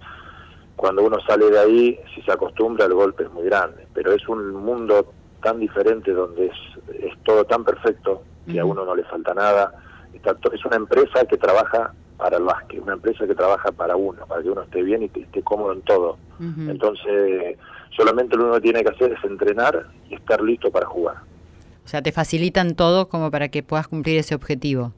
cuando 0.75 1.03
uno 1.03 1.17
sale 1.27 1.49
de 1.49 1.59
ahí, 1.59 1.99
si 2.15 2.21
se 2.21 2.31
acostumbra, 2.31 2.85
el 2.85 2.93
golpe 2.93 3.23
es 3.23 3.31
muy 3.31 3.43
grande. 3.43 3.85
Pero 3.93 4.13
es 4.13 4.27
un 4.29 4.53
mundo 4.55 5.11
tan 5.43 5.59
diferente 5.59 6.11
donde 6.11 6.47
es, 6.47 7.03
es 7.03 7.13
todo 7.23 7.43
tan 7.45 7.63
perfecto 7.63 8.23
que 8.49 8.59
a 8.59 8.65
uno 8.65 8.83
no 8.85 8.95
le 8.95 9.03
falta 9.03 9.33
nada 9.33 9.73
está 10.13 10.35
es 10.53 10.65
una 10.65 10.77
empresa 10.77 11.25
que 11.25 11.37
trabaja 11.37 11.93
para 12.17 12.37
el 12.37 12.43
básquet, 12.43 12.81
una 12.81 12.93
empresa 12.93 13.25
que 13.25 13.35
trabaja 13.35 13.71
para 13.71 13.95
uno, 13.95 14.25
para 14.27 14.43
que 14.43 14.49
uno 14.49 14.61
esté 14.63 14.83
bien 14.83 15.03
y 15.03 15.09
que 15.09 15.21
esté 15.21 15.41
cómodo 15.41 15.73
en 15.73 15.81
todo. 15.81 16.17
Entonces, 16.39 17.57
solamente 17.95 18.35
lo 18.35 18.43
único 18.43 18.55
que 18.57 18.61
tiene 18.61 18.83
que 18.83 18.89
hacer 18.89 19.13
es 19.13 19.23
entrenar 19.23 19.87
y 20.09 20.15
estar 20.15 20.41
listo 20.41 20.69
para 20.69 20.85
jugar. 20.85 21.17
O 21.83 21.87
sea, 21.87 22.01
te 22.01 22.11
facilitan 22.11 22.75
todo 22.75 23.09
como 23.09 23.31
para 23.31 23.47
que 23.47 23.63
puedas 23.63 23.87
cumplir 23.87 24.17
ese 24.17 24.35
objetivo. 24.35 24.93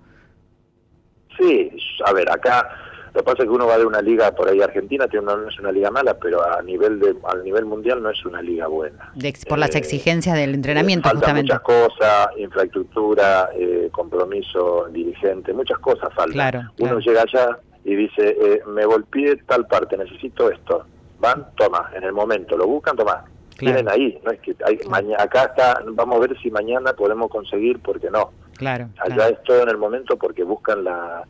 Sí, 1.37 1.71
a 2.05 2.11
ver, 2.11 2.29
acá 2.29 2.69
lo 3.13 3.19
que 3.19 3.23
pasa 3.25 3.43
es 3.43 3.49
que 3.49 3.53
uno 3.55 3.67
va 3.67 3.77
de 3.77 3.85
una 3.85 4.01
liga 4.01 4.31
por 4.31 4.47
ahí 4.47 4.61
argentina, 4.61 5.07
tiene 5.07 5.25
una, 5.25 5.35
no 5.35 5.49
es 5.49 5.59
una 5.59 5.71
liga 5.71 5.91
mala, 5.91 6.17
pero 6.17 6.41
a 6.45 6.61
nivel 6.61 6.99
de 6.99 7.13
al 7.25 7.43
nivel 7.43 7.65
mundial 7.65 8.01
no 8.01 8.09
es 8.09 8.25
una 8.25 8.41
liga 8.41 8.67
buena. 8.67 9.11
De 9.15 9.33
por 9.49 9.57
las 9.59 9.75
Eh, 9.75 9.79
exigencias 9.79 10.35
del 10.37 10.53
entrenamiento, 10.53 11.09
faltan 11.09 11.19
justamente. 11.21 11.53
muchas 11.53 11.61
cosas, 11.61 12.27
infraestructura, 12.37 13.49
eh, 13.53 13.89
compromiso 13.91 14.87
dirigente, 14.91 15.53
muchas 15.53 15.79
cosas 15.79 16.09
faltan. 16.13 16.31
Claro, 16.33 16.59
Uno 16.59 16.71
claro. 16.77 16.99
llega 16.99 17.21
allá 17.23 17.57
y 17.83 17.95
dice, 17.95 18.37
eh, 18.41 18.61
me 18.67 18.85
golpeé 18.85 19.35
tal 19.47 19.67
parte, 19.67 19.97
necesito 19.97 20.49
esto. 20.49 20.85
Van, 21.19 21.47
toma, 21.55 21.91
en 21.95 22.03
el 22.03 22.13
momento, 22.13 22.55
lo 22.57 22.65
buscan, 22.67 22.95
toma. 22.95 23.25
Claro. 23.57 23.75
Tienen 23.75 23.89
ahí, 23.89 24.19
no 24.23 24.31
es 24.31 24.39
que 24.39 24.55
hay, 24.65 24.79
acá 25.19 25.43
está, 25.43 25.81
vamos 25.85 26.15
a 26.15 26.19
ver 26.27 26.39
si 26.41 26.49
mañana 26.49 26.93
podemos 26.93 27.29
conseguir, 27.29 27.79
porque 27.79 28.09
no. 28.09 28.31
Claro, 28.57 28.87
Allá 28.99 29.29
es 29.29 29.43
todo 29.43 29.61
en 29.63 29.69
el 29.69 29.77
momento 29.77 30.17
porque 30.17 30.43
buscan 30.43 30.83
la, 30.83 31.23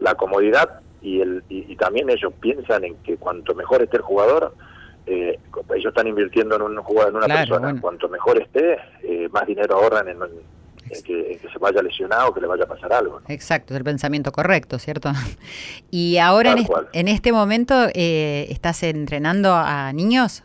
la 0.00 0.14
comodidad 0.14 0.80
y, 1.02 1.20
el, 1.20 1.42
y, 1.48 1.72
y 1.72 1.76
también 1.76 2.08
ellos 2.10 2.32
piensan 2.40 2.84
en 2.84 2.96
que 3.02 3.16
cuanto 3.16 3.54
mejor 3.54 3.82
esté 3.82 3.96
el 3.98 4.02
jugador, 4.02 4.54
eh, 5.06 5.38
ellos 5.74 5.86
están 5.88 6.06
invirtiendo 6.06 6.54
en 6.56 6.62
un 6.62 6.76
jugador, 6.82 7.10
en 7.10 7.16
una 7.16 7.26
Claro, 7.26 7.40
persona, 7.40 7.66
bueno. 7.68 7.80
cuanto 7.80 8.08
mejor 8.08 8.40
esté, 8.40 8.78
eh, 9.02 9.28
más 9.32 9.46
dinero 9.46 9.74
ahorran 9.74 10.06
en, 10.08 10.18
en 10.22 11.02
que, 11.02 11.32
en 11.32 11.38
que 11.40 11.48
se 11.48 11.58
vaya 11.58 11.82
lesionado 11.82 12.32
que 12.32 12.40
le 12.40 12.46
vaya 12.46 12.64
a 12.64 12.68
pasar 12.68 12.92
algo. 12.92 13.18
¿no? 13.20 13.26
Exacto, 13.28 13.74
es 13.74 13.78
el 13.78 13.84
pensamiento 13.84 14.30
correcto, 14.30 14.78
¿cierto? 14.78 15.10
Y 15.90 16.18
ahora 16.18 16.52
en, 16.52 16.64
cual. 16.64 16.88
en 16.92 17.08
este 17.08 17.32
momento 17.32 17.74
eh, 17.94 18.46
estás 18.50 18.82
entrenando 18.84 19.52
a 19.54 19.92
niños. 19.92 20.44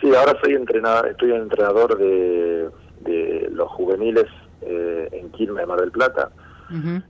Sí, 0.00 0.12
ahora 0.14 0.36
soy 0.42 0.54
entrenador, 0.54 1.08
estoy 1.08 1.32
entrenador 1.32 1.98
de, 1.98 2.70
de 3.00 3.48
los 3.52 3.70
juveniles 3.70 4.26
eh, 4.62 5.08
en 5.12 5.30
Quilmes, 5.32 5.66
Mar 5.66 5.78
del 5.80 5.90
Plata. 5.92 6.30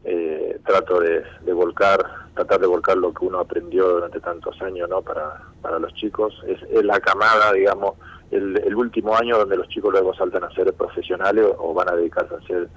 Eh, 0.05 0.59
trato 0.67 1.01
de, 1.01 1.23
de 1.45 1.53
volcar, 1.53 2.01
tratar 2.35 2.61
de 2.61 2.67
volcar 2.67 2.97
lo 2.97 3.13
que 3.13 3.25
uno 3.25 3.39
aprendió 3.41 3.89
durante 3.89 4.21
tantos 4.21 4.61
años, 4.63 4.89
¿no? 4.89 5.03
Para, 5.03 5.43
para 5.61 5.79
los 5.79 5.93
chicos. 5.95 6.33
Es, 6.47 6.59
es 6.71 6.85
la 6.85 6.99
camada, 7.01 7.53
digamos, 7.53 7.95
el, 8.31 8.57
el 8.65 8.75
último 8.75 9.17
año 9.17 9.37
donde 9.39 9.57
los 9.57 9.69
chicos 9.69 9.93
luego 9.93 10.15
saltan 10.15 10.45
a 10.45 10.51
ser 10.55 10.73
profesionales 10.75 11.45
o, 11.59 11.71
o 11.71 11.75
van 11.75 11.91
a 11.91 11.97
dedicarse 11.97 12.35
a 12.35 12.47
ser 12.47 12.69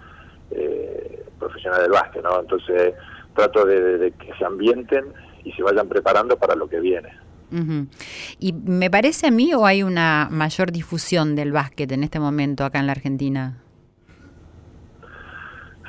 eh, 0.51 1.25
profesionales 1.39 1.83
del 1.83 1.91
básquet, 1.93 2.23
¿no? 2.23 2.39
Entonces 2.39 2.93
trato 3.35 3.65
de, 3.65 3.81
de- 3.81 3.97
de 3.97 4.11
que 4.11 4.31
se 4.37 4.45
ambienten 4.45 5.05
y 5.43 5.51
se 5.53 5.63
vayan 5.63 5.87
preparando 5.87 6.37
para 6.37 6.55
lo 6.55 6.67
que 6.67 6.79
viene. 6.79 7.09
Ujú. 7.51 7.87
Y 8.39 8.53
me 8.53 8.89
parece 8.89 9.27
a 9.27 9.31
mí 9.31 9.53
o 9.53 9.65
hay 9.65 9.83
una 9.83 10.27
mayor 10.31 10.71
difusión 10.71 11.35
del 11.35 11.51
básquet 11.51 11.91
en 11.91 12.03
este 12.03 12.19
momento 12.19 12.63
acá 12.65 12.79
en 12.79 12.87
la 12.87 12.93
Argentina. 12.93 13.62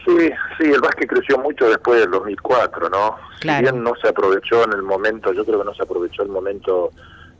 Sí, 0.04 0.30
sí, 0.58 0.64
el 0.70 0.80
básquet 0.80 1.08
creció 1.08 1.38
mucho 1.38 1.68
después 1.68 2.00
del 2.00 2.10
2004, 2.10 2.90
¿no? 2.90 3.16
Claro. 3.40 3.66
Si 3.66 3.72
bien 3.72 3.82
no 3.84 3.92
se 4.00 4.08
aprovechó 4.08 4.64
en 4.64 4.72
el 4.74 4.82
momento, 4.82 5.32
yo 5.32 5.44
creo 5.44 5.60
que 5.60 5.64
no 5.64 5.74
se 5.74 5.82
aprovechó 5.82 6.22
el 6.22 6.28
momento 6.28 6.90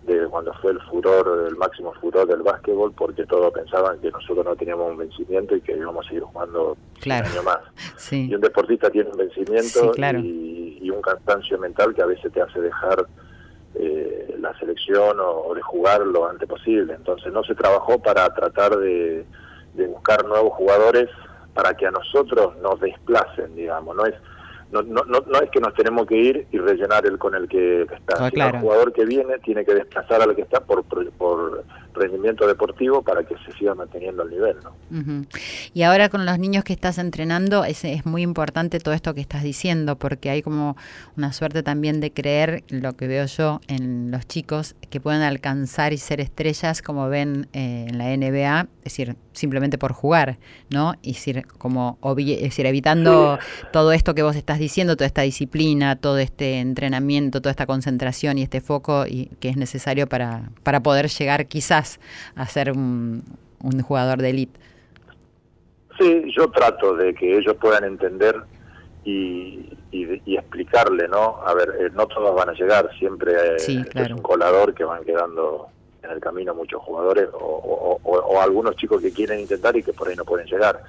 de 0.05 0.27
cuando 0.29 0.53
fue 0.55 0.73
el 0.73 0.81
furor, 0.83 1.47
el 1.49 1.57
máximo 1.57 1.93
furor 1.95 2.27
del 2.27 2.43
básquetbol, 2.43 2.93
porque 2.93 3.25
todos 3.27 3.53
pensaban 3.55 3.99
que 4.01 4.11
nosotros 4.11 4.45
no 4.45 4.55
teníamos 4.55 4.91
un 4.91 4.99
vencimiento 4.99 5.57
y 5.57 5.61
que 5.62 5.73
íbamos 5.77 6.05
a 6.05 6.09
seguir 6.09 6.25
jugando 6.25 6.77
Claro. 7.01 7.27
un 7.27 7.33
año 7.33 7.43
más. 7.43 7.59
Sí, 7.97 8.29
Y 8.31 8.35
un 8.35 8.41
deportista 8.43 8.91
tiene 8.91 9.11
un 9.11 9.17
vencimiento 9.17 9.65
Sí, 9.65 9.89
claro. 9.95 10.19
y, 10.19 10.79
y 10.83 10.91
un 10.91 11.01
cansancio 11.01 11.59
mental 11.59 11.95
que 11.95 12.03
a 12.03 12.07
veces 12.07 12.31
te 12.33 12.41
hace 12.43 12.61
dejar 12.61 13.07
eh, 13.77 14.37
la 14.41 14.57
selección 14.59 15.19
o, 15.21 15.31
o 15.47 15.55
de 15.55 15.62
jugar 15.62 16.01
lo 16.07 16.29
antes 16.29 16.49
posible. 16.49 16.95
Entonces 16.95 17.33
no 17.33 17.43
se 17.45 17.55
trabajó 17.55 17.99
para 17.99 18.33
tratar 18.35 18.77
de, 18.77 19.25
de 19.75 19.87
buscar 19.87 20.25
nuevos 20.27 20.53
jugadores 20.53 21.09
para 21.55 21.75
que 21.75 21.87
a 21.87 21.91
nosotros 21.91 22.57
nos 22.59 22.81
desplacen, 22.81 23.55
digamos. 23.55 23.97
No 23.97 24.05
es 24.05 24.15
no, 24.83 25.05
no, 25.05 25.20
no, 25.20 25.41
es 25.41 25.51
que 25.51 25.61
nos 25.61 25.75
tenemos 25.75 26.07
que 26.07 26.16
ir 26.16 26.47
y 26.51 26.59
rellenar 26.59 27.07
el 27.07 27.18
con 27.18 27.35
el 27.35 27.49
que 27.49 27.83
está. 27.83 28.27
Ah, 28.27 28.31
claro. 28.31 28.57
El 28.57 28.62
jugador 28.62 28.93
que 28.93 29.05
viene 29.05 29.39
tiene 29.39 29.64
que 29.64 29.75
desplazar 29.75 30.22
al 30.22 30.35
que 30.35 30.43
está 30.43 30.61
por, 30.61 30.85
por, 30.85 31.64
rendimiento 31.95 32.47
deportivo 32.47 33.03
para 33.03 33.22
que 33.22 33.37
se 33.47 33.53
siga 33.57 33.75
manteniendo 33.75 34.25
el 34.25 34.31
nivel, 34.31 34.57
¿no? 34.64 35.27
Y 35.72 35.83
ahora 35.83 36.09
con 36.09 36.27
los 36.27 36.41
niños 36.41 36.64
que 36.64 36.72
estás 36.72 36.99
entrenando 36.99 37.64
es, 37.64 37.85
es 37.85 38.05
muy 38.05 38.22
importante 38.22 38.81
todo 38.81 38.95
esto 38.95 39.14
que 39.14 39.20
estás 39.20 39.45
diciendo 39.45 39.97
porque 39.97 40.31
hay 40.31 40.43
como 40.43 40.77
una 41.16 41.33
suerte 41.33 41.62
también 41.62 42.01
de 42.01 42.12
creer 42.12 42.64
lo 42.68 42.95
que 42.95 43.07
veo 43.07 43.27
yo 43.27 43.61
en 43.68 44.11
los 44.11 44.27
chicos 44.27 44.75
que 44.91 45.01
pueden 45.01 45.22
alcanzar 45.22 45.93
y 45.93 45.99
ser 45.99 46.20
estrellas 46.20 46.83
como 46.83 47.09
ven 47.09 47.47
eh, 47.53 47.87
en 47.89 47.99
la 47.99 48.16
NBA, 48.16 48.66
es 48.79 48.85
decir, 48.85 49.16
simplemente 49.33 49.79
por 49.79 49.93
jugar, 49.93 50.39
¿no? 50.70 50.95
Y 51.03 51.12
decir, 51.12 51.47
como 51.59 51.99
es 52.18 52.41
decir, 52.41 52.66
evitando 52.66 53.39
todo 53.72 53.93
esto 53.93 54.14
que 54.14 54.22
vos 54.22 54.37
estás 54.37 54.59
diciendo, 54.59 54.64
toda 54.69 55.07
esta 55.07 55.23
disciplina, 55.23 55.97
todo 55.97 56.19
este 56.19 56.59
entrenamiento, 56.61 57.41
toda 57.41 57.51
esta 57.51 57.67
concentración 57.67 58.39
y 58.39 58.43
este 58.43 58.61
foco 58.61 59.07
y 59.07 59.27
que 59.41 59.49
es 59.49 59.57
necesario 59.57 60.07
para, 60.07 60.51
para 60.62 60.81
poder 60.81 61.09
llegar 61.09 61.47
quizás 61.47 62.01
a 62.35 62.47
ser 62.47 62.73
un, 62.73 63.23
un 63.62 63.81
jugador 63.83 64.19
de 64.19 64.31
élite. 64.31 64.61
Sí, 65.99 66.25
yo 66.37 66.51
trato 66.51 66.95
de 66.97 67.15
que 67.15 67.39
ellos 67.39 67.55
puedan 67.61 67.85
entender 67.85 68.37
y, 69.05 69.71
y, 69.93 70.21
y 70.25 70.37
explicarle, 70.37 71.07
¿no? 71.09 71.39
A 71.47 71.55
ver, 71.55 71.69
eh, 71.79 71.91
no 71.95 72.07
todos 72.07 72.35
van 72.35 72.49
a 72.49 72.53
llegar, 72.53 72.91
siempre 72.99 73.33
eh, 73.33 73.59
Sí, 73.59 73.77
esto 73.79 73.91
claro. 73.93 74.07
es 74.07 74.12
un 74.15 74.23
colador 74.23 74.75
que 74.75 74.85
van 74.85 75.05
quedando 75.05 75.69
en 76.03 76.11
el 76.11 76.21
camino 76.21 76.55
muchos 76.55 76.83
jugadores 76.83 77.29
o, 77.33 77.39
o- 77.39 78.01
o- 78.03 78.19
o 78.19 78.41
algunos 78.41 78.77
chicos 78.77 79.01
que 79.01 79.12
quieren 79.12 79.41
intentar 79.41 79.77
y 79.77 79.83
que 79.83 79.93
por 79.93 80.09
ahí 80.09 80.17
no 80.17 80.25
pueden 80.25 80.47
llegar. 80.47 80.83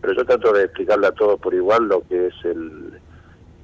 Pero 0.00 0.14
yo 0.14 0.24
trato 0.24 0.52
de 0.52 0.64
explicarle 0.64 1.06
a 1.06 1.12
todos 1.12 1.38
por 1.38 1.54
igual 1.54 1.84
lo 1.86 2.00
que 2.08 2.28
es 2.28 2.34
el, 2.44 2.98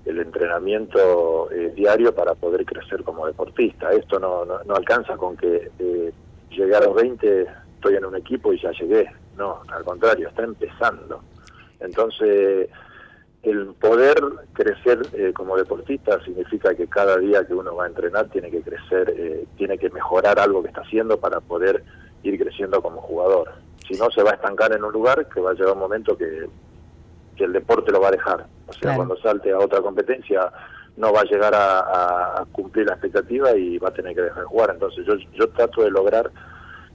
el 0.07 0.21
entrenamiento 0.21 1.51
eh, 1.51 1.73
diario 1.75 2.15
para 2.15 2.35
poder 2.35 2.65
crecer 2.65 3.03
como 3.03 3.27
deportista. 3.27 3.93
Esto 3.93 4.19
no, 4.19 4.45
no, 4.45 4.63
no 4.65 4.75
alcanza 4.77 5.17
con 5.17 5.37
que 5.37 5.71
eh, 5.79 6.13
llegué 6.51 6.77
a 6.77 6.81
los 6.81 6.95
20, 6.95 7.47
estoy 7.75 7.97
en 7.97 8.05
un 8.05 8.17
equipo 8.17 8.53
y 8.53 8.61
ya 8.61 8.71
llegué. 8.71 9.11
No, 9.37 9.63
al 9.69 9.85
contrario, 9.85 10.29
está 10.29 10.45
empezando. 10.45 11.21
Entonces, 11.81 12.71
el 13.43 13.75
poder 13.75 14.17
crecer 14.53 15.03
eh, 15.13 15.33
como 15.33 15.57
deportista 15.57 16.23
significa 16.25 16.75
que 16.75 16.89
cada 16.89 17.17
día 17.19 17.47
que 17.47 17.55
uno 17.55 17.77
va 17.77 17.85
a 17.85 17.89
entrenar 17.89 18.29
tiene 18.29 18.51
que 18.51 18.61
crecer, 18.61 19.15
eh, 19.17 19.47
tiene 19.57 19.79
que 19.79 19.91
mejorar 19.91 20.39
algo 20.41 20.63
que 20.63 20.69
está 20.69 20.81
haciendo 20.81 21.19
para 21.19 21.41
poder 21.41 21.85
ir 22.23 22.39
creciendo 22.39 22.83
como 22.83 23.01
jugador. 23.01 23.53
Si 23.87 23.95
no, 23.95 24.11
se 24.11 24.23
va 24.23 24.33
a 24.33 24.35
estancar 24.35 24.73
en 24.73 24.83
un 24.83 24.93
lugar 24.93 25.29
que 25.29 25.41
va 25.41 25.51
a 25.51 25.55
llegar 25.55 25.75
un 25.75 25.79
momento 25.79 26.17
que, 26.17 26.49
que 27.37 27.45
el 27.45 27.53
deporte 27.53 27.93
lo 27.93 28.01
va 28.01 28.09
a 28.09 28.13
dejar. 28.13 28.47
O 28.67 28.73
sea, 28.73 28.81
Claro. 28.81 28.97
cuando 28.97 29.17
salte 29.19 29.53
a 29.53 29.59
otra 29.59 29.81
competencia 29.81 30.51
no 30.97 31.13
va 31.13 31.21
a 31.21 31.25
llegar 31.25 31.55
a, 31.55 32.45
cumplir 32.53 32.87
la 32.87 32.95
expectativa 32.95 33.55
y 33.55 33.79
va 33.79 33.89
a 33.89 33.93
tener 33.93 34.15
que 34.15 34.23
dejar 34.23 34.41
de 34.41 34.47
jugar. 34.47 34.71
Entonces 34.73 35.05
yo, 35.07 35.15
yo 35.35 35.49
trato 35.51 35.83
de 35.83 35.91
lograr 35.91 36.31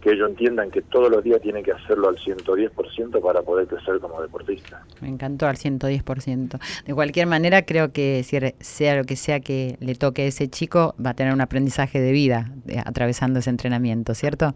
que 0.02 0.12
ellos 0.12 0.30
entiendan 0.30 0.72
que 0.72 0.82
todos 0.82 1.10
los 1.10 1.24
días 1.24 1.39
tienen 1.42 1.64
que 1.64 1.72
hacerlo 1.72 2.10
al 2.10 2.18
110% 2.18 3.22
para 3.22 3.44
poder 3.44 3.68
crecer 3.68 4.00
como 4.00 4.22
deportista. 4.22 4.84
Me 5.00 5.08
encantó 5.08 5.48
al 5.48 5.58
110%. 5.58 6.60
De 6.86 6.94
cualquier 6.94 7.28
manera, 7.28 7.62
creo 7.64 7.92
que 7.92 8.24
si 8.24 8.39
sea 8.60 8.96
lo 8.96 9.04
que 9.04 9.16
sea 9.16 9.39
que 9.39 9.78
le 9.80 9.96
toque 9.96 10.24
a 10.24 10.26
ese 10.26 10.50
chico, 10.50 10.96
va 11.04 11.12
a 11.12 11.14
tener 11.14 11.34
un 11.34 11.42
aprendizaje 11.42 12.02
de 12.02 12.12
vida 12.12 12.52
eh, 12.68 12.82
atravesando 12.84 13.39
ese 13.39 13.52
entrenamiento, 13.52 14.16
¿cierto? 14.16 14.56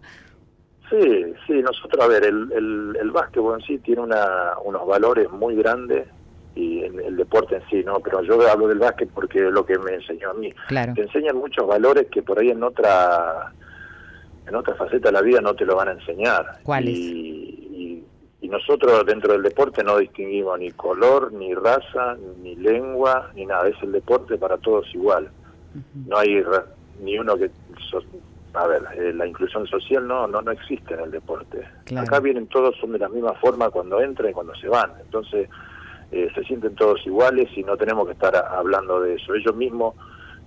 Sí, 0.88 1.34
sí, 1.46 1.62
nosotros, 1.62 2.04
a 2.04 2.08
ver, 2.08 2.24
el, 2.24 2.52
el, 2.52 2.96
el 3.00 3.10
básquetbol 3.10 3.60
en 3.60 3.66
sí 3.66 3.78
tiene 3.78 4.02
una, 4.02 4.52
unos 4.64 4.86
valores 4.86 5.28
muy 5.30 5.56
grandes 5.56 6.06
y 6.54 6.84
el, 6.84 7.00
el 7.00 7.16
deporte 7.16 7.56
en 7.56 7.62
sí, 7.68 7.82
¿no? 7.84 7.98
Pero 8.00 8.22
yo 8.22 8.40
hablo 8.48 8.68
del 8.68 8.78
básquet 8.78 9.10
porque 9.12 9.46
es 9.46 9.52
lo 9.52 9.66
que 9.66 9.78
me 9.78 9.94
enseñó 9.94 10.30
a 10.30 10.34
mí. 10.34 10.52
Claro. 10.68 10.94
Te 10.94 11.02
enseñan 11.02 11.36
muchos 11.36 11.66
valores 11.66 12.06
que 12.10 12.22
por 12.22 12.38
ahí 12.38 12.50
en 12.50 12.62
otra 12.62 13.52
en 14.46 14.54
otra 14.54 14.74
faceta 14.76 15.08
de 15.08 15.12
la 15.12 15.22
vida 15.22 15.40
no 15.40 15.54
te 15.54 15.64
lo 15.64 15.74
van 15.74 15.88
a 15.88 15.92
enseñar. 15.92 16.60
¿Cuáles? 16.62 16.94
Y, 16.94 18.04
y, 18.40 18.46
y 18.46 18.48
nosotros 18.48 19.04
dentro 19.04 19.32
del 19.32 19.42
deporte 19.42 19.82
no 19.82 19.98
distinguimos 19.98 20.58
ni 20.60 20.70
color, 20.70 21.32
ni 21.32 21.52
raza, 21.52 22.16
ni 22.40 22.54
lengua, 22.54 23.32
ni 23.34 23.44
nada. 23.44 23.68
Es 23.68 23.82
el 23.82 23.90
deporte 23.90 24.38
para 24.38 24.56
todos 24.58 24.86
igual. 24.94 25.28
No 26.06 26.16
hay 26.16 26.42
ni 27.00 27.18
uno 27.18 27.36
que... 27.36 27.50
a 28.56 28.66
ver, 28.66 28.82
eh, 28.96 29.12
la 29.12 29.26
inclusión 29.26 29.66
social 29.66 30.06
no, 30.06 30.26
no 30.26 30.42
no 30.42 30.50
existe 30.50 30.94
en 30.94 31.00
el 31.00 31.10
deporte. 31.10 31.66
Claro. 31.84 32.06
Acá 32.06 32.20
vienen 32.20 32.46
todos, 32.46 32.76
son 32.80 32.92
de 32.92 32.98
la 32.98 33.08
misma 33.08 33.34
forma 33.34 33.70
cuando 33.70 34.00
entran 34.00 34.30
y 34.30 34.32
cuando 34.32 34.54
se 34.54 34.68
van. 34.68 34.92
Entonces, 35.00 35.48
eh, 36.12 36.28
se 36.34 36.44
sienten 36.44 36.74
todos 36.74 37.04
iguales 37.06 37.48
y 37.56 37.62
no 37.64 37.76
tenemos 37.76 38.06
que 38.06 38.12
estar 38.12 38.34
a- 38.36 38.56
hablando 38.58 39.00
de 39.00 39.14
eso. 39.14 39.34
Ellos 39.34 39.54
mismos 39.56 39.94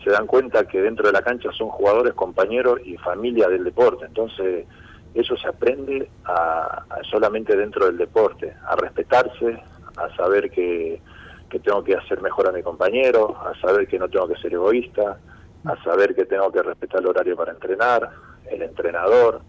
se 0.04 0.10
dan 0.12 0.28
cuenta 0.28 0.66
que 0.66 0.82
dentro 0.82 1.06
de 1.08 1.14
la 1.14 1.22
cancha 1.22 1.52
son 1.52 1.70
jugadores, 1.70 2.14
compañeros 2.14 2.80
y 2.86 2.96
familia 2.98 3.48
del 3.50 3.64
deporte. 3.66 4.06
Entonces, 4.06 4.66
eso 5.14 5.36
se 5.38 5.48
aprende 5.48 6.10
a, 6.26 6.84
a 6.90 7.04
solamente 7.10 7.56
dentro 7.58 7.86
del 7.88 7.98
deporte, 7.98 8.54
a 8.68 8.76
respetarse, 8.76 9.62
a 9.98 10.16
saber 10.16 10.50
que, 10.52 11.02
que 11.50 11.60
tengo 11.60 11.84
que 11.84 11.96
hacer 11.96 12.22
mejor 12.22 12.48
a 12.48 12.52
mi 12.52 12.62
compañero, 12.64 13.36
a 13.42 13.60
saber 13.60 13.88
que 13.88 14.00
no 14.00 14.08
tengo 14.08 14.28
que 14.28 14.38
ser 14.38 14.54
egoísta, 14.54 15.18
a 15.66 15.84
saber 15.84 16.16
que 16.16 16.26
tengo 16.26 16.52
que 16.52 16.62
respetar 16.62 17.02
el 17.02 17.08
horario 17.08 17.36
para 17.36 17.52
entrenar, 17.52 18.10
el 18.50 18.62
entrenador, 18.62 19.42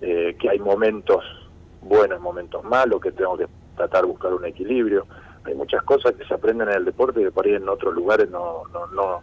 eh, 0.00 0.36
que 0.40 0.48
hay 0.48 0.58
momentos 0.58 1.24
buenos, 1.82 2.20
momentos 2.20 2.64
malos, 2.64 3.00
que 3.00 3.12
tengo 3.12 3.36
que 3.36 3.46
tratar 3.76 4.02
de 4.02 4.08
buscar 4.08 4.32
un 4.32 4.44
equilibrio. 4.44 5.06
Hay 5.44 5.54
muchas 5.54 5.82
cosas 5.82 6.14
que 6.14 6.24
se 6.24 6.34
aprenden 6.34 6.68
en 6.68 6.76
el 6.76 6.84
deporte 6.84 7.20
y 7.20 7.24
que 7.24 7.30
por 7.30 7.46
ahí 7.46 7.54
en 7.54 7.68
otros 7.68 7.94
lugares 7.94 8.30
no, 8.30 8.64
no, 8.72 8.86
no, 8.88 9.20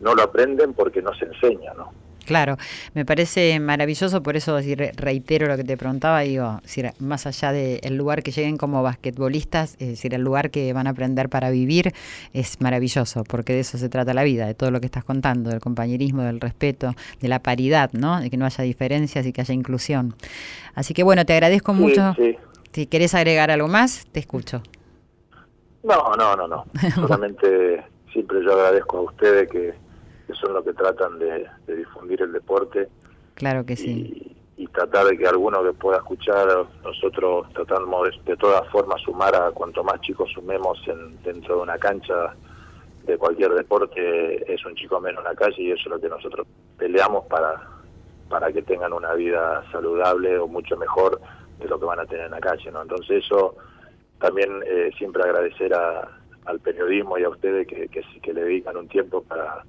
no 0.00 0.14
lo 0.14 0.22
aprenden 0.22 0.74
porque 0.74 1.02
no 1.02 1.14
se 1.14 1.26
enseña, 1.26 1.72
¿no? 1.74 1.92
Claro, 2.24 2.56
me 2.94 3.04
parece 3.04 3.60
maravilloso, 3.60 4.22
por 4.22 4.36
eso 4.36 4.58
reitero 4.96 5.46
lo 5.46 5.56
que 5.56 5.64
te 5.64 5.76
preguntaba, 5.76 6.20
digo, 6.20 6.58
decir, 6.62 6.92
más 6.98 7.26
allá 7.26 7.52
del 7.52 7.96
lugar 7.96 8.22
que 8.22 8.30
lleguen 8.30 8.56
como 8.56 8.82
basquetbolistas, 8.82 9.76
es 9.78 9.88
decir, 9.88 10.14
el 10.14 10.22
lugar 10.22 10.50
que 10.50 10.72
van 10.72 10.86
a 10.86 10.90
aprender 10.90 11.28
para 11.28 11.50
vivir 11.50 11.92
es 12.32 12.60
maravilloso, 12.60 13.24
porque 13.24 13.52
de 13.52 13.60
eso 13.60 13.78
se 13.78 13.88
trata 13.88 14.14
la 14.14 14.22
vida, 14.22 14.46
de 14.46 14.54
todo 14.54 14.70
lo 14.70 14.80
que 14.80 14.86
estás 14.86 15.04
contando, 15.04 15.50
del 15.50 15.60
compañerismo, 15.60 16.22
del 16.22 16.40
respeto, 16.40 16.94
de 17.20 17.28
la 17.28 17.40
paridad, 17.40 17.90
¿no? 17.92 18.20
De 18.20 18.30
que 18.30 18.36
no 18.36 18.46
haya 18.46 18.64
diferencias 18.64 19.26
y 19.26 19.32
que 19.32 19.42
haya 19.42 19.54
inclusión. 19.54 20.14
Así 20.74 20.94
que 20.94 21.02
bueno, 21.02 21.24
te 21.24 21.34
agradezco 21.34 21.74
mucho. 21.74 22.14
Si 22.72 22.86
querés 22.86 23.14
agregar 23.14 23.50
algo 23.50 23.68
más, 23.68 24.06
te 24.10 24.20
escucho. 24.20 24.62
No, 25.84 26.16
no, 26.16 26.34
no, 26.34 26.48
no. 26.48 26.64
Solamente 26.94 27.84
siempre 28.12 28.42
yo 28.42 28.52
agradezco 28.52 28.98
a 28.98 29.00
ustedes 29.02 29.48
que 29.50 29.74
que 30.26 30.34
son 30.34 30.54
los 30.54 30.64
que 30.64 30.72
tratan 30.72 31.18
de, 31.18 31.46
difundir 31.66 32.22
el 32.22 32.32
deporte. 32.32 32.88
Claro 33.34 33.64
que 33.64 33.76
sí. 33.76 34.36
Y, 34.56 34.66
tratar 34.68 35.06
de 35.06 35.16
que 35.16 35.26
alguno 35.26 35.62
que 35.62 35.72
pueda 35.72 35.98
escuchar, 35.98 36.48
nosotros 36.82 37.46
tratamos 37.52 38.08
de, 38.24 38.36
todas 38.36 38.68
formas 38.70 39.00
sumar 39.02 39.32
a 39.36 39.52
cuanto 39.52 39.84
más 39.84 40.00
chicos 40.00 40.28
sumemos 40.32 40.78
en, 40.88 41.22
dentro 41.22 41.56
de 41.56 41.62
una 41.62 41.78
cancha 41.78 42.34
de 43.04 43.16
cualquier 43.16 43.52
deporte, 43.52 44.52
es 44.52 44.64
un 44.64 44.74
chico 44.74 45.00
menos 45.00 45.24
en 45.24 45.30
la 45.30 45.36
calle 45.36 45.62
y 45.62 45.70
eso 45.70 45.82
es 45.84 45.90
lo 45.90 46.00
que 46.00 46.08
nosotros 46.08 46.46
peleamos 46.76 47.24
para, 47.26 47.68
para 48.28 48.52
que 48.52 48.62
tengan 48.62 48.92
una 48.92 49.12
vida 49.14 49.62
saludable 49.70 50.38
o 50.38 50.48
mucho 50.48 50.76
mejor 50.76 51.20
de 51.58 51.68
lo 51.68 51.78
que 51.78 51.84
van 51.84 52.00
a 52.00 52.06
tener 52.06 52.26
en 52.26 52.32
la 52.32 52.40
calle. 52.40 52.70
¿no? 52.72 52.82
Entonces 52.82 53.24
eso 53.24 53.54
también 54.18 54.50
eh, 54.66 54.90
siempre 54.98 55.22
agradecer 55.22 55.72
al 55.74 56.60
periodismo 56.60 57.18
y 57.18 57.24
a 57.24 57.28
ustedes 57.28 57.66
que, 57.66 57.88
que, 57.88 58.02
que 58.22 58.32
le 58.32 58.44
dedican 58.44 58.76
un 58.76 58.88
tiempo 58.88 59.22
para 59.22 59.62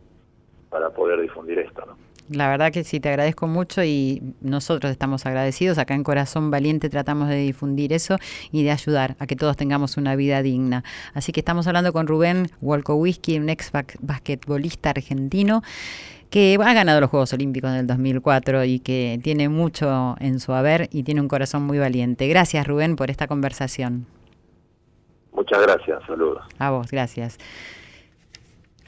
para 0.75 0.89
poder 0.89 1.21
difundir 1.21 1.57
esto. 1.59 1.85
¿no? 1.85 1.95
La 2.29 2.49
verdad 2.49 2.69
que 2.69 2.83
sí, 2.83 2.99
te 2.99 3.07
agradezco 3.07 3.47
mucho 3.47 3.81
y 3.81 4.21
nosotros 4.41 4.91
estamos 4.91 5.25
agradecidos. 5.25 5.77
Acá 5.77 5.93
en 5.93 6.03
Corazón 6.03 6.51
Valiente 6.51 6.89
tratamos 6.89 7.29
de 7.29 7.37
difundir 7.37 7.93
eso 7.93 8.17
y 8.51 8.65
de 8.65 8.71
ayudar 8.71 9.15
a 9.19 9.25
que 9.25 9.37
todos 9.37 9.55
tengamos 9.55 9.95
una 9.95 10.17
vida 10.17 10.41
digna. 10.41 10.83
Así 11.13 11.31
que 11.31 11.39
estamos 11.39 11.65
hablando 11.67 11.93
con 11.93 12.07
Rubén 12.07 12.49
Wolkowski, 12.59 13.39
un 13.39 13.47
ex 13.47 13.71
basquetbolista 14.01 14.89
argentino 14.89 15.61
que 16.29 16.59
ha 16.61 16.73
ganado 16.73 16.99
los 16.99 17.09
Juegos 17.09 17.31
Olímpicos 17.31 17.69
en 17.69 17.77
el 17.77 17.87
2004 17.87 18.65
y 18.65 18.79
que 18.79 19.17
tiene 19.23 19.47
mucho 19.47 20.17
en 20.19 20.41
su 20.41 20.51
haber 20.51 20.89
y 20.91 21.03
tiene 21.03 21.21
un 21.21 21.29
corazón 21.29 21.61
muy 21.61 21.79
valiente. 21.79 22.27
Gracias 22.27 22.67
Rubén 22.67 22.97
por 22.97 23.09
esta 23.09 23.27
conversación. 23.27 24.07
Muchas 25.31 25.61
gracias, 25.61 26.03
saludos. 26.05 26.43
A 26.59 26.71
vos, 26.71 26.91
gracias. 26.91 27.37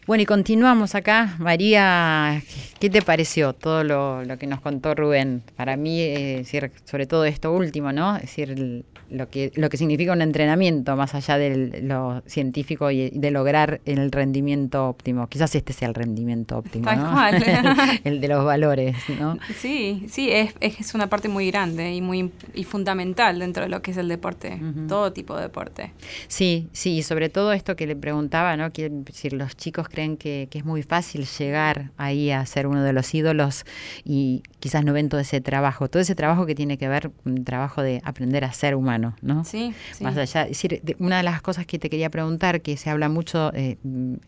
Bueno, 0.08 0.24
y 0.24 0.26
continuamos 0.26 0.95
acá. 0.95 1.36
María, 1.38 2.41
¿qué 2.80 2.89
te 2.89 3.01
pareció 3.01 3.51
todo 3.51 3.84
lo, 3.84 4.38
que 4.39 4.47
nos 4.47 4.62
contó 4.62 4.95
Rubén? 4.95 5.43
Para 5.58 5.76
mí, 5.76 5.99
eh, 5.99 6.38
decir, 6.38 6.72
sobre 6.86 7.05
todo 7.08 7.26
esto 7.26 7.51
último, 7.51 7.91
¿no? 7.91 8.16
Es 8.16 8.22
decir, 8.22 8.86
lo 9.10 9.30
que, 9.30 9.51
lo 9.55 9.70
que 9.70 9.78
significa 9.78 10.12
un 10.12 10.22
entrenamiento 10.22 10.95
más 10.95 11.16
allá 11.16 11.38
de 11.38 11.82
lo 11.82 12.22
científico 12.26 12.91
y 12.91 13.10
de 13.10 13.32
lograr 13.32 13.82
el 13.86 14.12
rendimiento 14.12 14.88
óptimo. 14.88 15.28
Quizás 15.28 15.55
este 15.55 15.74
sea 15.74 15.88
el 15.88 15.93
rendimiento 15.93 16.58
óptimo, 16.58 16.91
¿no? 16.93 17.28
el, 18.03 18.22
de 18.22 18.28
los 18.28 18.45
valores, 18.45 18.95
¿no? 19.20 19.38
Sí, 19.55 20.05
sí, 20.10 20.32
es, 20.32 20.53
es 20.62 20.93
una 20.93 21.08
parte 21.08 21.30
muy 21.30 21.51
grande 21.51 21.93
y 21.93 22.01
muy 22.01 22.32
y 22.53 22.64
fundamental 22.64 23.39
dentro 23.39 23.64
de 23.64 23.70
lo 23.70 23.82
que 23.82 23.91
es 23.91 23.97
el 23.97 24.08
deporte, 24.08 24.60
todo 24.88 25.14
tipo 25.14 25.36
de 25.36 25.43
deporte. 25.43 25.91
Sí, 26.28 26.70
sí, 26.72 26.97
y 26.97 27.03
sobre 27.03 27.30
todo 27.30 27.53
esto 27.53 27.76
que 27.76 27.88
le 27.88 27.95
preguntaba, 27.95 28.58
¿no? 28.58 28.72
Que 28.72 28.89
decir, 28.89 29.34
los 29.34 29.55
chicos 29.55 29.89
creen 29.97 30.15
que, 30.15 30.47
que 30.51 30.59
es 30.59 30.65
muy 30.65 30.83
fácil 30.83 31.25
llegar 31.25 31.89
ahí 31.97 32.29
a 32.29 32.45
ser 32.45 32.67
uno 32.67 32.83
de 32.83 32.93
los 32.93 33.15
ídolos 33.15 33.65
y 34.05 34.43
quizás 34.59 34.85
no 34.85 34.93
ven 34.93 35.09
todo 35.09 35.19
ese 35.19 35.41
trabajo, 35.41 35.87
todo 35.87 36.03
ese 36.03 36.13
trabajo 36.13 36.45
que 36.45 36.53
tiene 36.53 36.77
que 36.77 36.87
ver, 36.87 37.09
un 37.25 37.43
trabajo 37.43 37.81
de 37.81 37.99
aprender 38.03 38.43
a 38.43 38.53
ser 38.53 38.75
humano 38.75 39.15
¿no? 39.23 39.43
Sí, 39.43 39.73
Más 40.01 40.15
allá, 40.15 40.45
decir, 40.45 40.83
una 40.99 41.17
de 41.17 41.23
las 41.23 41.41
cosas 41.41 41.65
que 41.65 41.79
te 41.79 41.89
quería 41.89 42.11
preguntar, 42.11 42.61
que 42.61 42.77
se 42.77 42.91
habla 42.91 43.09
mucho 43.09 43.51
eh, 43.55 43.77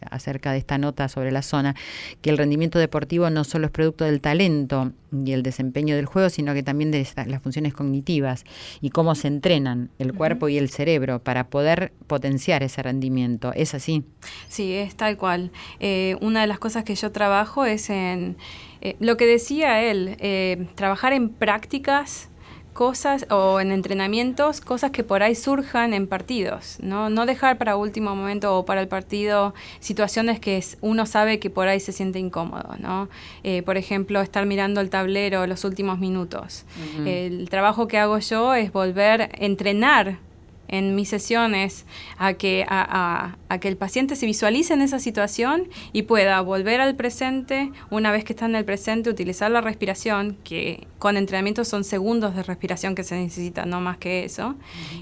acerca 0.10 0.54
de 0.54 0.58
esta 0.58 0.80
nota 0.80 1.08
sobre 1.08 1.32
la 1.32 1.44
zona, 1.44 1.76
que 2.22 2.32
el 2.32 2.40
rendimiento 2.40 2.80
deportivo 2.80 3.30
no 3.30 3.44
solo 3.44 3.68
es 3.68 3.72
producto 3.72 4.06
del 4.06 4.22
talento 4.22 4.92
y 5.12 5.34
el 5.34 5.44
desempeño 5.44 5.96
del 5.96 6.06
juego, 6.06 6.30
sino 6.30 6.56
que 6.56 6.64
también 6.64 6.90
de 6.90 7.08
las 7.28 7.42
funciones 7.44 7.74
cognitivas 7.74 8.44
y 8.82 8.90
cómo 8.90 9.14
se 9.14 9.28
entrenan 9.28 9.92
el 10.00 10.14
cuerpo 10.14 10.50
y 10.50 10.58
el 10.58 10.70
cerebro 10.70 11.20
para 11.20 11.48
poder 11.48 11.94
potenciar 12.08 12.64
ese 12.64 12.82
rendimiento. 12.82 13.52
¿Es 13.54 13.74
así? 13.74 14.04
Sí, 14.48 14.74
es 14.74 14.96
tal 14.96 15.18
cual. 15.18 15.52
Eh, 15.80 16.18
una 16.22 16.42
de 16.42 16.48
las 16.48 16.60
cosas 16.60 16.84
que 16.84 16.96
yo 16.96 17.12
trabajo 17.12 17.66
es 17.66 17.90
en 17.90 18.38
eh, 18.82 18.96
lo 19.00 19.18
que 19.18 19.26
decía 19.26 19.82
él, 19.82 20.18
trabajar 20.76 21.14
en 21.14 21.30
prácticas 21.30 22.30
cosas 22.80 23.26
o 23.30 23.60
en 23.60 23.74
entrenamientos, 23.74 24.62
cosas 24.62 24.92
que 24.92 25.04
por 25.04 25.22
ahí 25.22 25.36
surjan 25.36 25.94
en 25.94 26.08
partidos, 26.08 26.78
¿no? 26.82 27.10
No 27.10 27.26
dejar 27.26 27.58
para 27.58 27.76
último 27.76 28.16
momento 28.16 28.58
o 28.58 28.64
para 28.64 28.80
el 28.80 28.88
partido 28.88 29.54
situaciones 29.82 30.40
que 30.40 30.64
uno 30.80 31.06
sabe 31.06 31.40
que 31.40 31.50
por 31.50 31.68
ahí 31.68 31.82
se 31.82 31.92
siente 31.92 32.20
incómodo, 32.20 32.76
¿no? 32.80 33.10
Eh, 33.44 33.64
por 33.64 33.76
ejemplo, 33.76 34.22
estar 34.22 34.46
mirando 34.46 34.80
el 34.80 34.90
tablero 34.90 35.46
los 35.46 35.66
últimos 35.66 36.00
minutos. 36.00 36.66
El 37.06 37.50
trabajo 37.50 37.90
que 37.90 37.98
hago 37.98 38.18
yo 38.20 38.54
es 38.54 38.72
volver 38.72 39.24
a 39.24 39.30
entrenar 39.34 40.20
en 40.70 40.96
mis 40.96 41.10
sesiones 41.10 41.86
a 42.18 42.34
que, 42.34 42.66
a, 42.68 43.36
que 43.60 43.68
el 43.68 43.78
paciente 43.78 44.16
se 44.16 44.26
visualice 44.26 44.74
en 44.74 44.82
esa 44.82 45.00
situación 45.00 45.68
y 45.92 46.04
pueda 46.04 46.40
volver 46.42 46.80
al 46.80 46.96
presente, 46.96 47.72
una 47.90 48.12
vez 48.12 48.24
que 48.24 48.34
está 48.34 48.46
en 48.46 48.56
el 48.56 48.66
presente, 48.66 49.10
utilizar 49.10 49.52
la 49.52 49.62
respiración, 49.62 50.38
que 50.44 50.88
con 51.00 51.18
entrenamiento 51.18 51.66
son 51.66 51.84
segundos 51.84 52.36
de 52.36 52.44
respiración 52.44 52.96
que 52.96 53.04
se 53.04 53.16
necesitan, 53.16 53.70
no 53.70 53.82
más 53.82 53.98
que 53.98 54.24
eso, 54.24 54.56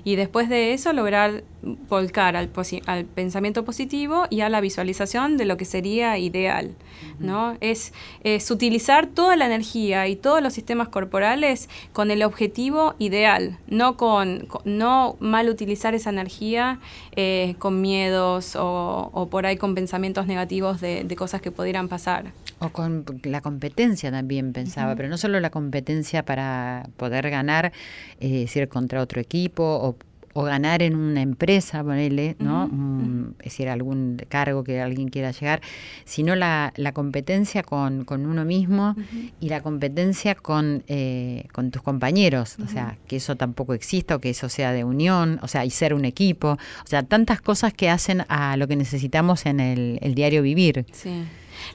y 0.04 0.16
después 0.16 0.50
de 0.50 0.74
eso 0.74 0.94
lograr 0.94 1.44
volcar 1.90 2.36
al, 2.36 2.50
al, 2.86 3.06
pensamiento 3.06 3.66
positivo 3.66 4.26
y 4.30 4.42
a 4.42 4.50
la 4.50 4.62
visualización 4.62 5.38
de 5.38 5.46
lo 5.46 5.58
que 5.58 5.66
sería 5.66 6.18
ideal. 6.18 6.76
¿no? 7.20 7.58
Es, 7.62 7.94
es, 8.24 8.50
utilizar 8.52 9.08
toda 9.08 9.36
la 9.36 9.46
energía 9.46 10.08
y 10.08 10.16
todos 10.16 10.42
los 10.42 10.54
sistemas 10.54 10.90
corporales 10.90 11.70
con 11.94 12.12
el 12.12 12.24
objetivo 12.24 12.96
ideal, 13.00 13.58
no, 13.68 13.98
con, 13.98 14.48
no 14.66 15.16
mal 15.20 15.50
utilizar 15.58 15.96
esa 15.96 16.12
energía 16.12 16.80
eh, 17.16 17.56
con 17.58 17.82
miedos 17.82 18.56
o, 18.56 19.28
por 19.32 19.46
ahí 19.48 19.58
con 19.58 19.74
pensamientos 19.74 20.28
negativos 20.28 20.80
de, 20.82 21.16
cosas 21.18 21.42
que 21.42 21.52
pudieran 21.52 21.88
pasar. 21.88 22.32
O 22.60 22.70
con 22.70 23.04
la 23.24 23.42
competencia 23.42 24.12
también 24.12 24.54
pensaba, 24.54 24.96
pero 24.96 25.10
no 25.10 25.18
solo 25.18 25.40
la 25.40 25.50
competencia 25.50 26.24
para 26.24 26.88
poder 26.98 27.30
ganar, 27.30 27.72
eh, 28.20 28.42
decir, 28.42 28.68
contra 28.70 29.02
otro 29.02 29.20
equipo 29.20 29.64
o 29.64 29.96
o 30.38 30.44
ganar 30.44 30.84
en 30.84 30.96
una 30.96 31.22
empresa, 31.22 31.84
ponele, 31.84 32.36
¿no? 32.38 32.68
Mm, 32.68 33.34
es 33.40 33.46
decir, 33.46 33.70
algún 33.70 34.22
cargo 34.30 34.64
que 34.64 34.80
alguien 34.80 35.10
quiera 35.10 35.32
llegar, 35.32 35.62
sino 36.06 36.36
la, 36.36 36.74
la 36.76 36.92
competencia 36.92 37.64
con, 37.64 38.06
con, 38.06 38.28
uno 38.28 38.46
mismo 38.46 38.96
y 39.40 39.50
la 39.50 39.62
competencia 39.62 40.36
con, 40.36 40.84
eh, 40.88 41.46
con 41.54 41.72
tus 41.72 41.82
compañeros, 41.82 42.58
o 42.64 42.68
sea, 42.68 43.00
que 43.08 43.16
eso 43.16 43.36
tampoco 43.36 43.74
exista 43.74 44.18
o 44.18 44.20
que 44.20 44.30
eso 44.30 44.48
sea 44.48 44.74
de 44.74 44.84
unión, 44.84 45.40
o 45.42 45.48
sea, 45.48 45.66
y 45.66 45.72
ser 45.72 45.96
un 45.96 46.06
equipo, 46.06 46.50
o 46.50 46.88
sea, 46.88 47.02
tantas 47.02 47.42
cosas 47.42 47.74
que 47.74 47.90
hacen 47.90 48.24
a 48.30 48.58
lo 48.58 48.68
que 48.68 48.76
necesitamos 48.76 49.48
en 49.48 49.60
el, 49.60 49.98
el 50.04 50.14
diario 50.14 50.44
vivir. 50.44 50.86
Sí. 50.92 51.24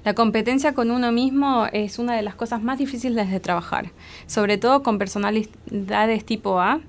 La 0.04 0.14
competencia 0.14 0.74
con 0.74 0.90
uno 0.90 1.12
mismo 1.12 1.66
es 1.72 1.98
una 1.98 2.16
de 2.16 2.22
las 2.22 2.34
cosas 2.34 2.62
más 2.62 2.78
difíciles 2.78 3.30
de 3.30 3.40
trabajar, 3.40 3.92
sobre 4.26 4.58
todo 4.58 4.82
con 4.82 4.98
personalidades 4.98 6.24
tipo 6.24 6.60
A, 6.60 6.80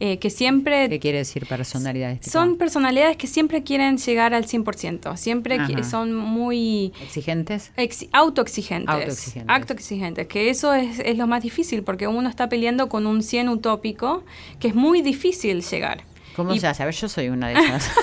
eh, 0.00 0.18
que 0.18 0.30
siempre... 0.30 0.88
¿Qué 0.88 0.98
quiere 1.00 1.18
decir 1.18 1.46
personalidades? 1.46 2.20
Son 2.30 2.56
personalidades 2.56 3.16
que 3.16 3.26
siempre 3.26 3.62
quieren 3.62 3.98
llegar 3.98 4.34
al 4.34 4.46
100%, 4.46 5.16
siempre 5.16 5.58
son 5.84 6.14
muy... 6.14 6.92
¿Exigentes? 7.02 7.72
autoexigentes. 8.12 8.94
Autoexigentes. 8.94 9.54
Autoexigentes, 9.54 10.26
que 10.26 10.50
eso 10.50 10.74
es, 10.74 11.16
lo 11.16 11.26
más 11.26 11.42
difícil, 11.42 11.82
porque 11.82 12.08
uno 12.08 12.28
está 12.28 12.48
peleando 12.48 12.88
con 12.88 13.06
un 13.06 13.22
100 13.22 13.48
utópico 13.48 14.24
que 14.60 14.68
es 14.68 14.74
muy 14.74 15.02
difícil 15.02 15.62
llegar. 15.62 16.04
¿Cómo 16.36 16.52
Y- 16.54 16.60
se 16.60 16.66
hace? 16.68 16.82
A 16.82 16.86
ver, 16.86 16.94
yo 16.94 17.08
soy 17.08 17.28
una 17.30 17.48
de 17.48 17.54
esas. 17.54 17.90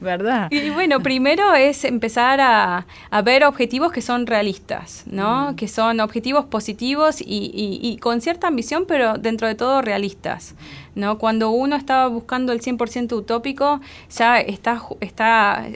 ¿Verdad? 0.00 0.48
Y 0.50 0.70
bueno, 0.70 1.00
primero 1.00 1.54
es 1.54 1.84
empezar 1.84 2.40
a, 2.40 2.86
a 3.10 3.22
ver 3.22 3.44
objetivos 3.44 3.92
que 3.92 4.02
son 4.02 4.26
realistas, 4.26 5.04
¿no? 5.06 5.54
Que 5.56 5.68
son 5.68 6.00
objetivos 6.00 6.46
positivos 6.46 7.20
y, 7.20 7.24
y- 7.54 7.80
y 7.82 7.96
con 7.98 8.20
cierta 8.20 8.48
ambición, 8.48 8.84
pero 8.86 9.14
dentro 9.18 9.46
de 9.46 9.54
todo 9.54 9.82
realistas, 9.82 10.54
¿no? 10.94 11.18
Cuando 11.18 11.50
uno 11.50 11.76
está 11.76 12.06
buscando 12.08 12.52
el 12.52 12.60
100% 12.60 13.12
utópico, 13.12 13.80
ya 14.16 14.40
está, 14.40 14.80
está, 15.00 15.66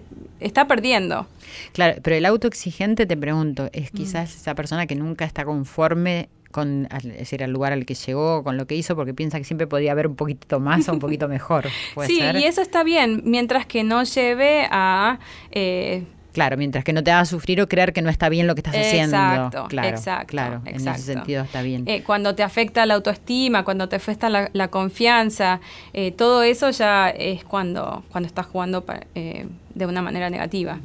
está 0.41 0.67
perdiendo. 0.67 1.27
Claro, 1.73 2.01
pero 2.03 2.17
el 2.17 2.27
autoexigente, 2.27 3.07
te 3.07 3.17
pregunto, 3.17 3.69
es 3.73 3.93
Mm. 3.93 3.97
quizás 3.97 4.35
esa 4.35 4.55
persona 4.55 4.87
que 4.87 4.95
nunca 4.97 5.25
está 5.25 5.45
conforme 5.45 6.29
con 6.55 6.87
es 6.97 7.03
decir, 7.19 7.43
al 7.43 7.51
lugar 7.51 7.73
al 7.73 7.85
que 7.85 7.95
llegó, 7.95 8.45
con 8.45 8.57
lo 8.57 8.67
que 8.69 8.77
hizo, 8.77 8.95
porque 8.95 9.13
piensa 9.13 9.39
que 9.39 9.45
siempre 9.45 9.67
podía 9.67 9.91
haber 9.91 10.07
un 10.07 10.15
poquito 10.15 10.61
más 10.61 10.89
o 10.89 10.93
un 10.93 11.01
poquito 11.01 11.27
mejor. 11.27 11.65
¿Puede 11.95 12.09
Sí, 12.09 12.19
ser? 12.21 12.37
y 12.37 12.45
eso 12.45 12.63
está 12.63 12.85
bien, 12.85 13.23
mientras 13.25 13.67
que 13.67 13.83
no 13.83 14.05
lleve 14.05 14.69
a... 14.71 15.19
eh, 15.51 16.05
Claro, 16.33 16.57
mientras 16.57 16.83
que 16.83 16.93
no 16.93 17.05
te 17.05 17.13
haga 17.13 17.25
sufrir 17.27 17.61
o 17.63 17.69
creer 17.69 17.93
que 17.93 18.03
no 18.03 18.11
está 18.11 18.29
bien 18.29 18.49
lo 18.49 18.55
que 18.57 18.61
estás 18.61 18.75
haciendo. 18.75 19.17
Exacto, 19.17 19.67
Claro, 19.69 19.89
exacto. 19.89 20.37
En 20.65 20.75
exacto. 20.75 21.01
ese 21.01 21.13
sentido 21.13 21.45
está 21.45 21.63
bien. 21.63 21.85
Eh, 21.87 22.03
cuando 22.03 22.35
te 22.35 22.43
afecta 22.43 22.85
la 22.87 22.95
autoestima, 22.95 23.63
cuando 23.65 23.89
te 23.89 23.95
afecta 23.95 24.29
la, 24.29 24.51
la 24.53 24.67
confianza, 24.67 25.61
eh, 25.93 26.11
todo 26.11 26.43
eso 26.43 26.71
ya 26.71 27.09
es 27.11 27.45
cuando, 27.45 28.03
cuando 28.11 28.27
estás 28.27 28.47
jugando 28.47 28.85
pa- 28.85 29.03
eh, 29.15 29.47
de 29.77 29.87
una 29.87 30.03
manera 30.03 30.29
negativa. 30.29 30.81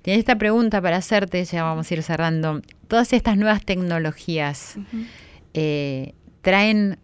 Tienes 0.00 0.20
esta 0.20 0.36
pregunta 0.36 0.80
para 0.80 0.96
hacerte, 0.96 1.44
ya 1.44 1.62
vamos 1.62 1.90
a 1.90 1.94
ir 1.94 2.02
cerrando. 2.02 2.62
Todas 2.88 3.12
estas 3.12 3.36
nuevas 3.36 3.64
tecnologías 3.64 4.76
eh, 5.54 6.14
traen 6.42 6.98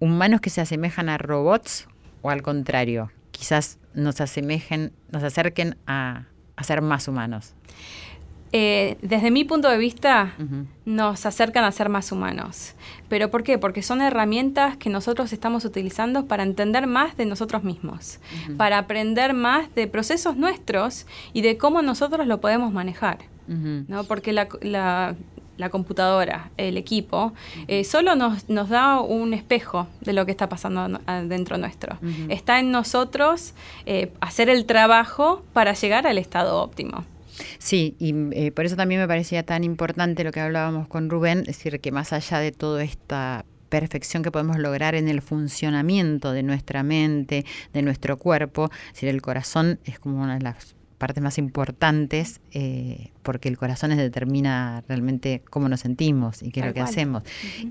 humanos 0.00 0.40
que 0.40 0.50
se 0.50 0.60
asemejan 0.60 1.08
a 1.08 1.18
robots 1.18 1.88
o 2.22 2.30
al 2.30 2.42
contrario, 2.42 3.10
quizás 3.30 3.78
nos 3.94 4.20
asemejen, 4.20 4.92
nos 5.10 5.22
acerquen 5.22 5.76
a, 5.86 6.26
a 6.56 6.64
ser 6.64 6.82
más 6.82 7.08
humanos. 7.08 7.54
Eh, 8.52 8.96
desde 9.02 9.30
mi 9.30 9.44
punto 9.44 9.68
de 9.68 9.76
vista, 9.76 10.34
nos 10.86 11.26
acercan 11.26 11.64
a 11.64 11.72
ser 11.72 11.90
más 11.90 12.12
humanos. 12.12 12.74
¿Pero 13.08 13.30
por 13.30 13.42
qué? 13.42 13.58
Porque 13.58 13.82
son 13.82 14.00
herramientas 14.00 14.78
que 14.78 14.88
nosotros 14.88 15.32
estamos 15.34 15.66
utilizando 15.66 16.26
para 16.26 16.44
entender 16.44 16.86
más 16.86 17.16
de 17.16 17.26
nosotros 17.26 17.62
mismos, 17.62 18.20
para 18.56 18.78
aprender 18.78 19.34
más 19.34 19.74
de 19.74 19.86
procesos 19.86 20.36
nuestros 20.36 21.06
y 21.34 21.42
de 21.42 21.58
cómo 21.58 21.82
nosotros 21.82 22.26
lo 22.26 22.40
podemos 22.40 22.72
manejar. 22.72 23.18
¿No? 23.48 24.04
Porque 24.04 24.32
la, 24.32 24.48
la- 24.62 25.14
la 25.56 25.70
computadora, 25.70 26.52
el 26.56 26.76
equipo, 26.76 27.32
eh, 27.66 27.82
solo 27.82 28.14
nos, 28.14 28.48
nos 28.48 28.68
da 28.68 29.00
un 29.00 29.34
espejo 29.34 29.88
de 30.02 30.12
lo 30.12 30.24
que 30.24 30.30
está 30.30 30.48
pasando 30.48 31.00
adentro 31.06 31.58
nuestro. 31.58 31.98
Está 32.28 32.60
en 32.60 32.70
nosotros 32.70 33.54
eh, 33.84 34.12
hacer 34.20 34.50
el 34.50 34.66
trabajo 34.66 35.42
para 35.52 35.72
llegar 35.72 36.06
al 36.06 36.16
estado 36.16 36.62
óptimo. 36.62 37.04
Sí, 37.58 37.96
y 37.98 38.14
eh, 38.36 38.52
por 38.52 38.66
eso 38.66 38.76
también 38.76 39.00
me 39.00 39.08
parecía 39.08 39.42
tan 39.42 39.64
importante 39.64 40.22
lo 40.22 40.30
que 40.30 40.38
hablábamos 40.38 40.86
con 40.86 41.10
Rubén, 41.10 41.40
es 41.40 41.46
decir, 41.58 41.80
que 41.80 41.90
más 41.90 42.12
allá 42.12 42.38
de 42.38 42.52
toda 42.52 42.84
esta 42.84 43.44
perfección 43.68 44.22
que 44.22 44.30
podemos 44.30 44.58
lograr 44.58 44.94
en 44.94 45.08
el 45.08 45.20
funcionamiento 45.22 46.30
de 46.32 46.42
nuestra 46.44 46.82
mente, 46.84 47.44
de 47.72 47.82
nuestro 47.82 48.16
cuerpo, 48.16 48.70
es 48.88 48.92
decir, 48.94 49.08
el 49.08 49.22
corazón 49.22 49.80
es 49.84 49.98
como 49.98 50.22
una 50.22 50.34
de 50.38 50.42
las 50.44 50.74
partes 50.98 51.22
más 51.22 51.38
importantes 51.38 52.40
eh, 52.52 53.12
porque 53.22 53.48
el 53.48 53.56
corazón 53.56 53.92
es 53.92 53.98
determina 53.98 54.82
realmente 54.88 55.42
cómo 55.48 55.68
nos 55.68 55.80
sentimos 55.80 56.42
y 56.42 56.50
qué 56.50 56.60
es 56.60 56.66
lo 56.66 56.72
que 56.72 56.80
cual. 56.80 56.90
hacemos. 56.90 57.22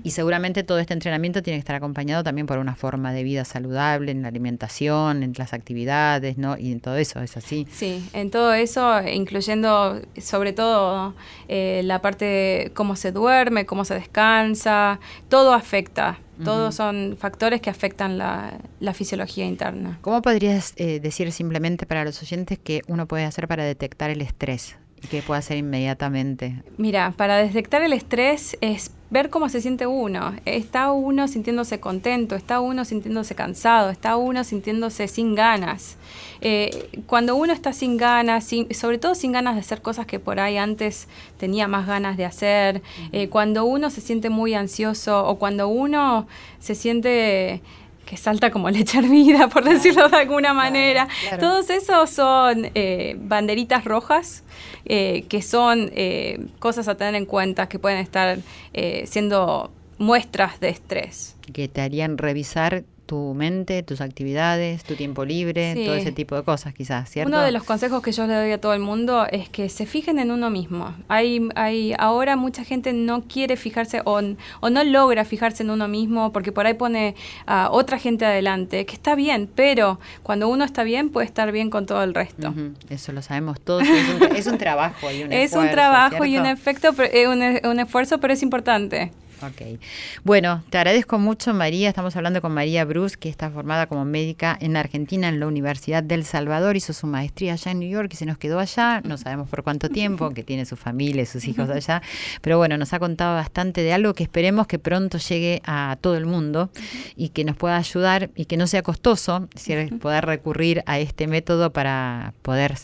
Y 0.02 0.10
seguramente 0.10 0.62
todo 0.62 0.78
este 0.78 0.94
entrenamiento 0.94 1.42
tiene 1.42 1.58
que 1.58 1.60
estar 1.60 1.76
acompañado 1.76 2.24
también 2.24 2.46
por 2.46 2.58
una 2.58 2.74
forma 2.74 3.12
de 3.12 3.22
vida 3.22 3.44
saludable 3.44 4.12
en 4.12 4.22
la 4.22 4.28
alimentación, 4.28 5.22
en 5.22 5.34
las 5.36 5.52
actividades, 5.52 6.38
¿no? 6.38 6.56
Y 6.56 6.72
en 6.72 6.80
todo 6.80 6.96
eso, 6.96 7.20
¿es 7.20 7.36
así? 7.36 7.66
Sí, 7.70 8.08
en 8.12 8.30
todo 8.30 8.54
eso, 8.54 9.00
incluyendo 9.06 10.00
sobre 10.20 10.52
todo 10.52 11.14
eh, 11.48 11.82
la 11.84 12.00
parte 12.00 12.24
de 12.24 12.72
cómo 12.74 12.96
se 12.96 13.12
duerme, 13.12 13.66
cómo 13.66 13.84
se 13.84 13.94
descansa, 13.94 15.00
todo 15.28 15.52
afecta. 15.52 16.18
Todos 16.44 16.74
son 16.74 17.16
factores 17.18 17.60
que 17.60 17.70
afectan 17.70 18.18
la, 18.18 18.58
la 18.80 18.94
fisiología 18.94 19.46
interna. 19.46 19.98
¿Cómo 20.02 20.22
podrías 20.22 20.72
eh, 20.76 21.00
decir 21.00 21.32
simplemente 21.32 21.86
para 21.86 22.04
los 22.04 22.22
oyentes 22.22 22.58
que 22.58 22.82
uno 22.86 23.06
puede 23.06 23.24
hacer 23.24 23.48
para 23.48 23.64
detectar 23.64 24.10
el 24.10 24.22
estrés 24.22 24.76
y 25.02 25.06
que 25.08 25.22
puede 25.22 25.38
hacer 25.38 25.56
inmediatamente? 25.56 26.62
Mira, 26.76 27.12
para 27.16 27.36
detectar 27.36 27.82
el 27.82 27.92
estrés 27.92 28.56
es 28.60 28.90
ver 29.10 29.30
cómo 29.30 29.48
se 29.48 29.60
siente 29.62 29.86
uno. 29.86 30.34
Está 30.44 30.92
uno 30.92 31.28
sintiéndose 31.28 31.80
contento, 31.80 32.34
está 32.34 32.60
uno 32.60 32.84
sintiéndose 32.84 33.34
cansado, 33.34 33.88
está 33.90 34.16
uno 34.16 34.44
sintiéndose 34.44 35.08
sin 35.08 35.34
ganas. 35.34 35.96
Eh, 36.40 36.90
cuando 37.06 37.34
uno 37.36 37.52
está 37.52 37.72
sin 37.72 37.96
ganas, 37.96 38.44
sin- 38.44 38.72
sobre 38.74 38.98
todo 38.98 39.14
sin 39.14 39.32
ganas 39.32 39.54
de 39.54 39.60
hacer 39.60 39.80
cosas 39.82 40.04
que 40.06 40.18
por 40.18 40.40
ahí 40.40 40.56
antes 40.58 41.08
tenía 41.38 41.68
más 41.68 41.86
ganas 41.86 42.16
de 42.16 42.26
hacer, 42.26 42.82
eh, 43.12 43.28
cuando 43.28 43.64
uno 43.64 43.88
se 43.90 44.00
siente 44.02 44.28
muy 44.30 44.52
ansioso 44.54 45.26
o 45.26 45.38
cuando 45.38 45.68
uno 45.68 46.26
se 46.60 46.74
siente 46.74 47.62
que 48.08 48.16
salta 48.16 48.50
como 48.50 48.70
leche 48.70 48.98
hervida, 48.98 49.48
por 49.48 49.64
decirlo 49.64 50.08
de 50.08 50.16
alguna 50.16 50.54
manera. 50.54 51.08
claro. 51.20 51.38
Todos 51.38 51.68
esos 51.68 52.08
son 52.08 52.70
eh, 52.74 53.16
banderitas 53.20 53.84
rojas 53.84 54.44
eh, 54.86 55.26
que 55.28 55.42
son 55.42 55.90
eh, 55.94 56.46
cosas 56.58 56.88
a 56.88 56.94
tener 56.96 57.14
en 57.16 57.26
cuenta 57.26 57.68
que 57.68 57.78
pueden 57.78 57.98
estar 57.98 58.38
eh, 58.72 59.04
siendo 59.06 59.70
muestras 59.98 60.58
de 60.60 60.70
estrés. 60.70 61.36
Que 61.52 61.68
te 61.68 61.82
harían 61.82 62.16
revisar 62.16 62.84
tu 63.08 63.32
mente, 63.34 63.82
tus 63.82 64.02
actividades, 64.02 64.84
tu 64.84 64.94
tiempo 64.94 65.24
libre, 65.24 65.72
Sí. 65.74 65.86
todo 65.86 65.94
ese 65.94 66.12
tipo 66.12 66.36
de 66.36 66.42
cosas 66.42 66.74
quizás, 66.74 67.08
¿cierto? 67.10 67.30
Uno 67.34 67.40
de 67.42 67.50
los 67.52 67.64
consejos 67.64 68.02
que 68.02 68.12
yo 68.12 68.26
le 68.26 68.34
doy 68.34 68.52
a 68.52 68.60
todo 68.60 68.74
el 68.74 68.80
mundo 68.80 69.26
es 69.30 69.48
que 69.48 69.70
se 69.70 69.86
fijen 69.86 70.18
en 70.18 70.30
uno 70.30 70.50
mismo. 70.50 70.94
Hay, 71.08 71.48
hay 71.54 71.94
ahora 71.98 72.36
mucha 72.36 72.64
gente 72.64 72.92
no 72.92 73.22
quiere 73.22 73.56
fijarse 73.56 74.02
o, 74.04 74.20
o 74.60 74.70
no 74.70 74.84
logra 74.84 75.24
fijarse 75.24 75.62
en 75.62 75.70
uno 75.70 75.88
mismo 75.88 76.32
porque 76.32 76.52
por 76.52 76.66
ahí 76.66 76.74
pone 76.74 77.14
a 77.46 77.70
otra 77.72 77.98
gente 77.98 78.26
adelante, 78.26 78.84
que 78.84 78.92
está 78.94 79.14
bien, 79.14 79.48
pero 79.54 79.98
cuando 80.22 80.46
uno 80.50 80.64
está 80.64 80.82
bien 80.84 81.08
puede 81.08 81.26
estar 81.26 81.50
bien 81.50 81.70
con 81.70 81.86
todo 81.86 82.02
el 82.02 82.12
resto. 82.12 82.52
Eso 82.90 83.12
lo 83.12 83.22
sabemos 83.22 83.58
todos. 83.62 83.84
Es 83.88 84.14
un, 84.30 84.36
es 84.36 84.46
un 84.46 84.58
trabajo 84.58 85.10
y 85.10 85.22
un 85.22 85.32
Es 85.32 85.52
un 85.54 85.64
esfuerzo, 85.64 85.72
trabajo 85.72 86.24
y 86.26 86.36
un, 86.36 86.44
¿cierto? 86.44 86.60
efecto, 86.60 87.02
eh, 87.04 87.26
un, 87.26 87.42
e- 87.42 87.62
un 87.64 87.80
esfuerzo, 87.80 88.18
pero 88.20 88.34
es 88.34 88.42
importante. 88.42 89.12
Ok. 89.42 89.78
Bueno, 90.24 90.64
te 90.70 90.78
agradezco 90.78 91.18
mucho, 91.18 91.54
María. 91.54 91.88
Estamos 91.88 92.16
hablando 92.16 92.42
con 92.42 92.52
María 92.52 92.84
Bruce, 92.84 93.16
que 93.16 93.28
está 93.28 93.50
formada 93.50 93.86
como 93.86 94.04
médica 94.04 94.56
en 94.60 94.76
Argentina, 94.76 95.28
en 95.28 95.38
la 95.38 95.46
Universidad 95.46 96.02
del 96.02 96.24
Salvador. 96.24 96.76
Hizo 96.76 96.92
su 96.92 97.06
maestría 97.06 97.52
allá 97.52 97.70
en 97.70 97.78
New 97.80 97.88
York 97.88 98.10
y 98.12 98.16
se 98.16 98.26
nos 98.26 98.38
quedó 98.38 98.58
allá. 98.58 99.00
No 99.04 99.16
sabemos 99.16 99.48
por 99.48 99.62
cuánto 99.62 99.88
tiempo, 99.90 100.30
que 100.30 100.42
tiene 100.42 100.64
su 100.64 100.76
familia 100.76 101.22
y 101.22 101.26
sus 101.26 101.46
hijos 101.46 101.70
allá. 101.70 102.02
Pero 102.40 102.58
bueno, 102.58 102.76
nos 102.78 102.92
ha 102.92 102.98
contado 102.98 103.34
bastante 103.34 103.82
de 103.82 103.92
algo 103.92 104.14
que 104.14 104.24
esperemos 104.24 104.66
que 104.66 104.78
pronto 104.78 105.18
llegue 105.18 105.62
a 105.64 105.96
todo 106.00 106.16
el 106.16 106.26
mundo 106.26 106.70
y 107.16 107.28
que 107.28 107.44
nos 107.44 107.56
pueda 107.56 107.76
ayudar 107.76 108.30
y 108.34 108.46
que 108.46 108.56
no 108.56 108.66
sea 108.66 108.82
costoso, 108.82 109.48
decir, 109.54 109.98
poder 110.00 110.26
recurrir 110.26 110.82
a 110.86 110.98
este 110.98 111.26
método 111.26 111.72
para 111.72 112.34
poder 112.42 112.74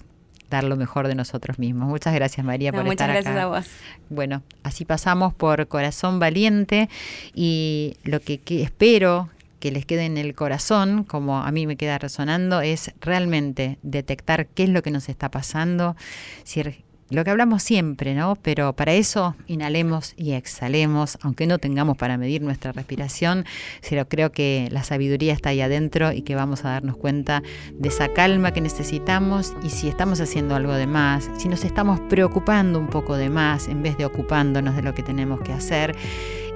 dar 0.54 0.64
lo 0.64 0.76
mejor 0.76 1.08
de 1.08 1.14
nosotros 1.14 1.58
mismos. 1.58 1.88
Muchas 1.88 2.14
gracias, 2.14 2.44
María, 2.44 2.70
No, 2.70 2.78
por 2.78 2.84
muchas 2.84 3.08
estar 3.08 3.10
gracias 3.10 3.34
acá. 3.34 3.42
a 3.42 3.46
vos. 3.46 3.66
Bueno, 4.08 4.42
así 4.62 4.84
pasamos 4.84 5.34
por 5.34 5.66
Corazón 5.68 6.18
Valiente 6.18 6.88
y 7.34 7.94
lo 8.04 8.20
que, 8.20 8.38
que 8.38 8.62
espero 8.62 9.28
que 9.60 9.70
les 9.70 9.86
quede 9.86 10.04
en 10.04 10.18
el 10.18 10.34
corazón, 10.34 11.04
como 11.04 11.38
a 11.38 11.50
mí 11.50 11.66
me 11.66 11.76
queda 11.76 11.96
resonando, 11.96 12.60
es 12.60 12.92
realmente 13.00 13.78
detectar 13.82 14.46
qué 14.46 14.64
es 14.64 14.68
lo 14.68 14.82
que 14.82 14.90
nos 14.90 15.08
está 15.08 15.30
pasando, 15.30 15.96
si 16.42 16.62
lo 17.10 17.24
que 17.24 17.30
hablamos 17.30 17.62
siempre, 17.62 18.14
¿no? 18.14 18.36
Pero 18.36 18.72
para 18.72 18.92
eso 18.94 19.36
inhalemos 19.46 20.14
y 20.16 20.32
exhalemos, 20.32 21.18
aunque 21.22 21.46
no 21.46 21.58
tengamos 21.58 21.96
para 21.96 22.16
medir 22.16 22.42
nuestra 22.42 22.72
respiración, 22.72 23.44
pero 23.88 24.08
creo 24.08 24.32
que 24.32 24.68
la 24.70 24.84
sabiduría 24.84 25.32
está 25.32 25.50
ahí 25.50 25.60
adentro 25.60 26.12
y 26.12 26.22
que 26.22 26.34
vamos 26.34 26.64
a 26.64 26.70
darnos 26.70 26.96
cuenta 26.96 27.42
de 27.72 27.88
esa 27.88 28.12
calma 28.12 28.52
que 28.52 28.60
necesitamos 28.60 29.54
y 29.62 29.70
si 29.70 29.88
estamos 29.88 30.20
haciendo 30.20 30.54
algo 30.54 30.72
de 30.72 30.86
más, 30.86 31.30
si 31.36 31.48
nos 31.48 31.64
estamos 31.64 32.00
preocupando 32.08 32.78
un 32.78 32.88
poco 32.88 33.16
de 33.16 33.30
más 33.30 33.68
en 33.68 33.82
vez 33.82 33.96
de 33.98 34.06
ocupándonos 34.06 34.76
de 34.76 34.82
lo 34.82 34.94
que 34.94 35.02
tenemos 35.02 35.40
que 35.40 35.52
hacer 35.52 35.94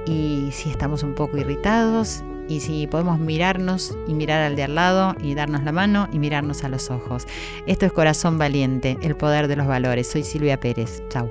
y 0.07 0.49
si 0.53 0.71
estamos 0.71 1.03
un 1.03 1.15
poco 1.15 1.37
irritados 1.37 2.25
y 2.49 2.61
si 2.61 2.87
podemos 2.87 3.19
mirarnos 3.19 3.97
y 4.07 4.15
mirar 4.15 4.43
al 4.43 4.57
de 4.57 4.65
al 4.65 4.75
lado 4.75 5.15
y 5.23 5.35
darnos 5.35 5.63
la 5.65 5.73
mano 5.73 6.09
y 6.13 6.19
mirarnos 6.19 6.65
a 6.65 6.69
los 6.69 6.91
ojos. 6.91 7.27
Esto 7.67 7.87
es 7.87 7.93
Corazón 7.93 8.39
Valiente, 8.39 8.99
el 9.03 9.17
poder 9.17 9.49
de 9.49 9.57
los 9.57 9.67
valores. 9.67 10.07
Soy 10.07 10.23
Silvia 10.23 10.59
Pérez. 10.59 11.03
Chau. 11.09 11.31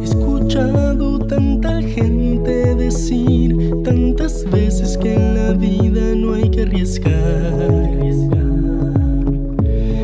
He 0.00 0.04
escuchado 0.04 1.18
tanta 1.26 1.80
gente 1.82 2.74
decir 2.74 3.72
tantas 3.84 4.44
veces 4.50 4.96
que 4.98 5.14
en 5.14 5.34
la 5.34 5.52
vida 5.52 6.14
no 6.14 6.34
hay 6.34 6.50
que 6.50 6.62
arriesgar. 6.62 7.98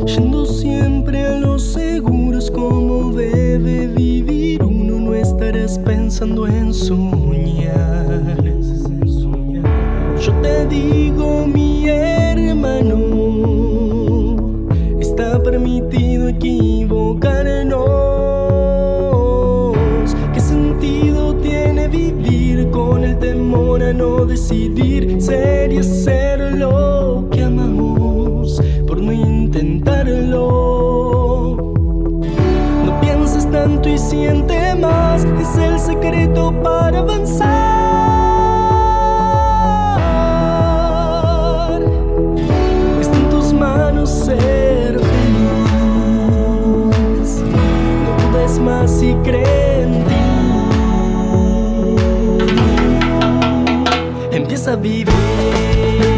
Yendo 0.06 0.46
siempre 0.46 1.24
a 1.24 1.38
los 1.38 1.63
decidir 24.26 25.20
ser 25.20 25.72
y 25.72 25.78
hacer 25.78 26.52
lo 26.54 27.28
que 27.30 27.42
amamos 27.42 28.60
por 28.86 29.00
no 29.00 29.12
intentarlo. 29.12 30.54
No 32.84 33.00
pienses 33.00 33.50
tanto 33.50 33.88
y 33.88 33.98
siente 33.98 34.74
más, 34.74 35.24
es 35.24 35.56
el 35.56 35.78
secreto 35.78 36.52
para 36.62 36.98
avanzar. 37.00 37.63
possa 54.64 54.76
viver. 54.76 56.13